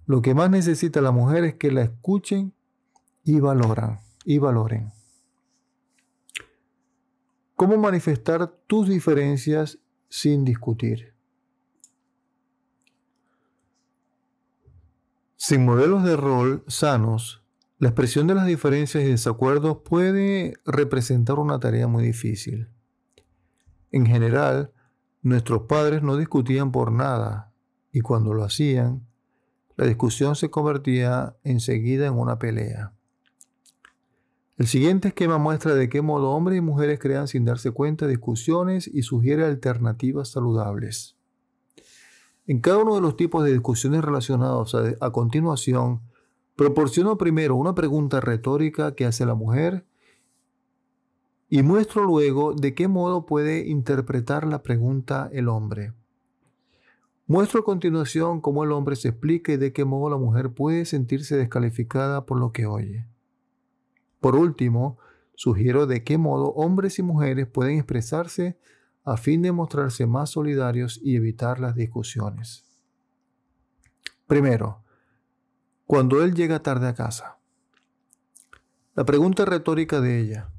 lo 0.05 0.21
que 0.21 0.35
más 0.35 0.51
necesita 0.51 1.01
la 1.01 1.11
mujer 1.11 1.45
es 1.45 1.55
que 1.55 1.73
la 1.73 1.81
escuchen 1.81 2.53
y 3.23 3.41
valoran 3.41 4.01
y 4.27 4.37
valoren. 4.37 4.94
¿Cómo 7.57 7.77
manifestar 7.77 8.49
tus 8.67 8.89
diferencias 8.89 9.79
sin 10.09 10.45
discutir? 10.45 11.15
Sin 15.37 15.65
modelos 15.65 16.03
de 16.03 16.17
rol 16.17 16.65
sanos, 16.67 17.45
la 17.79 17.89
expresión 17.89 18.27
de 18.27 18.35
las 18.35 18.47
diferencias 18.47 19.05
y 19.05 19.09
desacuerdos 19.09 19.79
puede 19.85 20.55
representar 20.65 21.39
una 21.39 21.61
tarea 21.61 21.87
muy 21.87 22.03
difícil. 22.03 22.71
En 23.93 24.07
general, 24.07 24.73
nuestros 25.23 25.63
padres 25.63 26.03
no 26.03 26.17
discutían 26.17 26.73
por 26.73 26.91
nada 26.91 27.53
y 27.93 28.01
cuando 28.01 28.35
lo 28.35 28.43
hacían, 28.43 29.07
la 29.77 29.87
discusión 29.87 30.35
se 30.35 30.51
convertía 30.51 31.37
enseguida 31.45 32.07
en 32.07 32.15
una 32.15 32.39
pelea. 32.39 32.95
El 34.57 34.69
siguiente 34.69 35.09
esquema 35.09 35.39
muestra 35.39 35.75
de 35.75 35.89
qué 35.89 36.01
modo 36.01 36.31
hombres 36.31 36.59
y 36.59 36.61
mujeres 36.61 37.01
crean 37.01 37.27
sin 37.27 37.45
darse 37.45 37.73
cuenta 37.73 38.07
discusiones 38.07 38.87
y 38.87 39.03
sugiere 39.03 39.45
alternativas 39.45 40.29
saludables. 40.31 41.17
En 42.47 42.61
cada 42.61 42.79
uno 42.79 42.95
de 42.95 43.01
los 43.01 43.17
tipos 43.17 43.43
de 43.45 43.51
discusiones 43.51 44.05
relacionados 44.05 44.77
a, 44.77 44.95
a 45.01 45.11
continuación, 45.11 46.03
proporciono 46.55 47.19
primero 47.19 47.57
una 47.57 47.75
pregunta 47.75 48.21
retórica 48.21 48.95
que 48.95 49.07
hace 49.07 49.27
la 49.27 49.35
mujer 49.35 49.87
y 51.49 51.63
muestro 51.63 52.05
luego 52.05 52.55
de 52.55 52.75
qué 52.75 52.87
modo 52.87 53.27
puede 53.27 53.67
interpretar 53.67 54.47
la 54.47 54.63
pregunta 54.63 55.29
el 55.33 55.49
hombre. 55.49 55.95
Muestro 57.27 57.61
a 57.61 57.65
continuación 57.65 58.41
cómo 58.41 58.63
el 58.63 58.71
hombre 58.71 58.95
se 58.95 59.09
explica 59.09 59.53
y 59.53 59.57
de 59.57 59.73
qué 59.73 59.85
modo 59.85 60.11
la 60.11 60.17
mujer 60.17 60.53
puede 60.53 60.85
sentirse 60.85 61.37
descalificada 61.37 62.25
por 62.25 62.39
lo 62.39 62.53
que 62.53 62.67
oye. 62.67 63.07
Por 64.25 64.37
último, 64.37 64.97
sugiero 65.35 65.87
de 65.87 66.03
qué 66.03 66.17
modo 66.17 66.47
hombres 66.55 66.99
y 66.99 67.03
mujeres 67.03 67.47
pueden 67.47 67.77
expresarse 67.77 68.59
a 69.05 69.19
fin 69.19 69.43
de 69.43 69.53
mostrarse 69.53 70.07
más 70.07 70.31
solidarios 70.31 70.99
y 71.03 71.17
evitar 71.17 71.61
las 71.61 71.75
discusiones. 71.75 72.65
Primero, 74.27 74.83
cuando 75.87 76.25
él 76.25 76.33
llega 76.35 76.63
tarde 76.63 76.89
a 76.89 76.95
casa. 76.95 77.37
La 78.95 79.05
pregunta 79.05 79.45
retórica 79.45 80.01
de 80.01 80.19
ella. 80.19 80.51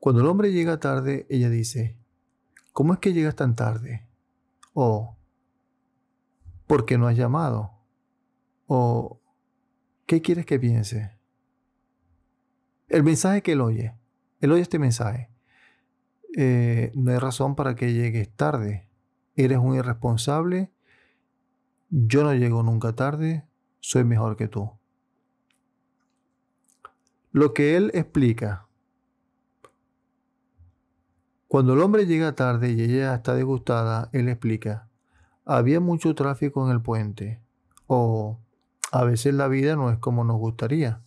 Cuando 0.00 0.22
el 0.22 0.26
hombre 0.26 0.50
llega 0.50 0.80
tarde, 0.80 1.28
ella 1.30 1.50
dice, 1.50 1.96
¿cómo 2.72 2.94
es 2.94 2.98
que 2.98 3.12
llegas 3.12 3.36
tan 3.36 3.54
tarde? 3.54 4.08
O, 4.72 5.16
¿por 6.66 6.84
qué 6.84 6.98
no 6.98 7.06
has 7.06 7.16
llamado? 7.16 7.70
O, 8.66 9.20
¿qué 10.04 10.20
quieres 10.20 10.46
que 10.46 10.58
piense? 10.58 11.13
El 12.94 13.02
mensaje 13.02 13.42
que 13.42 13.50
él 13.54 13.60
oye, 13.60 13.92
él 14.38 14.52
oye 14.52 14.62
este 14.62 14.78
mensaje. 14.78 15.28
Eh, 16.36 16.92
no 16.94 17.10
hay 17.10 17.18
razón 17.18 17.56
para 17.56 17.74
que 17.74 17.92
llegues 17.92 18.30
tarde. 18.36 18.88
Eres 19.34 19.58
un 19.58 19.74
irresponsable. 19.74 20.70
Yo 21.90 22.22
no 22.22 22.32
llego 22.34 22.62
nunca 22.62 22.92
tarde. 22.92 23.44
Soy 23.80 24.04
mejor 24.04 24.36
que 24.36 24.46
tú. 24.46 24.70
Lo 27.32 27.52
que 27.52 27.76
él 27.76 27.90
explica. 27.94 28.68
Cuando 31.48 31.74
el 31.74 31.80
hombre 31.80 32.06
llega 32.06 32.36
tarde 32.36 32.70
y 32.70 32.80
ella 32.80 33.12
está 33.16 33.34
disgustada, 33.34 34.08
él 34.12 34.28
explica. 34.28 34.88
Había 35.44 35.80
mucho 35.80 36.14
tráfico 36.14 36.64
en 36.64 36.70
el 36.70 36.80
puente. 36.80 37.40
O 37.88 38.38
a 38.92 39.02
veces 39.02 39.34
la 39.34 39.48
vida 39.48 39.74
no 39.74 39.90
es 39.90 39.98
como 39.98 40.22
nos 40.22 40.38
gustaría. 40.38 41.02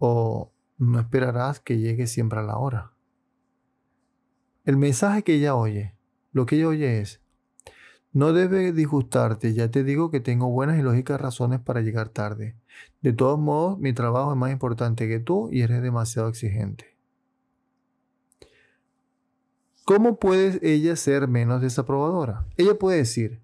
O 0.00 0.52
no 0.90 0.98
esperarás 0.98 1.60
que 1.60 1.78
llegue 1.78 2.06
siempre 2.06 2.40
a 2.40 2.42
la 2.42 2.56
hora. 2.56 2.92
El 4.64 4.76
mensaje 4.76 5.22
que 5.22 5.34
ella 5.34 5.54
oye, 5.54 5.94
lo 6.32 6.46
que 6.46 6.56
ella 6.56 6.68
oye 6.68 7.00
es, 7.00 7.20
no 8.12 8.32
debe 8.32 8.72
disgustarte, 8.72 9.54
ya 9.54 9.70
te 9.70 9.84
digo 9.84 10.10
que 10.10 10.20
tengo 10.20 10.50
buenas 10.50 10.78
y 10.78 10.82
lógicas 10.82 11.20
razones 11.20 11.60
para 11.60 11.80
llegar 11.80 12.08
tarde. 12.08 12.56
De 13.00 13.12
todos 13.12 13.38
modos, 13.38 13.78
mi 13.78 13.92
trabajo 13.92 14.32
es 14.32 14.36
más 14.36 14.52
importante 14.52 15.08
que 15.08 15.18
tú 15.18 15.48
y 15.50 15.62
eres 15.62 15.82
demasiado 15.82 16.28
exigente. 16.28 16.96
¿Cómo 19.84 20.16
puede 20.16 20.58
ella 20.62 20.94
ser 20.96 21.26
menos 21.28 21.60
desaprobadora? 21.60 22.44
Ella 22.56 22.78
puede 22.78 22.98
decir, 22.98 23.40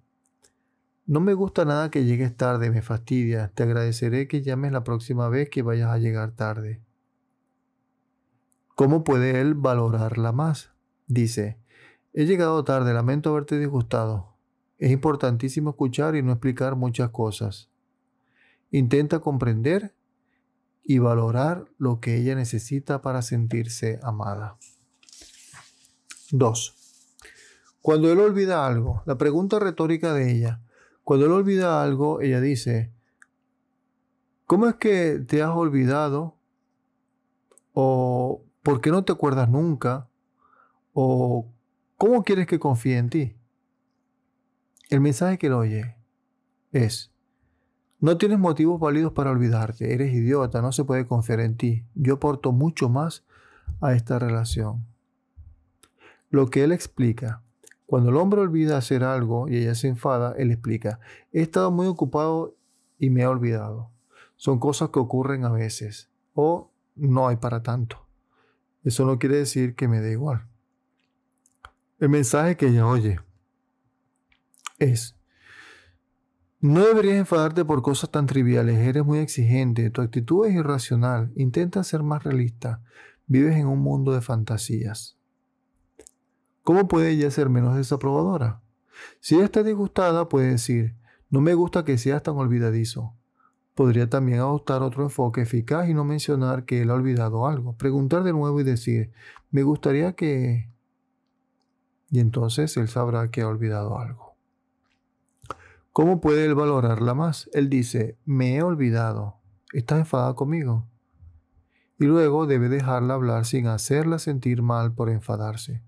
no 1.06 1.20
me 1.20 1.34
gusta 1.34 1.64
nada 1.64 1.90
que 1.90 2.04
llegues 2.04 2.36
tarde, 2.36 2.70
me 2.70 2.82
fastidia, 2.82 3.50
te 3.54 3.62
agradeceré 3.62 4.28
que 4.28 4.42
llames 4.42 4.72
la 4.72 4.84
próxima 4.84 5.28
vez 5.28 5.48
que 5.48 5.62
vayas 5.62 5.90
a 5.90 5.98
llegar 5.98 6.32
tarde. 6.32 6.82
¿Cómo 8.78 9.02
puede 9.02 9.40
él 9.40 9.54
valorarla 9.54 10.30
más? 10.30 10.70
Dice, 11.08 11.58
he 12.12 12.26
llegado 12.26 12.62
tarde, 12.62 12.94
lamento 12.94 13.30
haberte 13.30 13.58
disgustado. 13.58 14.36
Es 14.78 14.92
importantísimo 14.92 15.70
escuchar 15.70 16.14
y 16.14 16.22
no 16.22 16.30
explicar 16.30 16.76
muchas 16.76 17.10
cosas. 17.10 17.72
Intenta 18.70 19.18
comprender 19.18 19.96
y 20.84 21.00
valorar 21.00 21.66
lo 21.76 21.98
que 21.98 22.18
ella 22.18 22.36
necesita 22.36 23.02
para 23.02 23.22
sentirse 23.22 23.98
amada. 24.04 24.58
2. 26.30 26.76
Cuando 27.82 28.12
él 28.12 28.20
olvida 28.20 28.64
algo, 28.64 29.02
la 29.06 29.18
pregunta 29.18 29.58
retórica 29.58 30.14
de 30.14 30.30
ella, 30.30 30.62
cuando 31.02 31.26
él 31.26 31.32
olvida 31.32 31.82
algo, 31.82 32.20
ella 32.20 32.40
dice, 32.40 32.92
¿cómo 34.46 34.68
es 34.68 34.76
que 34.76 35.18
te 35.26 35.42
has 35.42 35.50
olvidado? 35.50 36.36
¿O 37.72 38.44
¿Por 38.68 38.82
qué 38.82 38.90
no 38.90 39.02
te 39.02 39.12
acuerdas 39.12 39.48
nunca? 39.48 40.10
¿O 40.92 41.50
cómo 41.96 42.22
quieres 42.22 42.46
que 42.46 42.58
confíe 42.58 42.98
en 42.98 43.08
ti? 43.08 43.34
El 44.90 45.00
mensaje 45.00 45.38
que 45.38 45.46
él 45.46 45.54
oye 45.54 45.96
es, 46.72 47.10
no 47.98 48.18
tienes 48.18 48.38
motivos 48.38 48.78
válidos 48.78 49.14
para 49.14 49.30
olvidarte, 49.30 49.94
eres 49.94 50.12
idiota, 50.12 50.60
no 50.60 50.72
se 50.72 50.84
puede 50.84 51.06
confiar 51.06 51.40
en 51.40 51.56
ti. 51.56 51.86
Yo 51.94 52.16
aporto 52.16 52.52
mucho 52.52 52.90
más 52.90 53.24
a 53.80 53.94
esta 53.94 54.18
relación. 54.18 54.84
Lo 56.28 56.50
que 56.50 56.62
él 56.62 56.72
explica, 56.72 57.40
cuando 57.86 58.10
el 58.10 58.16
hombre 58.18 58.42
olvida 58.42 58.76
hacer 58.76 59.02
algo 59.02 59.48
y 59.48 59.56
ella 59.56 59.74
se 59.76 59.88
enfada, 59.88 60.34
él 60.36 60.50
explica, 60.50 61.00
he 61.32 61.40
estado 61.40 61.70
muy 61.70 61.86
ocupado 61.86 62.54
y 62.98 63.08
me 63.08 63.22
he 63.22 63.26
olvidado. 63.26 63.88
Son 64.36 64.58
cosas 64.58 64.90
que 64.90 64.98
ocurren 64.98 65.46
a 65.46 65.52
veces 65.52 66.10
o 66.34 66.70
no 66.96 67.28
hay 67.28 67.36
para 67.36 67.62
tanto. 67.62 68.07
Eso 68.84 69.04
no 69.04 69.18
quiere 69.18 69.36
decir 69.36 69.74
que 69.74 69.88
me 69.88 70.00
dé 70.00 70.12
igual. 70.12 70.46
El 71.98 72.08
mensaje 72.10 72.56
que 72.56 72.68
ella 72.68 72.86
oye 72.86 73.20
es, 74.78 75.16
no 76.60 76.84
deberías 76.84 77.16
enfadarte 77.16 77.64
por 77.64 77.82
cosas 77.82 78.10
tan 78.10 78.26
triviales, 78.26 78.78
eres 78.78 79.04
muy 79.04 79.18
exigente, 79.18 79.90
tu 79.90 80.00
actitud 80.00 80.46
es 80.46 80.54
irracional, 80.54 81.32
intenta 81.36 81.84
ser 81.84 82.02
más 82.02 82.24
realista, 82.24 82.82
vives 83.26 83.56
en 83.56 83.66
un 83.66 83.80
mundo 83.80 84.12
de 84.12 84.20
fantasías. 84.20 85.16
¿Cómo 86.62 86.86
puede 86.86 87.10
ella 87.10 87.30
ser 87.30 87.48
menos 87.48 87.76
desaprobadora? 87.76 88.60
Si 89.20 89.36
ella 89.36 89.44
está 89.44 89.62
disgustada, 89.62 90.28
puede 90.28 90.50
decir, 90.50 90.96
no 91.30 91.40
me 91.40 91.54
gusta 91.54 91.84
que 91.84 91.98
seas 91.98 92.22
tan 92.22 92.36
olvidadizo. 92.36 93.14
Podría 93.78 94.10
también 94.10 94.40
adoptar 94.40 94.82
otro 94.82 95.04
enfoque 95.04 95.42
eficaz 95.42 95.88
y 95.88 95.94
no 95.94 96.04
mencionar 96.04 96.64
que 96.64 96.82
él 96.82 96.90
ha 96.90 96.94
olvidado 96.94 97.46
algo. 97.46 97.76
Preguntar 97.76 98.24
de 98.24 98.32
nuevo 98.32 98.60
y 98.60 98.64
decir, 98.64 99.12
me 99.52 99.62
gustaría 99.62 100.14
que... 100.14 100.68
Y 102.10 102.18
entonces 102.18 102.76
él 102.76 102.88
sabrá 102.88 103.30
que 103.30 103.42
ha 103.42 103.46
olvidado 103.46 103.96
algo. 104.00 104.34
¿Cómo 105.92 106.20
puede 106.20 106.44
él 106.44 106.56
valorarla 106.56 107.14
más? 107.14 107.48
Él 107.52 107.70
dice, 107.70 108.18
me 108.24 108.56
he 108.56 108.64
olvidado. 108.64 109.36
¿Estás 109.72 110.00
enfadada 110.00 110.34
conmigo? 110.34 110.84
Y 112.00 112.06
luego 112.06 112.48
debe 112.48 112.68
dejarla 112.68 113.14
hablar 113.14 113.44
sin 113.44 113.68
hacerla 113.68 114.18
sentir 114.18 114.60
mal 114.60 114.92
por 114.92 115.08
enfadarse. 115.08 115.84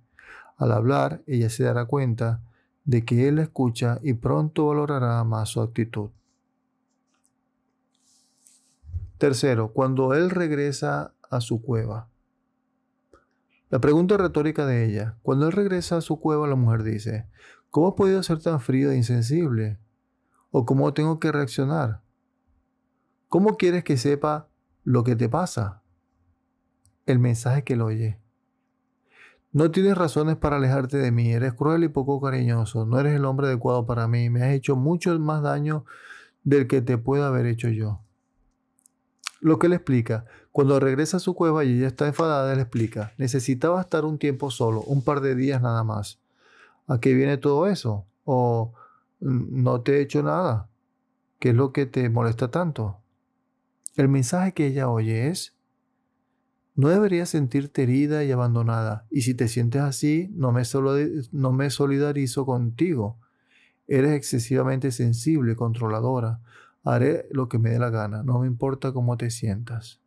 Al 0.57 0.71
hablar, 0.71 1.25
ella 1.27 1.51
se 1.51 1.65
dará 1.65 1.87
cuenta 1.87 2.41
de 2.85 3.05
que 3.05 3.27
él 3.27 3.35
la 3.35 3.43
escucha 3.43 3.99
y 4.01 4.13
pronto 4.13 4.69
valorará 4.69 5.25
más 5.25 5.49
su 5.49 5.61
actitud. 5.61 6.11
Tercero, 9.21 9.75
cuando 9.75 10.15
él 10.15 10.31
regresa 10.31 11.13
a 11.29 11.43
su 11.43 11.61
cueva. 11.61 12.09
La 13.69 13.79
pregunta 13.79 14.17
retórica 14.17 14.65
de 14.65 14.87
ella. 14.87 15.19
Cuando 15.21 15.45
él 15.47 15.53
regresa 15.53 15.99
a 15.99 16.01
su 16.01 16.19
cueva, 16.19 16.49
la 16.49 16.57
mujer 16.57 16.85
dice, 16.85 17.29
¿cómo 17.69 17.89
ha 17.89 17.97
podido 17.97 18.23
ser 18.23 18.41
tan 18.41 18.61
frío 18.61 18.91
e 18.91 18.97
insensible? 18.97 19.79
¿O 20.51 20.65
cómo 20.65 20.95
tengo 20.95 21.21
que 21.21 21.33
reaccionar? 21.33 22.01
¿Cómo 23.29 23.59
quieres 23.59 23.85
que 23.85 23.99
sepa 23.99 24.49
lo 24.85 25.05
que 25.05 25.17
te 25.17 25.29
pasa? 25.29 25.83
El 27.05 27.19
mensaje 27.19 27.63
que 27.63 27.77
lo 27.77 27.85
oye. 27.85 28.19
No 29.53 29.71
tienes 29.71 29.99
razones 29.99 30.37
para 30.37 30.57
alejarte 30.57 30.97
de 30.97 31.13
mí, 31.13 31.31
eres 31.31 31.53
cruel 31.53 31.85
y 31.85 31.89
poco 31.89 32.23
cariñoso, 32.23 32.87
no 32.87 32.99
eres 32.99 33.17
el 33.17 33.27
hombre 33.27 33.49
adecuado 33.49 33.85
para 33.85 34.09
mí, 34.09 34.31
me 34.31 34.45
has 34.45 34.55
hecho 34.55 34.77
mucho 34.77 35.19
más 35.19 35.43
daño 35.43 35.85
del 36.43 36.67
que 36.67 36.81
te 36.81 36.97
pueda 36.97 37.27
haber 37.27 37.45
hecho 37.45 37.69
yo. 37.69 38.01
Lo 39.41 39.59
que 39.59 39.69
le 39.69 39.77
explica, 39.77 40.27
cuando 40.53 40.79
regresa 40.81 41.17
a 41.17 41.21
su 41.21 41.35
cueva 41.35 41.65
y 41.65 41.79
ella 41.79 41.89
está 41.89 42.07
enfadada, 42.07 42.55
le 42.55 42.63
explica, 42.63 43.13
necesitaba 43.17 43.81
estar 43.81 44.05
un 44.05 44.19
tiempo 44.19 44.51
solo, 44.51 44.83
un 44.83 45.03
par 45.03 45.21
de 45.21 45.35
días 45.35 45.63
nada 45.63 45.83
más. 45.83 46.21
¿A 46.87 47.01
qué 47.01 47.15
viene 47.15 47.39
todo 47.39 47.67
eso? 47.67 48.07
¿O 48.25 48.75
no 49.21 49.81
te 49.81 49.97
he 49.97 50.01
hecho 50.03 50.23
nada? 50.23 50.69
¿Qué 51.39 51.51
es 51.51 51.55
lo 51.55 51.73
que 51.73 51.87
te 51.87 52.11
molesta 52.11 52.51
tanto? 52.51 52.99
El 53.97 54.09
mensaje 54.09 54.53
que 54.53 54.67
ella 54.67 54.91
oye 54.91 55.29
es, 55.29 55.57
no 56.75 56.89
deberías 56.89 57.29
sentirte 57.29 57.83
herida 57.83 58.25
y 58.25 58.33
abandonada, 58.33 59.07
y 59.11 59.23
si 59.23 59.35
te 59.35 59.49
sientes 59.49 59.83
así, 59.83 60.31
no 60.33 60.53
me, 60.53 60.63
no 61.33 61.53
me 61.53 61.71
solidarizo 61.71 62.47
contigo. 62.47 63.19
Eres 63.87 64.13
excesivamente 64.13 64.91
sensible, 64.91 65.57
controladora, 65.57 66.41
Haré 66.85 67.27
lo 67.31 67.49
que 67.49 67.59
me 67.59 67.71
dé 67.71 67.79
la 67.79 67.91
gana, 67.91 68.23
no 68.23 68.39
me 68.39 68.47
importa 68.47 68.93
cómo 68.93 69.17
te 69.17 69.31
sientas. 69.31 70.01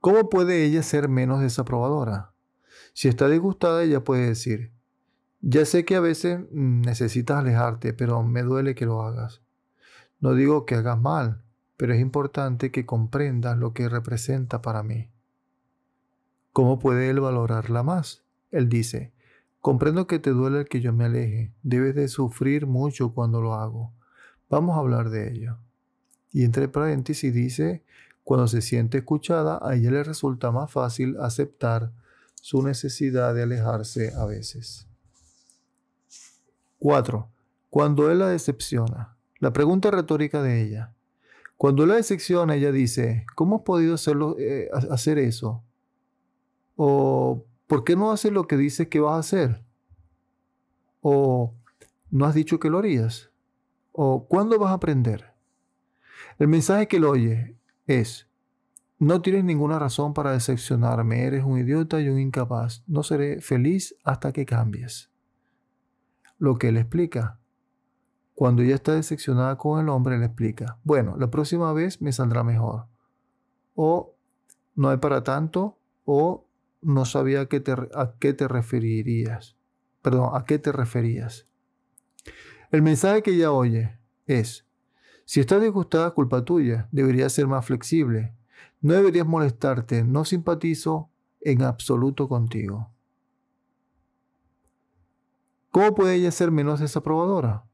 ¿Cómo 0.00 0.28
puede 0.28 0.64
ella 0.64 0.82
ser 0.82 1.08
menos 1.08 1.40
desaprobadora? 1.40 2.32
Si 2.92 3.08
está 3.08 3.28
disgustada, 3.28 3.82
ella 3.82 4.04
puede 4.04 4.26
decir, 4.26 4.72
ya 5.40 5.64
sé 5.64 5.84
que 5.84 5.96
a 5.96 6.00
veces 6.00 6.40
necesitas 6.50 7.38
alejarte, 7.38 7.92
pero 7.92 8.22
me 8.22 8.42
duele 8.42 8.74
que 8.74 8.86
lo 8.86 9.02
hagas. 9.02 9.42
No 10.20 10.34
digo 10.34 10.64
que 10.64 10.76
hagas 10.76 11.00
mal, 11.00 11.42
pero 11.76 11.92
es 11.92 12.00
importante 12.00 12.70
que 12.70 12.86
comprendas 12.86 13.58
lo 13.58 13.72
que 13.72 13.88
representa 13.88 14.62
para 14.62 14.82
mí. 14.82 15.10
¿Cómo 16.52 16.78
puede 16.78 17.10
él 17.10 17.20
valorarla 17.20 17.82
más? 17.82 18.24
Él 18.50 18.68
dice, 18.68 19.12
comprendo 19.60 20.06
que 20.06 20.18
te 20.18 20.30
duele 20.30 20.60
el 20.60 20.68
que 20.68 20.80
yo 20.80 20.92
me 20.92 21.04
aleje, 21.04 21.52
debes 21.62 21.94
de 21.94 22.08
sufrir 22.08 22.66
mucho 22.66 23.12
cuando 23.12 23.42
lo 23.42 23.54
hago. 23.54 23.92
Vamos 24.48 24.76
a 24.76 24.80
hablar 24.80 25.10
de 25.10 25.32
ello. 25.32 25.58
Y 26.32 26.44
entre 26.44 26.68
paréntesis 26.68 27.32
dice, 27.32 27.82
cuando 28.24 28.48
se 28.48 28.60
siente 28.60 28.98
escuchada, 28.98 29.58
a 29.62 29.74
ella 29.74 29.90
le 29.90 30.04
resulta 30.04 30.50
más 30.50 30.70
fácil 30.70 31.16
aceptar 31.20 31.92
su 32.34 32.62
necesidad 32.62 33.34
de 33.34 33.42
alejarse 33.42 34.12
a 34.14 34.24
veces. 34.26 34.86
4. 36.78 37.28
Cuando 37.70 38.10
él 38.10 38.18
la 38.20 38.28
decepciona. 38.28 39.16
La 39.38 39.52
pregunta 39.52 39.90
retórica 39.90 40.42
de 40.42 40.62
ella. 40.62 40.92
Cuando 41.56 41.82
él 41.82 41.90
la 41.90 41.96
decepciona, 41.96 42.54
ella 42.54 42.70
dice, 42.70 43.26
¿cómo 43.34 43.56
has 43.56 43.62
podido 43.62 43.94
hacerlo, 43.94 44.36
eh, 44.38 44.68
hacer 44.90 45.18
eso? 45.18 45.62
¿O 46.76 47.44
por 47.66 47.84
qué 47.84 47.96
no 47.96 48.12
haces 48.12 48.32
lo 48.32 48.46
que 48.46 48.56
dices 48.56 48.88
que 48.88 49.00
vas 49.00 49.14
a 49.14 49.20
hacer? 49.20 49.64
¿O 51.00 51.54
no 52.10 52.26
has 52.26 52.34
dicho 52.34 52.60
que 52.60 52.70
lo 52.70 52.78
harías? 52.78 53.30
O 53.98 54.26
¿cuándo 54.28 54.58
vas 54.58 54.72
a 54.72 54.74
aprender? 54.74 55.32
El 56.38 56.48
mensaje 56.48 56.86
que 56.86 57.00
lo 57.00 57.10
oye 57.10 57.56
es, 57.86 58.28
no 58.98 59.22
tienes 59.22 59.42
ninguna 59.42 59.78
razón 59.78 60.12
para 60.12 60.32
decepcionarme, 60.32 61.24
eres 61.24 61.44
un 61.44 61.58
idiota 61.58 61.98
y 62.00 62.10
un 62.10 62.20
incapaz, 62.20 62.84
no 62.86 63.02
seré 63.02 63.40
feliz 63.40 63.96
hasta 64.04 64.32
que 64.32 64.44
cambies. 64.44 65.10
Lo 66.38 66.56
que 66.58 66.68
él 66.68 66.76
explica. 66.76 67.40
Cuando 68.34 68.60
ella 68.60 68.74
está 68.74 68.92
decepcionada 68.92 69.56
con 69.56 69.80
el 69.80 69.88
hombre, 69.88 70.18
le 70.18 70.26
explica, 70.26 70.78
bueno, 70.84 71.16
la 71.16 71.30
próxima 71.30 71.72
vez 71.72 72.02
me 72.02 72.12
saldrá 72.12 72.44
mejor. 72.44 72.88
O 73.74 74.14
no 74.74 74.90
hay 74.90 74.98
para 74.98 75.24
tanto, 75.24 75.78
o 76.04 76.46
no 76.82 77.06
sabía 77.06 77.40
a 77.40 77.46
qué 77.46 77.60
te, 77.60 77.72
a 77.72 78.14
qué 78.18 78.34
te 78.34 78.46
referirías. 78.46 79.56
Perdón, 80.02 80.30
a 80.34 80.44
qué 80.44 80.58
te 80.58 80.70
referías. 80.70 81.46
El 82.76 82.82
mensaje 82.82 83.22
que 83.22 83.30
ella 83.30 83.52
oye 83.52 83.98
es, 84.26 84.66
si 85.24 85.40
estás 85.40 85.62
disgustada, 85.62 86.10
culpa 86.10 86.44
tuya, 86.44 86.90
deberías 86.92 87.32
ser 87.32 87.46
más 87.46 87.64
flexible, 87.64 88.34
no 88.82 88.92
deberías 88.92 89.26
molestarte, 89.26 90.04
no 90.04 90.26
simpatizo 90.26 91.08
en 91.40 91.62
absoluto 91.62 92.28
contigo. 92.28 92.90
¿Cómo 95.70 95.94
puede 95.94 96.16
ella 96.16 96.30
ser 96.30 96.50
menos 96.50 96.78
desaprobadora? 96.78 97.64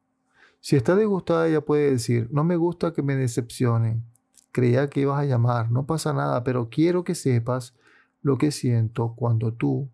Si 0.60 0.76
está 0.76 0.94
disgustada, 0.94 1.48
ella 1.48 1.62
puede 1.62 1.90
decir, 1.90 2.28
no 2.30 2.44
me 2.44 2.54
gusta 2.54 2.92
que 2.92 3.02
me 3.02 3.16
decepcionen, 3.16 4.04
creía 4.52 4.88
que 4.88 5.00
ibas 5.00 5.18
a 5.18 5.24
llamar, 5.24 5.72
no 5.72 5.84
pasa 5.84 6.12
nada, 6.12 6.44
pero 6.44 6.68
quiero 6.70 7.02
que 7.02 7.16
sepas 7.16 7.74
lo 8.20 8.38
que 8.38 8.52
siento 8.52 9.14
cuando 9.16 9.52
tú... 9.52 9.90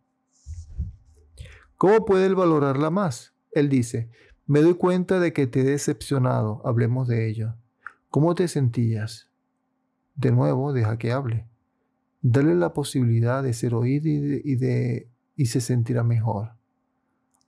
¿Cómo 1.79 2.05
puede 2.05 2.27
él 2.27 2.35
valorarla 2.35 2.91
más? 2.91 3.33
Él 3.53 3.71
dice, 3.71 4.11
me 4.49 4.63
doy 4.63 4.75
cuenta 4.75 5.21
de 5.21 5.35
que 5.35 5.47
te 5.47 5.61
he 5.61 5.65
decepcionado. 5.65 6.63
Hablemos 6.65 7.07
de 7.07 7.29
ello. 7.29 7.55
¿Cómo 8.09 8.35
te 8.35 8.49
sentías? 8.49 9.31
De 10.17 10.33
nuevo, 10.33 10.73
deja 10.73 10.97
que 10.97 11.13
hable. 11.13 11.47
Dale 12.23 12.55
la 12.55 12.73
posibilidad 12.73 13.43
de 13.43 13.53
ser 13.53 13.75
oído 13.75 14.09
y, 14.09 14.57
de, 14.57 15.11
y 15.37 15.47
se 15.47 15.61
sentirá 15.61 16.03
mejor. 16.03 16.55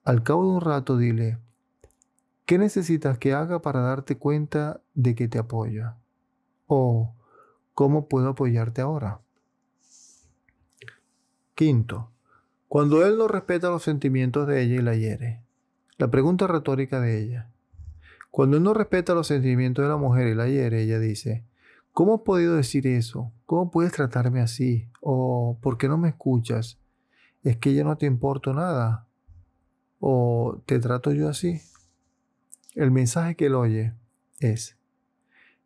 Al 0.05 0.23
cabo 0.23 0.43
de 0.45 0.57
un 0.57 0.61
rato 0.61 0.99
dile, 0.99 1.39
¿qué 2.45 2.59
necesitas 2.59 3.19
que 3.19 3.33
haga 3.33 3.63
para 3.63 3.81
darte 3.81 4.19
cuenta 4.19 4.83
de 4.93 5.15
que 5.15 5.27
te 5.27 5.39
apoya? 5.39 5.97
O, 6.67 7.15
¿cómo 7.73 8.09
puedo 8.09 8.29
apoyarte 8.29 8.83
ahora? 8.83 9.23
Quinto, 11.55 12.11
cuando 12.69 13.07
él 13.07 13.17
no 13.17 13.27
respeta 13.27 13.71
los 13.71 13.83
sentimientos 13.83 14.47
de 14.47 14.63
ella 14.63 14.75
y 14.75 14.83
la 14.83 14.95
hiere. 14.97 15.50
La 16.01 16.09
pregunta 16.09 16.47
retórica 16.47 16.99
de 16.99 17.23
ella. 17.23 17.51
Cuando 18.31 18.57
él 18.57 18.63
no 18.63 18.73
respeta 18.73 19.13
los 19.13 19.27
sentimientos 19.27 19.83
de 19.85 19.91
la 19.91 19.99
mujer 19.99 20.29
y 20.29 20.35
la 20.35 20.49
hiere, 20.49 20.81
ella 20.81 20.99
dice, 20.99 21.45
¿cómo 21.93 22.15
has 22.15 22.21
podido 22.23 22.57
decir 22.57 22.87
eso? 22.87 23.35
¿Cómo 23.45 23.71
puedes 23.71 23.93
tratarme 23.93 24.41
así? 24.41 24.89
¿O 25.03 25.59
por 25.61 25.77
qué 25.77 25.89
no 25.89 25.99
me 25.99 26.09
escuchas? 26.09 26.81
¿Es 27.43 27.59
que 27.59 27.75
ya 27.75 27.85
no 27.85 27.99
te 27.99 28.07
importo 28.07 28.55
nada? 28.55 29.09
¿O 29.99 30.63
te 30.65 30.79
trato 30.79 31.13
yo 31.13 31.29
así? 31.29 31.61
El 32.75 32.93
mensaje 32.93 33.37
que 33.37 33.49
él 33.49 33.55
oye 33.55 33.93
es, 34.39 34.79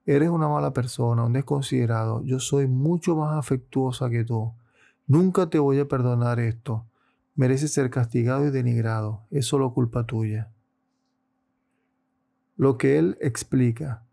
eres 0.04 0.30
una 0.30 0.48
mala 0.48 0.72
persona, 0.72 1.22
un 1.22 1.32
desconsiderado, 1.32 2.24
yo 2.24 2.40
soy 2.40 2.66
mucho 2.66 3.14
más 3.14 3.38
afectuosa 3.38 4.10
que 4.10 4.24
tú. 4.24 4.52
Nunca 5.06 5.48
te 5.48 5.60
voy 5.60 5.78
a 5.78 5.86
perdonar 5.86 6.40
esto 6.40 6.88
merece 7.34 7.68
ser 7.68 7.90
castigado 7.90 8.46
y 8.46 8.50
denigrado. 8.50 9.26
Es 9.30 9.46
solo 9.46 9.72
culpa 9.72 10.06
tuya. 10.06 10.52
Lo 12.56 12.78
que 12.78 12.98
él 12.98 13.18
explica. 13.20 14.04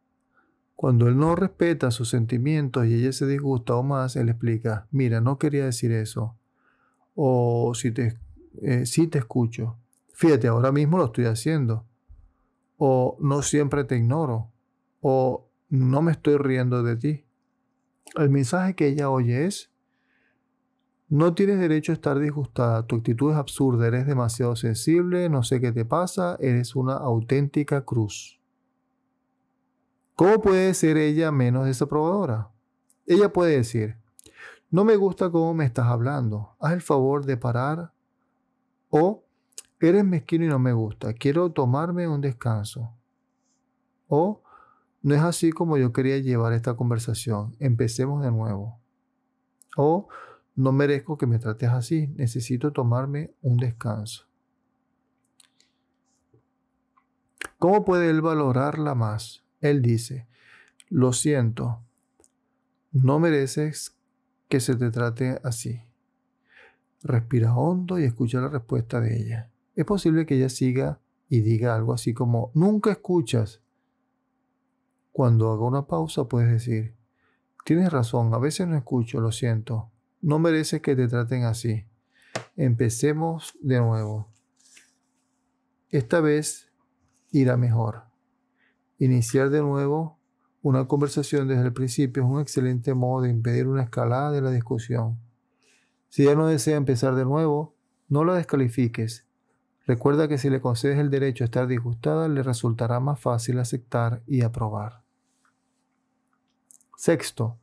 Cuando 0.76 1.08
él 1.08 1.18
no 1.18 1.36
respeta 1.36 1.92
sus 1.92 2.10
sentimientos 2.10 2.88
y 2.88 2.96
ella 2.96 3.12
se 3.12 3.28
disgusta 3.28 3.76
o 3.76 3.84
más, 3.84 4.16
él 4.16 4.30
explica, 4.30 4.88
mira, 4.90 5.22
no 5.22 5.38
quería 5.38 5.66
decir 5.66 5.92
eso. 5.92 6.36
O 7.14 7.74
si 7.76 7.92
te, 7.92 8.18
eh, 8.62 8.86
si 8.86 9.08
te 9.08 9.20
escucho. 9.20 9.78
Fíjate, 10.14 10.48
ahora 10.48 10.72
mismo 10.72 10.98
lo 10.98 11.06
estoy 11.06 11.26
haciendo. 11.26 11.86
O 12.78 13.18
no 13.20 13.44
siempre 13.44 13.84
te 13.84 13.98
ignoro. 13.98 14.52
O 15.02 15.48
no 15.70 16.02
me 16.02 16.14
estoy 16.14 16.38
riendo 16.38 16.82
de 16.82 16.96
ti. 16.96 17.26
El 18.16 18.30
mensaje 18.30 18.76
que 18.76 18.88
ella 18.88 19.10
oye 19.10 19.46
es, 19.46 19.71
no 21.12 21.34
tienes 21.34 21.60
derecho 21.60 21.92
a 21.92 21.96
estar 21.96 22.18
disgustada, 22.18 22.88
tu 22.88 22.96
actitud 22.96 23.32
es 23.32 23.38
absurda, 23.38 23.86
eres 23.86 24.08
demasiado 24.08 24.56
sensible, 24.56 25.28
no 25.28 25.44
sé 25.44 25.60
qué 25.60 25.74
te 25.74 25.84
pasa, 25.84 26.38
eres 26.40 26.74
una 26.74 26.94
auténtica 26.94 27.84
cruz. 27.84 28.40
¿Cómo 30.16 30.42
puede 30.42 30.74
ser 30.74 30.96
ella 30.96 31.30
menos 31.34 31.66
desaprobadora? 31.66 32.50
Ella 33.06 33.34
puede 33.34 33.58
decir, 33.58 33.98
no 34.70 34.86
me 34.86 34.96
gusta 34.96 35.30
cómo 35.30 35.54
me 35.54 35.66
estás 35.66 35.88
hablando, 35.88 36.56
haz 36.62 36.72
el 36.72 36.82
favor 36.82 37.26
de 37.26 37.36
parar 37.36 37.92
o 38.90 39.26
eres 39.82 40.06
mezquino 40.06 40.46
y 40.46 40.48
no 40.48 40.60
me 40.60 40.72
gusta, 40.72 41.14
quiero 41.14 41.52
tomarme 41.52 42.08
un 42.08 42.22
descanso. 42.22 42.90
O 44.08 44.44
no 45.02 45.14
es 45.14 45.22
así 45.22 45.52
como 45.52 45.76
yo 45.76 45.92
quería 45.92 46.20
llevar 46.20 46.54
esta 46.54 46.76
conversación, 46.76 47.58
empecemos 47.60 48.24
de 48.24 48.32
nuevo. 48.32 48.80
O 49.76 50.08
no 50.56 50.72
merezco 50.72 51.18
que 51.18 51.28
me 51.28 51.40
trates 51.40 51.70
así, 51.70 52.08
necesito 52.16 52.72
tomarme 52.72 53.34
un 53.42 53.58
descanso. 53.58 54.28
¿Cómo 57.58 57.86
puede 57.86 58.10
él 58.10 58.22
valorarla 58.22 58.96
más? 58.96 59.44
Él 59.60 59.82
dice, 59.82 60.28
lo 60.90 61.14
siento, 61.14 61.84
No 62.92 63.20
mereces 63.20 63.96
que 64.50 64.60
se 64.60 64.76
te 64.76 64.90
trate 64.92 65.40
así. 65.44 65.84
Respira 67.04 67.56
hondo 67.56 68.00
y 68.00 68.04
escucha 68.04 68.42
la 68.42 68.50
respuesta 68.50 69.00
de 69.00 69.16
ella. 69.16 69.52
Es 69.76 69.86
posible 69.86 70.26
que 70.26 70.36
ella 70.36 70.50
siga 70.50 71.00
y 71.30 71.42
diga 71.42 71.76
algo 71.76 71.94
así 71.94 72.14
como, 72.14 72.52
nunca 72.54 72.92
escuchas. 72.92 73.62
Cuando 75.12 75.52
haga 75.52 75.64
una 75.64 75.88
pausa 75.88 76.26
puedes 76.26 76.52
decir, 76.52 76.96
tienes 77.64 77.92
razón, 77.92 78.34
a 78.34 78.40
veces 78.40 78.68
no 78.68 78.76
escucho, 78.76 79.22
lo 79.22 79.32
siento. 79.32 79.91
No 80.22 80.38
mereces 80.40 80.82
que 80.82 80.96
te 80.96 81.08
traten 81.08 81.44
así. 81.46 81.86
Empecemos 82.56 83.58
de 83.62 83.80
nuevo. 83.80 84.28
Esta 85.90 86.22
vez 86.22 86.72
irá 87.32 87.58
mejor. 87.58 88.04
Iniciar 89.00 89.50
de 89.50 89.62
nuevo 89.62 90.20
una 90.62 90.88
conversación 90.88 91.48
desde 91.48 91.64
el 91.64 91.74
principio 91.74 92.24
es 92.24 92.30
un 92.30 92.40
excelente 92.40 92.94
modo 92.94 93.24
de 93.24 93.32
impedir 93.32 93.68
una 93.68 93.82
escalada 93.82 94.32
de 94.32 94.42
la 94.42 94.52
discusión. 94.52 95.20
Si 96.10 96.24
ella 96.24 96.36
no 96.36 96.46
desea 96.46 96.78
empezar 96.78 97.16
de 97.16 97.26
nuevo, 97.26 97.76
no 98.08 98.24
la 98.24 98.36
descalifiques. 98.36 99.26
Recuerda 99.88 100.28
que 100.28 100.38
si 100.38 100.52
le 100.52 100.62
concedes 100.62 101.00
el 101.00 101.10
derecho 101.10 101.44
a 101.44 101.46
estar 101.46 101.66
disgustada, 101.66 102.28
le 102.28 102.44
resultará 102.44 103.00
más 103.00 103.20
fácil 103.20 103.58
aceptar 103.58 104.22
y 104.28 104.44
aprobar. 104.44 105.02
Sexto, 106.96 107.58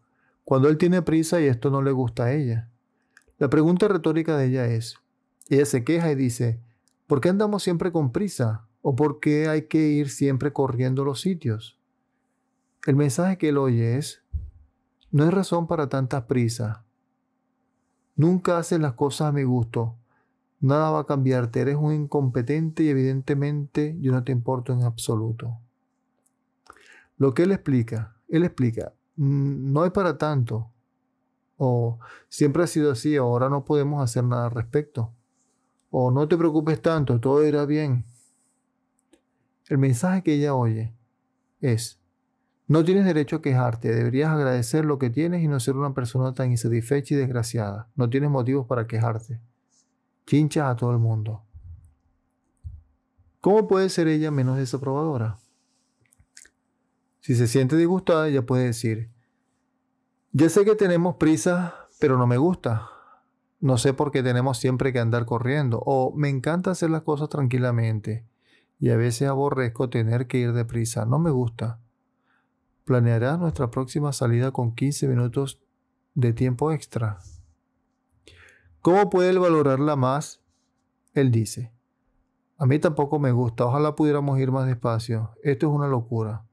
cuando 0.48 0.70
él 0.70 0.78
tiene 0.78 1.02
prisa 1.02 1.42
y 1.42 1.44
esto 1.44 1.68
no 1.68 1.82
le 1.82 1.92
gusta 1.92 2.24
a 2.24 2.32
ella. 2.32 2.70
La 3.36 3.50
pregunta 3.50 3.86
retórica 3.86 4.34
de 4.38 4.46
ella 4.46 4.64
es, 4.64 4.96
ella 5.50 5.66
se 5.66 5.84
queja 5.84 6.10
y 6.10 6.14
dice, 6.14 6.58
¿por 7.06 7.20
qué 7.20 7.28
andamos 7.28 7.62
siempre 7.62 7.92
con 7.92 8.12
prisa? 8.12 8.66
¿O 8.80 8.96
por 8.96 9.20
qué 9.20 9.46
hay 9.48 9.66
que 9.66 9.88
ir 9.88 10.08
siempre 10.08 10.54
corriendo 10.54 11.04
los 11.04 11.20
sitios? 11.20 11.78
El 12.86 12.96
mensaje 12.96 13.36
que 13.36 13.50
él 13.50 13.58
oye 13.58 13.98
es, 13.98 14.22
no 15.10 15.24
hay 15.24 15.28
razón 15.28 15.66
para 15.66 15.90
tanta 15.90 16.26
prisa. 16.26 16.82
Nunca 18.16 18.56
haces 18.56 18.80
las 18.80 18.94
cosas 18.94 19.28
a 19.28 19.32
mi 19.32 19.42
gusto. 19.42 19.96
Nada 20.60 20.90
va 20.90 21.00
a 21.00 21.06
cambiarte. 21.06 21.60
Eres 21.60 21.76
un 21.76 21.92
incompetente 21.92 22.84
y 22.84 22.88
evidentemente 22.88 23.98
yo 24.00 24.12
no 24.12 24.24
te 24.24 24.32
importo 24.32 24.72
en 24.72 24.82
absoluto. 24.84 25.58
Lo 27.18 27.34
que 27.34 27.42
él 27.42 27.52
explica, 27.52 28.16
él 28.28 28.44
explica, 28.44 28.94
no 29.18 29.82
hay 29.82 29.90
para 29.90 30.16
tanto. 30.16 30.70
O 31.56 31.98
siempre 32.28 32.62
ha 32.62 32.66
sido 32.66 32.92
así, 32.92 33.16
ahora 33.16 33.48
no 33.48 33.64
podemos 33.64 34.02
hacer 34.02 34.24
nada 34.24 34.46
al 34.46 34.52
respecto. 34.52 35.12
O 35.90 36.10
no 36.10 36.28
te 36.28 36.36
preocupes 36.36 36.80
tanto, 36.80 37.18
todo 37.18 37.44
irá 37.44 37.66
bien. 37.66 38.04
El 39.68 39.78
mensaje 39.78 40.22
que 40.22 40.34
ella 40.34 40.54
oye 40.54 40.94
es, 41.60 42.00
no 42.68 42.84
tienes 42.84 43.04
derecho 43.04 43.36
a 43.36 43.42
quejarte, 43.42 43.92
deberías 43.92 44.30
agradecer 44.30 44.84
lo 44.84 44.98
que 44.98 45.10
tienes 45.10 45.42
y 45.42 45.48
no 45.48 45.58
ser 45.58 45.76
una 45.76 45.94
persona 45.94 46.32
tan 46.32 46.50
insatisfecha 46.50 47.14
y 47.14 47.16
desgraciada. 47.16 47.88
No 47.96 48.08
tienes 48.08 48.30
motivos 48.30 48.66
para 48.66 48.86
quejarte. 48.86 49.40
Chinchas 50.26 50.70
a 50.70 50.76
todo 50.76 50.92
el 50.92 50.98
mundo. 50.98 51.42
¿Cómo 53.40 53.66
puede 53.66 53.88
ser 53.88 54.06
ella 54.08 54.30
menos 54.30 54.58
desaprobadora? 54.58 55.38
Si 57.28 57.34
se 57.34 57.46
siente 57.46 57.76
disgustada, 57.76 58.26
ella 58.26 58.46
puede 58.46 58.64
decir, 58.64 59.10
ya 60.32 60.48
sé 60.48 60.64
que 60.64 60.74
tenemos 60.76 61.16
prisa, 61.16 61.74
pero 62.00 62.16
no 62.16 62.26
me 62.26 62.38
gusta. 62.38 62.88
No 63.60 63.76
sé 63.76 63.92
por 63.92 64.12
qué 64.12 64.22
tenemos 64.22 64.56
siempre 64.56 64.94
que 64.94 64.98
andar 64.98 65.26
corriendo. 65.26 65.82
O 65.84 66.14
me 66.16 66.30
encanta 66.30 66.70
hacer 66.70 66.88
las 66.88 67.02
cosas 67.02 67.28
tranquilamente. 67.28 68.24
Y 68.78 68.88
a 68.88 68.96
veces 68.96 69.28
aborrezco 69.28 69.90
tener 69.90 70.26
que 70.26 70.38
ir 70.38 70.54
deprisa. 70.54 71.04
No 71.04 71.18
me 71.18 71.28
gusta 71.28 71.80
planeará 72.86 73.36
nuestra 73.36 73.70
próxima 73.70 74.14
salida 74.14 74.50
con 74.50 74.74
15 74.74 75.08
minutos 75.08 75.60
de 76.14 76.32
tiempo 76.32 76.72
extra. 76.72 77.18
¿Cómo 78.80 79.10
puede 79.10 79.28
él 79.28 79.38
valorarla 79.38 79.96
más? 79.96 80.40
Él 81.12 81.30
dice, 81.30 81.74
a 82.56 82.64
mí 82.64 82.78
tampoco 82.78 83.18
me 83.18 83.32
gusta, 83.32 83.66
ojalá 83.66 83.94
pudiéramos 83.94 84.38
ir 84.38 84.50
más 84.52 84.66
despacio, 84.66 85.32
esto 85.42 85.66
es 85.66 85.72
una 85.74 85.86
locura. 85.88 86.47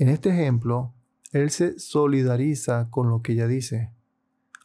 En 0.00 0.08
este 0.08 0.30
ejemplo, 0.30 0.94
él 1.30 1.50
se 1.50 1.78
solidariza 1.78 2.88
con 2.88 3.10
lo 3.10 3.20
que 3.20 3.32
ella 3.32 3.46
dice. 3.46 3.92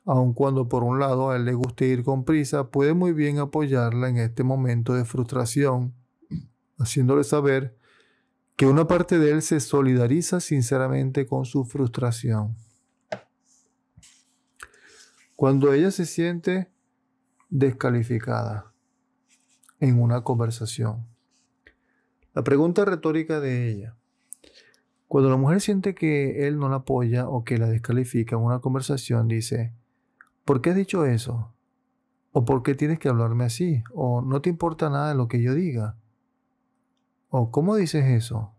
Aun 0.05 0.33
cuando 0.33 0.69
por 0.69 0.86
un 0.86 0.97
lado 0.97 1.29
a 1.29 1.36
él 1.36 1.43
le 1.43 1.53
guste 1.53 1.88
ir 1.88 2.05
con 2.05 2.23
prisa, 2.23 2.71
puede 2.71 2.93
muy 2.93 3.11
bien 3.11 3.39
apoyarla 3.39 4.07
en 4.07 4.15
este 4.15 4.43
momento 4.45 4.93
de 4.93 5.03
frustración, 5.03 5.93
haciéndole 6.77 7.25
saber 7.25 7.77
que 8.55 8.65
una 8.65 8.88
parte 8.88 9.19
de 9.19 9.31
él 9.31 9.41
se 9.41 9.59
solidariza 9.59 10.39
sinceramente 10.39 11.27
con 11.27 11.43
su 11.43 11.65
frustración. 11.65 12.55
Cuando 15.36 15.73
ella 15.73 15.91
se 15.91 16.05
siente 16.05 16.71
descalificada 17.49 18.71
en 19.81 20.01
una 20.01 20.23
conversación. 20.23 21.05
La 22.33 22.41
pregunta 22.41 22.86
retórica 22.86 23.41
de 23.41 23.69
ella. 23.69 23.97
Cuando 25.07 25.29
la 25.29 25.37
mujer 25.37 25.61
siente 25.61 25.93
que 25.93 26.47
él 26.47 26.57
no 26.57 26.67
la 26.67 26.77
apoya 26.77 27.29
o 27.29 27.43
que 27.43 27.57
la 27.57 27.67
descalifica 27.67 28.35
en 28.35 28.41
una 28.41 28.59
conversación, 28.59 29.27
dice, 29.27 29.73
¿por 30.43 30.61
qué 30.61 30.71
has 30.71 30.75
dicho 30.75 31.05
eso? 31.05 31.53
¿O 32.31 32.43
por 32.43 32.63
qué 32.63 32.75
tienes 32.75 32.99
que 32.99 33.09
hablarme 33.09 33.45
así? 33.45 33.83
¿O 33.93 34.21
no 34.21 34.41
te 34.41 34.49
importa 34.49 34.89
nada 34.89 35.09
de 35.09 35.15
lo 35.15 35.27
que 35.27 35.41
yo 35.41 35.53
diga? 35.53 35.95
¿O 37.29 37.51
cómo 37.51 37.75
dices 37.75 38.05
eso? 38.05 38.53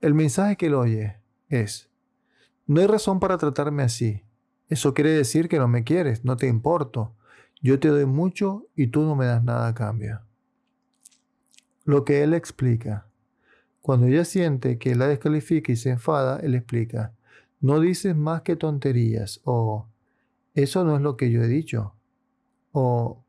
El 0.00 0.14
mensaje 0.14 0.56
que 0.56 0.66
él 0.66 0.74
oye 0.74 1.18
es, 1.48 1.90
no 2.66 2.80
hay 2.80 2.86
razón 2.86 3.20
para 3.20 3.38
tratarme 3.38 3.82
así. 3.82 4.22
Eso 4.68 4.94
quiere 4.94 5.10
decir 5.10 5.48
que 5.48 5.58
no 5.58 5.68
me 5.68 5.84
quieres, 5.84 6.24
no 6.24 6.36
te 6.36 6.48
importo. 6.48 7.14
Yo 7.62 7.78
te 7.78 7.88
doy 7.88 8.06
mucho 8.06 8.66
y 8.74 8.88
tú 8.88 9.02
no 9.02 9.16
me 9.16 9.26
das 9.26 9.42
nada 9.42 9.68
a 9.68 9.74
cambio. 9.74 10.20
Lo 11.84 12.04
que 12.04 12.22
él 12.22 12.34
explica. 12.34 13.06
Cuando 13.86 14.08
ella 14.08 14.24
siente 14.24 14.78
que 14.78 14.96
la 14.96 15.06
descalifica 15.06 15.70
y 15.70 15.76
se 15.76 15.90
enfada, 15.90 16.40
él 16.40 16.56
explica, 16.56 17.14
no 17.60 17.78
dices 17.78 18.16
más 18.16 18.42
que 18.42 18.56
tonterías 18.56 19.40
o 19.44 19.86
eso 20.54 20.82
no 20.82 20.96
es 20.96 21.02
lo 21.02 21.16
que 21.16 21.30
yo 21.30 21.42
he 21.42 21.46
dicho 21.46 21.94
o 22.72 23.22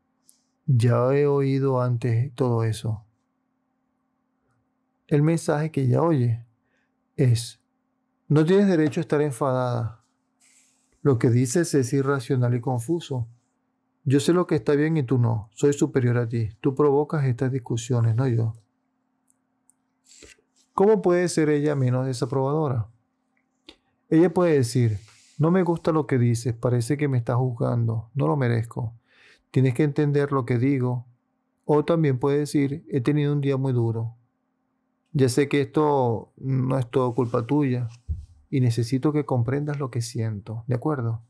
ya 0.66 1.14
he 1.14 1.28
oído 1.28 1.80
antes 1.80 2.34
todo 2.34 2.64
eso 2.64 3.04
el 5.08 5.22
mensaje 5.22 5.70
que 5.70 5.82
ella 5.82 6.02
oye 6.02 6.44
es, 7.16 7.60
no 8.28 8.44
tienes 8.44 8.66
derecho 8.66 9.00
a 9.00 9.02
estar 9.02 9.22
enfadada. 9.22 10.04
Lo 11.02 11.18
que 11.18 11.30
dices 11.30 11.72
es 11.74 11.92
irracional 11.92 12.54
y 12.54 12.60
confuso. 12.60 13.28
Yo 14.04 14.20
sé 14.20 14.32
lo 14.32 14.48
que 14.48 14.56
está 14.56 14.74
bien 14.74 14.96
y 14.96 15.02
tú 15.04 15.18
no. 15.18 15.48
Soy 15.54 15.72
superior 15.72 16.18
a 16.18 16.28
ti. 16.28 16.50
Tú 16.60 16.74
provocas 16.74 17.24
estas 17.24 17.50
discusiones, 17.52 18.16
no 18.16 18.28
yo. 18.28 18.54
¿Cómo 20.78 21.02
puede 21.02 21.26
ser 21.26 21.48
ella 21.48 21.74
menos 21.74 22.06
desaprobadora? 22.06 22.86
Ella 24.10 24.32
puede 24.32 24.54
decir, 24.54 25.00
no 25.36 25.50
me 25.50 25.64
gusta 25.64 25.90
lo 25.90 26.06
que 26.06 26.18
dices, 26.18 26.54
parece 26.54 26.96
que 26.96 27.08
me 27.08 27.18
estás 27.18 27.34
juzgando, 27.34 28.10
no 28.14 28.28
lo 28.28 28.36
merezco. 28.36 28.94
Tienes 29.50 29.74
que 29.74 29.82
entender 29.82 30.30
lo 30.30 30.46
que 30.46 30.56
digo. 30.56 31.04
O 31.64 31.84
también 31.84 32.20
puede 32.20 32.38
decir, 32.38 32.84
he 32.88 33.00
tenido 33.00 33.32
un 33.32 33.40
día 33.40 33.56
muy 33.56 33.72
duro, 33.72 34.14
ya 35.12 35.28
sé 35.28 35.48
que 35.48 35.62
esto 35.62 36.30
no 36.36 36.78
es 36.78 36.88
todo 36.88 37.12
culpa 37.12 37.44
tuya 37.44 37.88
y 38.48 38.60
necesito 38.60 39.12
que 39.12 39.24
comprendas 39.24 39.80
lo 39.80 39.90
que 39.90 40.00
siento, 40.00 40.62
¿de 40.68 40.76
acuerdo? 40.76 41.22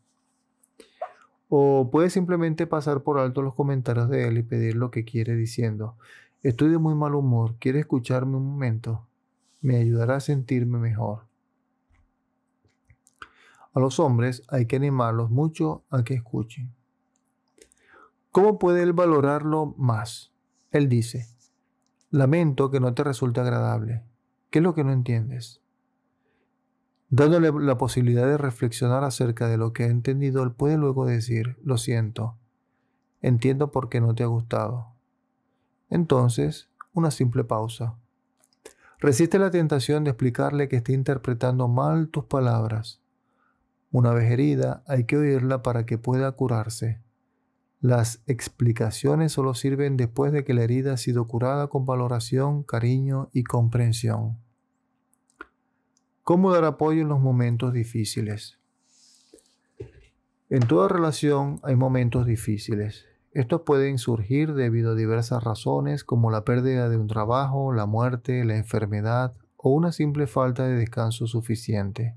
O 1.48 1.88
puedes 1.90 2.12
simplemente 2.12 2.66
pasar 2.66 3.02
por 3.02 3.18
alto 3.18 3.40
los 3.40 3.54
comentarios 3.54 4.10
de 4.10 4.28
él 4.28 4.36
y 4.36 4.42
pedir 4.42 4.76
lo 4.76 4.90
que 4.90 5.06
quiere 5.06 5.36
diciendo, 5.36 5.96
estoy 6.42 6.68
de 6.68 6.76
muy 6.76 6.94
mal 6.94 7.14
humor, 7.14 7.54
¿quiere 7.58 7.80
escucharme 7.80 8.36
un 8.36 8.44
momento? 8.44 9.07
Me 9.60 9.76
ayudará 9.76 10.16
a 10.16 10.20
sentirme 10.20 10.78
mejor. 10.78 11.26
A 13.74 13.80
los 13.80 14.00
hombres 14.00 14.42
hay 14.48 14.66
que 14.66 14.76
animarlos 14.76 15.30
mucho 15.30 15.84
a 15.90 16.02
que 16.02 16.14
escuchen. 16.14 16.74
¿Cómo 18.30 18.58
puede 18.58 18.82
él 18.82 18.92
valorarlo 18.92 19.74
más? 19.76 20.32
Él 20.70 20.88
dice, 20.88 21.28
Lamento 22.10 22.70
que 22.70 22.80
no 22.80 22.94
te 22.94 23.04
resulte 23.04 23.40
agradable. 23.40 24.02
¿Qué 24.50 24.60
es 24.60 24.62
lo 24.62 24.74
que 24.74 24.82
no 24.82 24.92
entiendes? 24.92 25.60
Dándole 27.10 27.52
la 27.52 27.76
posibilidad 27.76 28.26
de 28.26 28.38
reflexionar 28.38 29.04
acerca 29.04 29.46
de 29.46 29.58
lo 29.58 29.74
que 29.74 29.84
ha 29.84 29.88
entendido, 29.88 30.42
él 30.42 30.52
puede 30.52 30.78
luego 30.78 31.04
decir, 31.04 31.58
lo 31.62 31.76
siento, 31.76 32.38
entiendo 33.20 33.72
por 33.72 33.90
qué 33.90 34.00
no 34.00 34.14
te 34.14 34.22
ha 34.22 34.26
gustado. 34.26 34.94
Entonces, 35.90 36.70
una 36.94 37.10
simple 37.10 37.44
pausa. 37.44 37.98
Resiste 39.00 39.38
la 39.38 39.50
tentación 39.50 40.02
de 40.02 40.10
explicarle 40.10 40.68
que 40.68 40.76
está 40.76 40.92
interpretando 40.92 41.68
mal 41.68 42.08
tus 42.08 42.24
palabras. 42.24 43.00
Una 43.92 44.12
vez 44.12 44.30
herida, 44.30 44.82
hay 44.88 45.04
que 45.04 45.16
oírla 45.16 45.62
para 45.62 45.86
que 45.86 45.98
pueda 45.98 46.32
curarse. 46.32 47.00
Las 47.80 48.22
explicaciones 48.26 49.30
solo 49.30 49.54
sirven 49.54 49.96
después 49.96 50.32
de 50.32 50.44
que 50.44 50.52
la 50.52 50.64
herida 50.64 50.94
ha 50.94 50.96
sido 50.96 51.28
curada 51.28 51.68
con 51.68 51.86
valoración, 51.86 52.64
cariño 52.64 53.30
y 53.32 53.44
comprensión. 53.44 54.36
¿Cómo 56.24 56.52
dar 56.52 56.64
apoyo 56.64 57.02
en 57.02 57.08
los 57.08 57.20
momentos 57.20 57.72
difíciles? 57.72 58.58
En 60.50 60.66
toda 60.66 60.88
relación 60.88 61.60
hay 61.62 61.76
momentos 61.76 62.26
difíciles. 62.26 63.06
Estos 63.38 63.60
pueden 63.60 63.98
surgir 63.98 64.52
debido 64.52 64.90
a 64.90 64.94
diversas 64.96 65.44
razones 65.44 66.02
como 66.02 66.32
la 66.32 66.44
pérdida 66.44 66.88
de 66.88 66.96
un 66.96 67.06
trabajo, 67.06 67.72
la 67.72 67.86
muerte, 67.86 68.44
la 68.44 68.56
enfermedad 68.56 69.32
o 69.56 69.70
una 69.70 69.92
simple 69.92 70.26
falta 70.26 70.66
de 70.66 70.74
descanso 70.74 71.28
suficiente. 71.28 72.16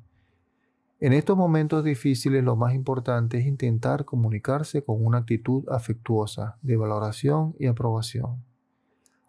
En 0.99 1.13
estos 1.13 1.38
momentos 1.38 1.84
difíciles 1.84 2.43
lo 2.43 2.55
más 2.55 2.74
importante 2.74 3.38
es 3.38 3.45
intentar 3.45 4.03
comunicarse 4.03 4.84
con 4.84 5.05
una 5.05 5.19
actitud 5.19 5.63
afectuosa, 5.69 6.57
de 6.63 6.76
valoración 6.76 7.53
y 7.59 7.67
aprobación. 7.67 8.43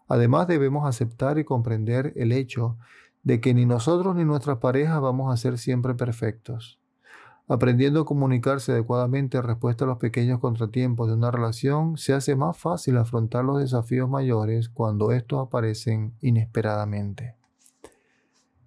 Además 0.08 0.48
debemos 0.48 0.88
aceptar 0.88 1.38
y 1.38 1.44
comprender 1.44 2.14
el 2.16 2.32
hecho 2.32 2.78
de 3.22 3.42
que 3.42 3.52
ni 3.52 3.66
nosotros 3.66 4.16
ni 4.16 4.24
nuestras 4.24 4.56
parejas 4.56 4.98
vamos 5.02 5.30
a 5.30 5.36
ser 5.36 5.58
siempre 5.58 5.92
perfectos. 5.92 6.81
Aprendiendo 7.52 8.00
a 8.00 8.06
comunicarse 8.06 8.72
adecuadamente 8.72 9.36
en 9.36 9.42
respuesta 9.42 9.84
a 9.84 9.86
los 9.86 9.98
pequeños 9.98 10.40
contratiempos 10.40 11.06
de 11.08 11.12
una 11.12 11.30
relación, 11.30 11.98
se 11.98 12.14
hace 12.14 12.34
más 12.34 12.56
fácil 12.56 12.96
afrontar 12.96 13.44
los 13.44 13.58
desafíos 13.58 14.08
mayores 14.08 14.70
cuando 14.70 15.12
estos 15.12 15.48
aparecen 15.48 16.14
inesperadamente. 16.22 17.36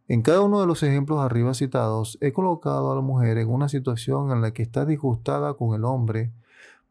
En 0.08 0.22
cada 0.22 0.42
uno 0.42 0.62
de 0.62 0.68
los 0.68 0.84
ejemplos 0.84 1.20
arriba 1.20 1.56
citados, 1.56 2.20
he 2.22 2.32
colocado 2.32 2.92
a 2.92 2.96
la 2.96 3.02
mujer 3.02 3.40
en 3.40 3.50
una 3.50 3.70
situación 3.70 4.32
en 4.32 4.44
la 4.44 4.52
que 4.52 4.62
está 4.62 4.86
disgustada 4.86 5.56
con 5.56 5.74
el 5.74 5.84
hombre 5.84 6.32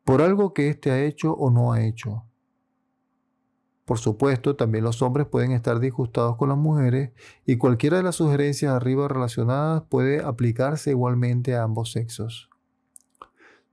por 0.03 0.21
algo 0.21 0.53
que 0.53 0.71
éste 0.71 0.91
ha 0.91 1.01
hecho 1.01 1.33
o 1.33 1.49
no 1.49 1.75
ha 1.75 1.85
hecho. 1.85 2.25
Por 3.85 3.99
supuesto, 3.99 4.57
también 4.57 4.85
los 4.85 5.03
hombres 5.03 5.27
pueden 5.27 5.53
estar 5.53 5.79
disgustados 5.79 6.37
con 6.37 6.49
las 6.49 6.57
mujeres 6.57 7.13
y 7.45 7.57
cualquiera 7.57 7.99
de 7.99 8.03
las 8.03 8.17
sugerencias 8.17 8.73
arriba 8.73 9.09
relacionadas 9.09 9.83
puede 9.89 10.23
aplicarse 10.23 10.91
igualmente 10.91 11.55
a 11.55 11.65
ambos 11.65 11.93
sexos. 11.93 12.49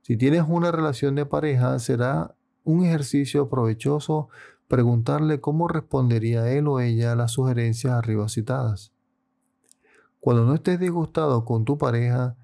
Si 0.02 0.16
tienes 0.16 0.44
una 0.46 0.70
relación 0.70 1.14
de 1.14 1.24
pareja, 1.24 1.78
será 1.78 2.34
un 2.64 2.84
ejercicio 2.84 3.48
provechoso 3.48 4.28
preguntarle 4.68 5.40
cómo 5.40 5.68
respondería 5.68 6.50
él 6.50 6.66
o 6.66 6.80
ella 6.80 7.12
a 7.12 7.16
las 7.16 7.32
sugerencias 7.32 7.92
arriba 7.94 8.28
citadas. 8.28 8.92
Cuando 10.20 10.44
no 10.44 10.54
estés 10.54 10.78
disgustado 10.78 11.44
con 11.44 11.64
tu 11.64 11.78
pareja, 11.78 12.36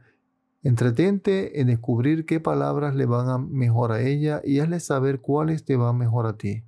entretente 0.63 1.61
en 1.61 1.69
descubrir 1.69 2.27
qué 2.27 2.41
palabras 2.41 2.95
le 2.95 3.07
van 3.07 3.29
a 3.29 3.39
mejor 3.39 3.93
a 3.93 4.01
ella 4.01 4.41
y 4.45 4.61
hazle 4.61 4.81
saber 4.81 5.21
cuáles 5.21 5.65
te 5.65 5.77
van 5.77 5.97
mejor 5.99 6.27
a 6.27 6.37
ti. 6.37 6.65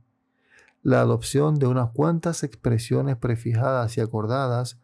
La 0.83 1.01
adopción 1.01 1.57
de 1.57 1.67
unas 1.67 1.91
cuantas 1.91 2.43
expresiones 2.43 3.17
prefijadas 3.17 3.97
y 3.97 4.01
acordadas 4.01 4.79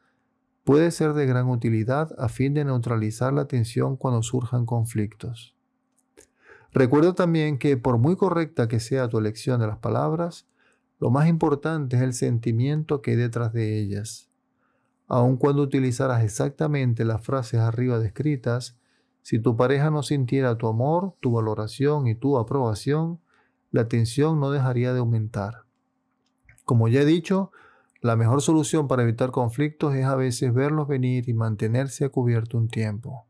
puede 0.64 0.90
ser 0.90 1.14
de 1.14 1.26
gran 1.26 1.48
utilidad 1.48 2.14
a 2.18 2.28
fin 2.28 2.54
de 2.54 2.64
neutralizar 2.64 3.32
la 3.32 3.46
tensión 3.46 3.96
cuando 3.96 4.22
surjan 4.22 4.66
conflictos. 4.66 5.54
Recuerda 6.72 7.14
también 7.14 7.58
que 7.58 7.76
por 7.76 7.98
muy 7.98 8.16
correcta 8.16 8.68
que 8.68 8.80
sea 8.80 9.08
tu 9.08 9.18
elección 9.18 9.60
de 9.60 9.66
las 9.66 9.78
palabras, 9.78 10.46
lo 10.98 11.10
más 11.10 11.28
importante 11.28 11.96
es 11.96 12.02
el 12.02 12.12
sentimiento 12.12 13.00
que 13.00 13.12
hay 13.12 13.16
detrás 13.16 13.52
de 13.52 13.78
ellas 13.78 14.26
aun 15.08 15.36
cuando 15.36 15.62
utilizaras 15.62 16.24
exactamente 16.24 17.04
las 17.04 17.22
frases 17.22 17.60
arriba 17.60 17.98
descritas, 17.98 18.76
si 19.22 19.38
tu 19.38 19.56
pareja 19.56 19.90
no 19.90 20.02
sintiera 20.02 20.56
tu 20.56 20.68
amor, 20.68 21.14
tu 21.20 21.32
valoración 21.32 22.06
y 22.06 22.14
tu 22.14 22.38
aprobación, 22.38 23.20
la 23.70 23.88
tensión 23.88 24.40
no 24.40 24.50
dejaría 24.50 24.92
de 24.92 25.00
aumentar. 25.00 25.65
Como 26.66 26.88
ya 26.88 27.02
he 27.02 27.04
dicho, 27.04 27.52
la 28.00 28.16
mejor 28.16 28.42
solución 28.42 28.88
para 28.88 29.04
evitar 29.04 29.30
conflictos 29.30 29.94
es 29.94 30.04
a 30.04 30.16
veces 30.16 30.52
verlos 30.52 30.88
venir 30.88 31.28
y 31.28 31.32
mantenerse 31.32 32.04
a 32.04 32.08
cubierto 32.08 32.58
un 32.58 32.66
tiempo. 32.66 33.24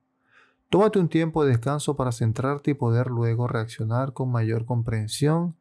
Tómate 0.71 0.99
un 0.99 1.11
tiempo 1.11 1.45
de 1.45 1.51
descanso 1.51 1.97
para 1.97 2.13
centrarte 2.13 2.71
y 2.71 2.75
poder 2.75 3.09
luego 3.09 3.47
reaccionar 3.47 4.15
con 4.15 4.33
mayor 4.33 4.65
comprensión, 4.65 5.55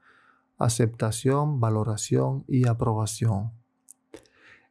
aceptación, 0.58 1.60
valoración 1.60 2.46
y 2.48 2.66
aprobación. 2.66 3.52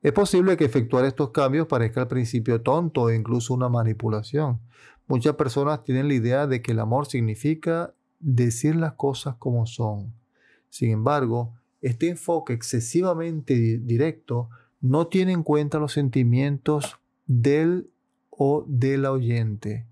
Es 0.01 0.13
posible 0.13 0.57
que 0.57 0.65
efectuar 0.65 1.05
estos 1.05 1.29
cambios 1.29 1.67
parezca 1.67 2.01
al 2.01 2.09
principio 2.09 2.63
tonto 2.63 3.03
o 3.03 3.13
incluso 3.13 3.53
una 3.53 3.69
manipulación. 3.69 4.61
Muchas 5.09 5.35
personas 5.35 5.85
tienen 5.85 6.09
la 6.09 6.15
idea 6.15 6.47
de 6.47 6.63
que 6.63 6.73
el 6.73 6.81
amor 6.81 7.05
significa 7.05 7.93
decir 8.19 8.77
las 8.77 8.95
cosas 8.95 9.37
como 9.37 9.67
son. 9.67 10.15
Sin 10.71 10.91
embargo, 10.91 11.53
este 11.85 12.09
enfoque 12.09 12.55
excesivamente 12.55 13.79
directo 13.79 14.49
no 14.81 15.07
tiene 15.07 15.33
en 15.33 15.43
cuenta 15.43 15.79
los 15.79 15.93
sentimientos 15.93 16.99
del 17.27 17.91
o 18.31 18.65
del 18.67 19.05
oyente. 19.05 19.87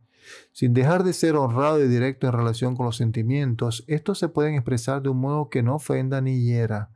Sin 0.53 0.72
dejar 0.72 1.05
de 1.05 1.12
ser 1.12 1.36
honrado 1.36 1.84
y 1.84 1.88
directo 1.88 2.26
en 2.26 2.32
relación 2.32 2.76
con 2.76 2.86
los 2.86 2.97
sentimientos, 2.97 3.84
estos 3.88 4.18
se 4.18 4.30
pueden 4.30 4.55
expresar 4.55 5.03
de 5.03 5.11
un 5.11 5.18
modo 5.18 5.51
que 5.51 5.62
no 5.62 5.74
ofenda 5.74 6.22
ni 6.22 6.43
hiera. 6.43 6.90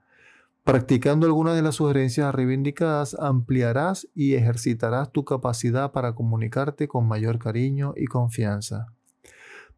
Practicando 0.64 1.26
algunas 1.26 1.54
de 1.56 1.62
las 1.62 1.74
sugerencias 1.74 2.34
reivindicadas, 2.34 3.14
ampliarás 3.20 4.08
y 4.14 4.34
ejercitarás 4.34 5.12
tu 5.12 5.26
capacidad 5.26 5.92
para 5.92 6.14
comunicarte 6.14 6.88
con 6.88 7.06
mayor 7.06 7.38
cariño 7.38 7.92
y 7.96 8.06
confianza. 8.06 8.86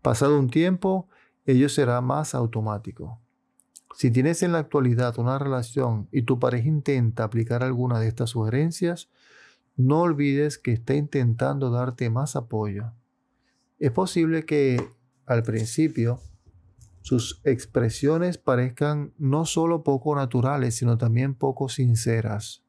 Pasado 0.00 0.38
un 0.38 0.48
tiempo, 0.48 1.08
ello 1.44 1.68
será 1.68 2.00
más 2.00 2.36
automático. 2.36 3.20
Si 3.98 4.12
tienes 4.12 4.44
en 4.44 4.52
la 4.52 4.60
actualidad 4.60 5.18
una 5.18 5.40
relación 5.40 6.06
y 6.12 6.22
tu 6.22 6.38
pareja 6.38 6.68
intenta 6.68 7.24
aplicar 7.24 7.64
alguna 7.64 7.98
de 7.98 8.06
estas 8.06 8.30
sugerencias, 8.30 9.08
no 9.76 10.02
olvides 10.02 10.56
que 10.56 10.72
está 10.72 10.94
intentando 10.94 11.72
darte 11.72 12.08
más 12.08 12.36
apoyo. 12.36 12.92
Es 13.80 13.90
posible 13.90 14.44
que 14.44 14.88
al 15.26 15.42
principio 15.42 16.20
sus 17.00 17.40
expresiones 17.42 18.38
parezcan 18.38 19.14
no 19.18 19.44
solo 19.44 19.82
poco 19.82 20.14
naturales, 20.14 20.76
sino 20.76 20.96
también 20.96 21.34
poco 21.34 21.68
sinceras. 21.68 22.62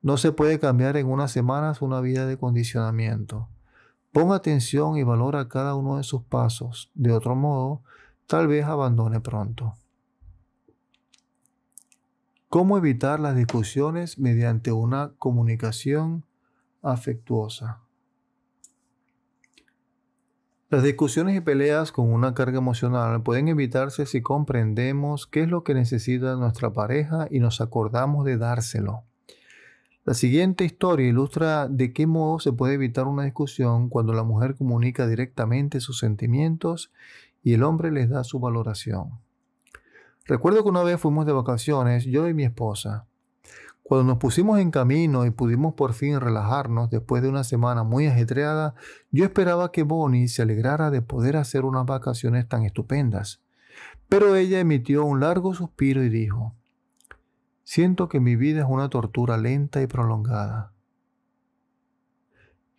No 0.00 0.16
se 0.16 0.30
puede 0.30 0.60
cambiar 0.60 0.96
en 0.96 1.08
unas 1.08 1.32
semanas 1.32 1.82
una 1.82 2.00
vida 2.00 2.26
de 2.26 2.38
condicionamiento. 2.38 3.48
Ponga 4.12 4.36
atención 4.36 4.96
y 4.96 5.02
valora 5.02 5.48
cada 5.48 5.74
uno 5.74 5.96
de 5.96 6.04
sus 6.04 6.22
pasos. 6.22 6.92
De 6.94 7.10
otro 7.10 7.34
modo, 7.34 7.82
tal 8.28 8.46
vez 8.46 8.64
abandone 8.64 9.18
pronto. 9.18 9.74
¿Cómo 12.50 12.76
evitar 12.76 13.20
las 13.20 13.36
discusiones 13.36 14.18
mediante 14.18 14.72
una 14.72 15.12
comunicación 15.18 16.24
afectuosa? 16.82 17.78
Las 20.68 20.82
discusiones 20.82 21.36
y 21.36 21.40
peleas 21.42 21.92
con 21.92 22.12
una 22.12 22.34
carga 22.34 22.58
emocional 22.58 23.22
pueden 23.22 23.46
evitarse 23.46 24.04
si 24.04 24.20
comprendemos 24.20 25.28
qué 25.28 25.42
es 25.42 25.48
lo 25.48 25.62
que 25.62 25.74
necesita 25.74 26.34
nuestra 26.34 26.72
pareja 26.72 27.28
y 27.30 27.38
nos 27.38 27.60
acordamos 27.60 28.24
de 28.24 28.36
dárselo. 28.36 29.04
La 30.04 30.14
siguiente 30.14 30.64
historia 30.64 31.06
ilustra 31.06 31.68
de 31.68 31.92
qué 31.92 32.08
modo 32.08 32.40
se 32.40 32.52
puede 32.52 32.74
evitar 32.74 33.06
una 33.06 33.22
discusión 33.22 33.88
cuando 33.88 34.12
la 34.12 34.24
mujer 34.24 34.56
comunica 34.56 35.06
directamente 35.06 35.78
sus 35.78 36.00
sentimientos 36.00 36.90
y 37.44 37.54
el 37.54 37.62
hombre 37.62 37.92
les 37.92 38.10
da 38.10 38.24
su 38.24 38.40
valoración. 38.40 39.20
Recuerdo 40.30 40.62
que 40.62 40.68
una 40.68 40.84
vez 40.84 41.00
fuimos 41.00 41.26
de 41.26 41.32
vacaciones, 41.32 42.04
yo 42.04 42.28
y 42.28 42.34
mi 42.34 42.44
esposa. 42.44 43.08
Cuando 43.82 44.04
nos 44.04 44.18
pusimos 44.18 44.60
en 44.60 44.70
camino 44.70 45.26
y 45.26 45.32
pudimos 45.32 45.74
por 45.74 45.92
fin 45.92 46.20
relajarnos 46.20 46.88
después 46.88 47.20
de 47.20 47.28
una 47.28 47.42
semana 47.42 47.82
muy 47.82 48.06
ajetreada, 48.06 48.76
yo 49.10 49.24
esperaba 49.24 49.72
que 49.72 49.82
Bonnie 49.82 50.28
se 50.28 50.42
alegrara 50.42 50.92
de 50.92 51.02
poder 51.02 51.36
hacer 51.36 51.64
unas 51.64 51.84
vacaciones 51.84 52.48
tan 52.48 52.62
estupendas. 52.62 53.42
Pero 54.08 54.36
ella 54.36 54.60
emitió 54.60 55.04
un 55.04 55.18
largo 55.18 55.52
suspiro 55.52 56.04
y 56.04 56.08
dijo, 56.08 56.54
Siento 57.64 58.08
que 58.08 58.20
mi 58.20 58.36
vida 58.36 58.60
es 58.60 58.66
una 58.68 58.88
tortura 58.88 59.36
lenta 59.36 59.82
y 59.82 59.88
prolongada. 59.88 60.72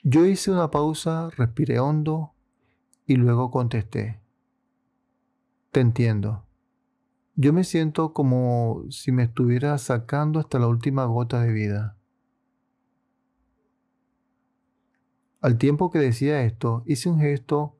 Yo 0.05 0.25
hice 0.25 0.51
una 0.51 0.71
pausa, 0.71 1.29
respiré 1.35 1.81
hondo 1.81 2.31
y 3.05 3.17
luego 3.17 3.51
contesté, 3.51 4.21
Te 5.73 5.81
entiendo. 5.81 6.45
Yo 7.35 7.53
me 7.53 7.63
siento 7.63 8.13
como 8.13 8.83
si 8.89 9.11
me 9.11 9.23
estuviera 9.23 9.77
sacando 9.77 10.39
hasta 10.39 10.59
la 10.59 10.67
última 10.67 11.05
gota 11.05 11.41
de 11.41 11.53
vida. 11.53 11.97
Al 15.39 15.57
tiempo 15.57 15.89
que 15.89 15.99
decía 15.99 16.43
esto, 16.43 16.83
hice 16.85 17.09
un 17.09 17.19
gesto 17.19 17.75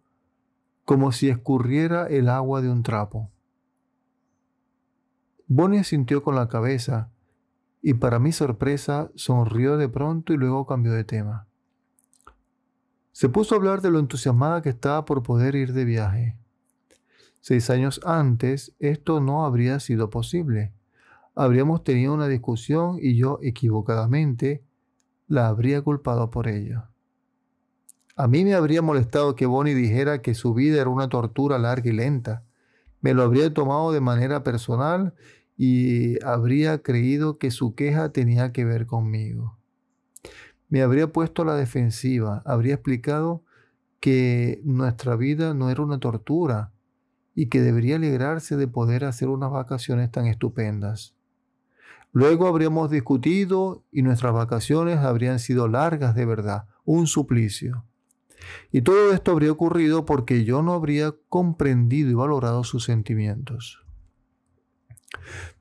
como 0.86 1.12
si 1.12 1.30
escurriera 1.30 2.08
el 2.08 2.28
agua 2.28 2.62
de 2.62 2.70
un 2.70 2.82
trapo. 2.82 3.30
Bonnie 5.47 5.84
sintió 5.84 6.24
con 6.24 6.36
la 6.36 6.47
cabeza 6.47 7.12
y 7.82 7.93
para 7.95 8.20
mi 8.20 8.32
sorpresa 8.32 9.12
sonrió 9.16 9.78
de 9.78 9.89
pronto 9.89 10.34
y 10.34 10.38
luego 10.38 10.66
cambió 10.66 10.93
de 10.93 11.04
tema. 11.04 11.47
Se 13.12 13.30
puso 13.30 13.54
a 13.54 13.58
hablar 13.58 13.82
de 13.82 13.91
lo 13.91 13.99
entusiasmada 13.99 14.62
que 14.62 14.70
estaba 14.70 15.06
por 15.06 15.22
poder 15.24 15.56
ir 15.56 15.74
de 15.74 15.86
viaje. 15.86 16.38
Seis 17.41 17.71
años 17.71 17.99
antes 18.05 18.75
esto 18.77 19.19
no 19.19 19.45
habría 19.45 19.79
sido 19.79 20.11
posible. 20.11 20.73
Habríamos 21.33 21.83
tenido 21.83 22.13
una 22.13 22.27
discusión 22.27 22.99
y 23.01 23.17
yo 23.17 23.39
equivocadamente 23.41 24.63
la 25.27 25.47
habría 25.47 25.81
culpado 25.81 26.29
por 26.29 26.47
ello. 26.47 26.83
A 28.15 28.27
mí 28.27 28.45
me 28.45 28.53
habría 28.53 28.83
molestado 28.83 29.35
que 29.35 29.47
Bonnie 29.47 29.73
dijera 29.73 30.21
que 30.21 30.35
su 30.35 30.53
vida 30.53 30.79
era 30.79 30.89
una 30.91 31.09
tortura 31.09 31.57
larga 31.57 31.89
y 31.89 31.93
lenta. 31.93 32.43
Me 32.99 33.15
lo 33.15 33.23
habría 33.23 33.51
tomado 33.51 33.91
de 33.91 34.01
manera 34.01 34.43
personal 34.43 35.15
y 35.57 36.23
habría 36.23 36.83
creído 36.83 37.39
que 37.39 37.49
su 37.49 37.73
queja 37.73 38.09
tenía 38.09 38.51
que 38.51 38.65
ver 38.65 38.85
conmigo. 38.85 39.57
Me 40.69 40.83
habría 40.83 41.11
puesto 41.11 41.41
a 41.41 41.45
la 41.45 41.55
defensiva, 41.55 42.43
habría 42.45 42.75
explicado 42.75 43.43
que 43.99 44.61
nuestra 44.63 45.15
vida 45.15 45.55
no 45.55 45.71
era 45.71 45.81
una 45.81 45.99
tortura 45.99 46.71
y 47.34 47.47
que 47.47 47.61
debería 47.61 47.95
alegrarse 47.95 48.57
de 48.57 48.67
poder 48.67 49.05
hacer 49.05 49.29
unas 49.29 49.51
vacaciones 49.51 50.11
tan 50.11 50.27
estupendas. 50.27 51.15
Luego 52.13 52.47
habríamos 52.47 52.91
discutido 52.91 53.86
y 53.91 54.01
nuestras 54.01 54.34
vacaciones 54.34 54.99
habrían 54.99 55.39
sido 55.39 55.67
largas 55.67 56.13
de 56.13 56.25
verdad, 56.25 56.65
un 56.84 57.07
suplicio. 57.07 57.86
Y 58.71 58.82
todo 58.82 59.13
esto 59.13 59.32
habría 59.32 59.51
ocurrido 59.51 60.05
porque 60.05 60.43
yo 60.43 60.61
no 60.61 60.73
habría 60.73 61.13
comprendido 61.29 62.09
y 62.09 62.13
valorado 62.13 62.63
sus 62.63 62.84
sentimientos. 62.84 63.86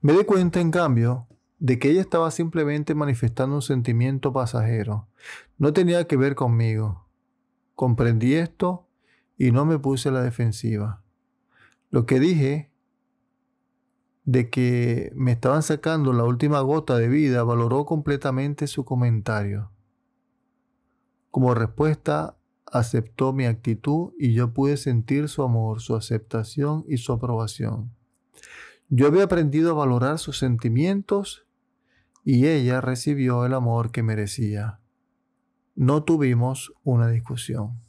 Me 0.01 0.13
di 0.13 0.25
cuenta, 0.25 0.61
en 0.61 0.71
cambio, 0.71 1.29
de 1.59 1.79
que 1.79 1.91
ella 1.91 2.01
estaba 2.01 2.31
simplemente 2.31 2.95
manifestando 2.95 3.57
un 3.57 3.63
sentimiento 3.63 4.33
pasajero. 4.33 5.09
No 5.59 5.73
tenía 5.73 6.07
que 6.07 6.17
ver 6.17 6.35
conmigo. 6.35 7.07
Comprendí 7.75 8.35
esto 8.35 8.89
y 9.37 9.53
no 9.53 9.65
me 9.67 9.79
puse 9.79 10.09
a 10.09 10.13
la 10.13 10.23
defensiva. 10.23 11.00
Lo 11.91 12.07
que 12.07 12.21
dije 12.21 12.71
de 14.25 14.49
que 14.49 15.11
me 15.15 15.33
estaban 15.33 15.63
sacando 15.65 16.13
la 16.13 16.25
última 16.25 16.61
gota 16.61 16.97
de 16.97 17.09
vida 17.09 17.43
valoró 17.43 17.85
completamente 17.85 18.69
su 18.69 18.85
comentario. 18.85 19.73
Como 21.31 21.55
respuesta, 21.55 22.37
aceptó 22.67 23.33
mi 23.33 23.47
actitud 23.47 24.13
y 24.19 24.33
yo 24.33 24.53
pude 24.53 24.77
sentir 24.77 25.29
su 25.29 25.43
amor, 25.43 25.81
su 25.81 25.97
aceptación 25.97 26.85
y 26.89 26.99
su 26.99 27.13
aprobación. 27.13 27.93
Yo 28.89 29.09
había 29.09 29.25
aprendido 29.25 29.73
a 29.73 29.75
valorar 29.75 30.19
sus 30.19 30.39
sentimientos 30.39 31.45
y 32.25 32.47
ella 32.47 32.81
recibió 32.81 33.45
el 33.47 33.55
amor 33.55 33.91
que 33.91 34.03
merecía. 34.03 34.81
No 35.75 36.05
tuvimos 36.05 36.73
una 36.85 37.09
discusión. 37.09 37.81